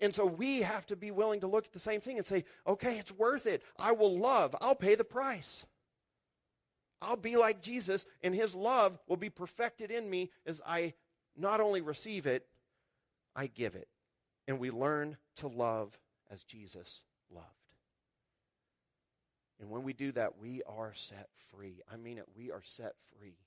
And 0.00 0.14
so 0.14 0.26
we 0.26 0.62
have 0.62 0.86
to 0.86 0.96
be 0.96 1.10
willing 1.10 1.40
to 1.40 1.46
look 1.46 1.66
at 1.66 1.72
the 1.72 1.78
same 1.78 2.00
thing 2.00 2.18
and 2.18 2.26
say, 2.26 2.44
okay, 2.66 2.98
it's 2.98 3.12
worth 3.12 3.46
it. 3.46 3.62
I 3.78 3.92
will 3.92 4.18
love. 4.18 4.54
I'll 4.60 4.74
pay 4.74 4.96
the 4.96 5.04
price. 5.04 5.64
I'll 7.00 7.16
be 7.16 7.36
like 7.36 7.60
Jesus, 7.60 8.06
and 8.22 8.34
his 8.34 8.54
love 8.54 8.98
will 9.08 9.16
be 9.16 9.30
perfected 9.30 9.90
in 9.90 10.08
me 10.08 10.30
as 10.46 10.62
I 10.66 10.94
not 11.36 11.60
only 11.60 11.80
receive 11.80 12.26
it, 12.26 12.46
I 13.34 13.46
give 13.46 13.74
it. 13.74 13.88
And 14.46 14.58
we 14.58 14.70
learn 14.70 15.16
to 15.36 15.48
love 15.48 15.98
as 16.30 16.44
Jesus 16.44 17.02
loved. 17.30 17.46
And 19.60 19.70
when 19.70 19.82
we 19.82 19.92
do 19.92 20.12
that, 20.12 20.38
we 20.38 20.62
are 20.66 20.92
set 20.94 21.28
free. 21.34 21.80
I 21.90 21.96
mean 21.96 22.18
it, 22.18 22.26
we 22.36 22.50
are 22.50 22.62
set 22.62 22.94
free. 23.18 23.38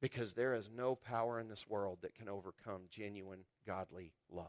Because 0.00 0.34
there 0.34 0.54
is 0.54 0.70
no 0.74 0.94
power 0.94 1.40
in 1.40 1.48
this 1.48 1.68
world 1.68 1.98
that 2.02 2.14
can 2.14 2.28
overcome 2.28 2.82
genuine 2.90 3.40
godly 3.66 4.12
love. 4.30 4.46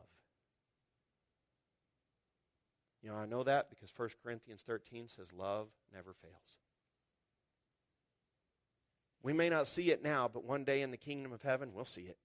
You 3.01 3.09
know, 3.09 3.15
I 3.15 3.25
know 3.25 3.43
that 3.43 3.69
because 3.69 3.91
1 3.95 4.09
Corinthians 4.21 4.61
13 4.61 5.07
says 5.07 5.33
love 5.33 5.69
never 5.93 6.13
fails. 6.13 6.57
We 9.21 9.33
may 9.33 9.49
not 9.49 9.67
see 9.67 9.91
it 9.91 10.03
now, 10.03 10.29
but 10.31 10.45
one 10.45 10.63
day 10.63 10.81
in 10.81 10.91
the 10.91 10.97
kingdom 10.97 11.33
of 11.33 11.41
heaven, 11.41 11.71
we'll 11.73 11.85
see 11.85 12.03
it. 12.03 12.17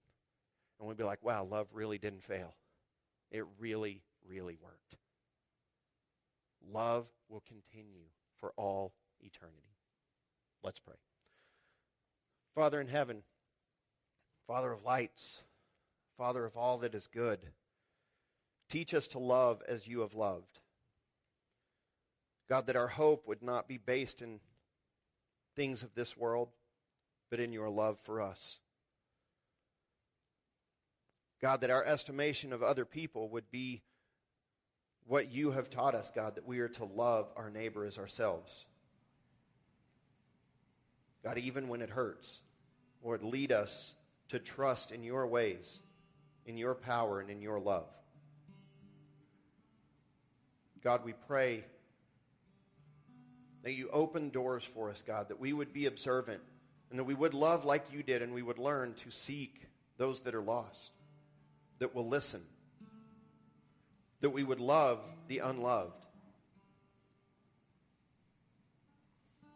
And 0.79 0.87
we'll 0.87 0.97
be 0.97 1.05
like, 1.05 1.23
wow, 1.23 1.45
love 1.45 1.69
really 1.73 1.99
didn't 1.99 2.23
fail. 2.23 2.55
It 3.31 3.45
really, 3.59 4.03
really 4.29 4.57
worked. 4.63 4.97
Love 6.73 7.07
will 7.29 7.43
continue 7.47 8.05
for 8.39 8.53
all 8.57 8.93
eternity. 9.21 9.75
Let's 10.63 10.81
pray. 10.81 10.95
Father 12.55 12.81
in 12.81 12.89
heaven, 12.89 13.23
Father 14.47 14.73
of 14.73 14.85
lights, 14.85 15.43
Father 16.17 16.45
of 16.45 16.57
all 16.57 16.79
that 16.79 16.95
is 16.95 17.09
good, 17.09 17.41
teach 18.69 18.95
us 18.95 19.09
to 19.09 19.19
love 19.19 19.63
as 19.67 19.89
you 19.89 20.01
have 20.01 20.15
loved. 20.15 20.61
God, 22.49 22.67
that 22.67 22.77
our 22.77 22.89
hope 22.89 23.27
would 23.27 23.43
not 23.43 23.67
be 23.67 23.79
based 23.79 24.23
in 24.23 24.39
things 25.57 25.83
of 25.83 25.95
this 25.95 26.17
world, 26.17 26.51
but 27.35 27.41
in 27.41 27.53
your 27.53 27.68
love 27.68 27.99
for 27.99 28.20
us. 28.20 28.61
God, 31.43 31.62
that 31.62 31.70
our 31.70 31.85
estimation 31.85 32.53
of 32.53 32.62
other 32.62 32.85
people 32.85 33.28
would 33.30 33.51
be 33.51 33.82
what 35.09 35.32
you 35.32 35.51
have 35.51 35.68
taught 35.68 35.97
us, 35.97 36.12
God, 36.14 36.37
that 36.37 36.47
we 36.47 36.61
are 36.61 36.68
to 36.68 36.85
love 36.85 37.32
our 37.35 37.51
neighbor 37.51 37.85
as 37.85 37.99
ourselves. 37.99 38.66
God, 41.24 41.37
even 41.37 41.66
when 41.66 41.82
it 41.82 41.91
hurts, 41.91 42.41
Lord, 43.03 43.24
lead 43.24 43.51
us 43.51 43.97
to 44.28 44.39
trust 44.39 44.93
in 44.93 45.03
your 45.03 45.26
ways, 45.26 45.82
in 46.47 46.57
your 46.57 46.76
power, 46.76 47.18
and 47.18 47.30
in 47.30 47.43
your 47.43 47.59
love. 47.59 47.89
God, 50.85 51.05
we 51.05 51.14
pray 51.26 51.64
that 53.64 53.72
you 53.72 53.91
open 53.93 54.30
doors 54.30 54.62
for 54.62 54.89
us, 54.89 55.03
God, 55.05 55.30
that 55.30 55.41
we 55.41 55.53
would 55.53 55.72
be 55.72 55.87
observant 55.87 56.41
and 56.95 57.01
that 57.01 57.05
we 57.07 57.15
would 57.15 57.35
love 57.35 57.65
like 57.65 57.87
you 57.93 58.05
did 58.05 58.23
and 58.23 58.33
we 58.33 58.41
would 58.41 58.61
learn 58.61 58.95
to 58.95 59.11
seek 59.11 59.63
those 59.97 60.21
that 60.21 60.33
are 60.33 60.41
lost, 60.41 60.93
that 61.81 61.93
will 61.93 62.07
listen, 62.07 62.41
that 64.21 64.31
we 64.31 64.45
would 64.45 64.61
love 64.61 65.01
the 65.27 65.41
unloved. 65.41 66.07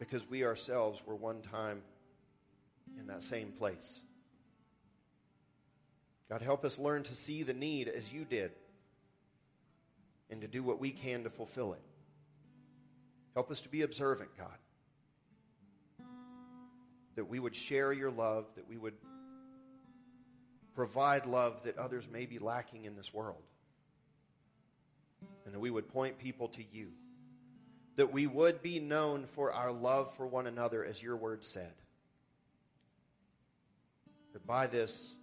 Because 0.01 0.29
we 0.29 0.45
ourselves 0.45 1.01
were 1.07 1.15
one 1.15 1.41
time 1.41 1.83
in 2.99 3.07
that 3.07 3.23
same 3.23 3.53
place. 3.53 4.01
God, 6.29 6.43
help 6.43 6.65
us 6.65 6.77
learn 6.77 7.05
to 7.05 7.15
see 7.15 7.45
the 7.45 7.55
need 7.55 7.87
as 7.87 8.13
you 8.13 8.25
did 8.25 8.51
and 10.29 10.41
to 10.41 10.49
do 10.49 10.65
what 10.65 10.81
we 10.81 10.91
can 10.91 11.23
to 11.23 11.31
fulfill 11.31 11.75
it. 11.75 11.83
Help 13.35 13.49
us 13.53 13.61
to 13.61 13.69
be 13.69 13.83
observant, 13.83 14.31
God. 14.37 14.59
That 17.19 17.29
we 17.29 17.41
would 17.41 17.57
share 17.57 17.93
your 17.93 18.13
love, 18.13 18.47
that 18.55 18.69
we 18.69 18.77
would 18.77 18.95
provide 20.77 21.27
love 21.27 21.65
that 21.65 21.77
others 21.77 22.07
may 22.09 22.27
be 22.27 22.39
lacking 22.39 22.85
in 22.85 22.95
this 22.95 23.13
world. 23.13 23.43
And 25.45 25.53
that 25.53 25.59
we 25.59 25.69
would 25.69 25.89
point 25.89 26.21
people 26.21 26.47
to 26.51 26.63
you. 26.71 26.91
That 27.97 28.13
we 28.13 28.29
would 28.29 28.63
be 28.63 28.79
known 28.79 29.27
for 29.27 29.53
our 29.53 29.73
love 29.73 30.15
for 30.15 30.29
one 30.29 30.47
another, 30.47 30.85
as 30.85 31.03
your 31.03 31.17
word 31.17 31.45
said. 31.45 31.73
That 34.33 34.47
by 34.47 34.69
this, 34.69 35.17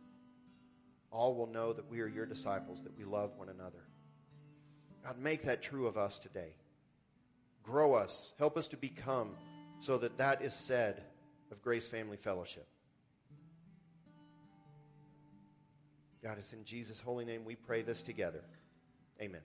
all 1.12 1.34
will 1.34 1.48
know 1.48 1.72
that 1.72 1.90
we 1.90 2.02
are 2.02 2.08
your 2.08 2.26
disciples, 2.26 2.82
that 2.82 2.98
we 2.98 3.06
love 3.06 3.38
one 3.38 3.48
another. 3.48 3.86
God, 5.06 5.18
make 5.18 5.44
that 5.44 5.62
true 5.62 5.88
of 5.88 5.96
us 5.96 6.20
today. 6.20 6.56
Grow 7.64 7.94
us. 7.94 8.34
Help 8.38 8.58
us 8.58 8.68
to 8.68 8.76
become 8.76 9.30
so 9.80 9.98
that 10.00 10.18
that 10.18 10.42
is 10.42 10.54
said 10.54 11.02
of 11.56 11.62
Grace 11.62 11.88
Family 11.88 12.18
Fellowship. 12.18 12.68
God, 16.22 16.38
it's 16.38 16.54
in 16.54 16.64
Jesus' 16.66 17.00
holy 17.00 17.24
name 17.24 17.46
we 17.46 17.56
pray 17.56 17.82
this 17.82 18.02
together. 18.02 18.42
Amen. 19.22 19.42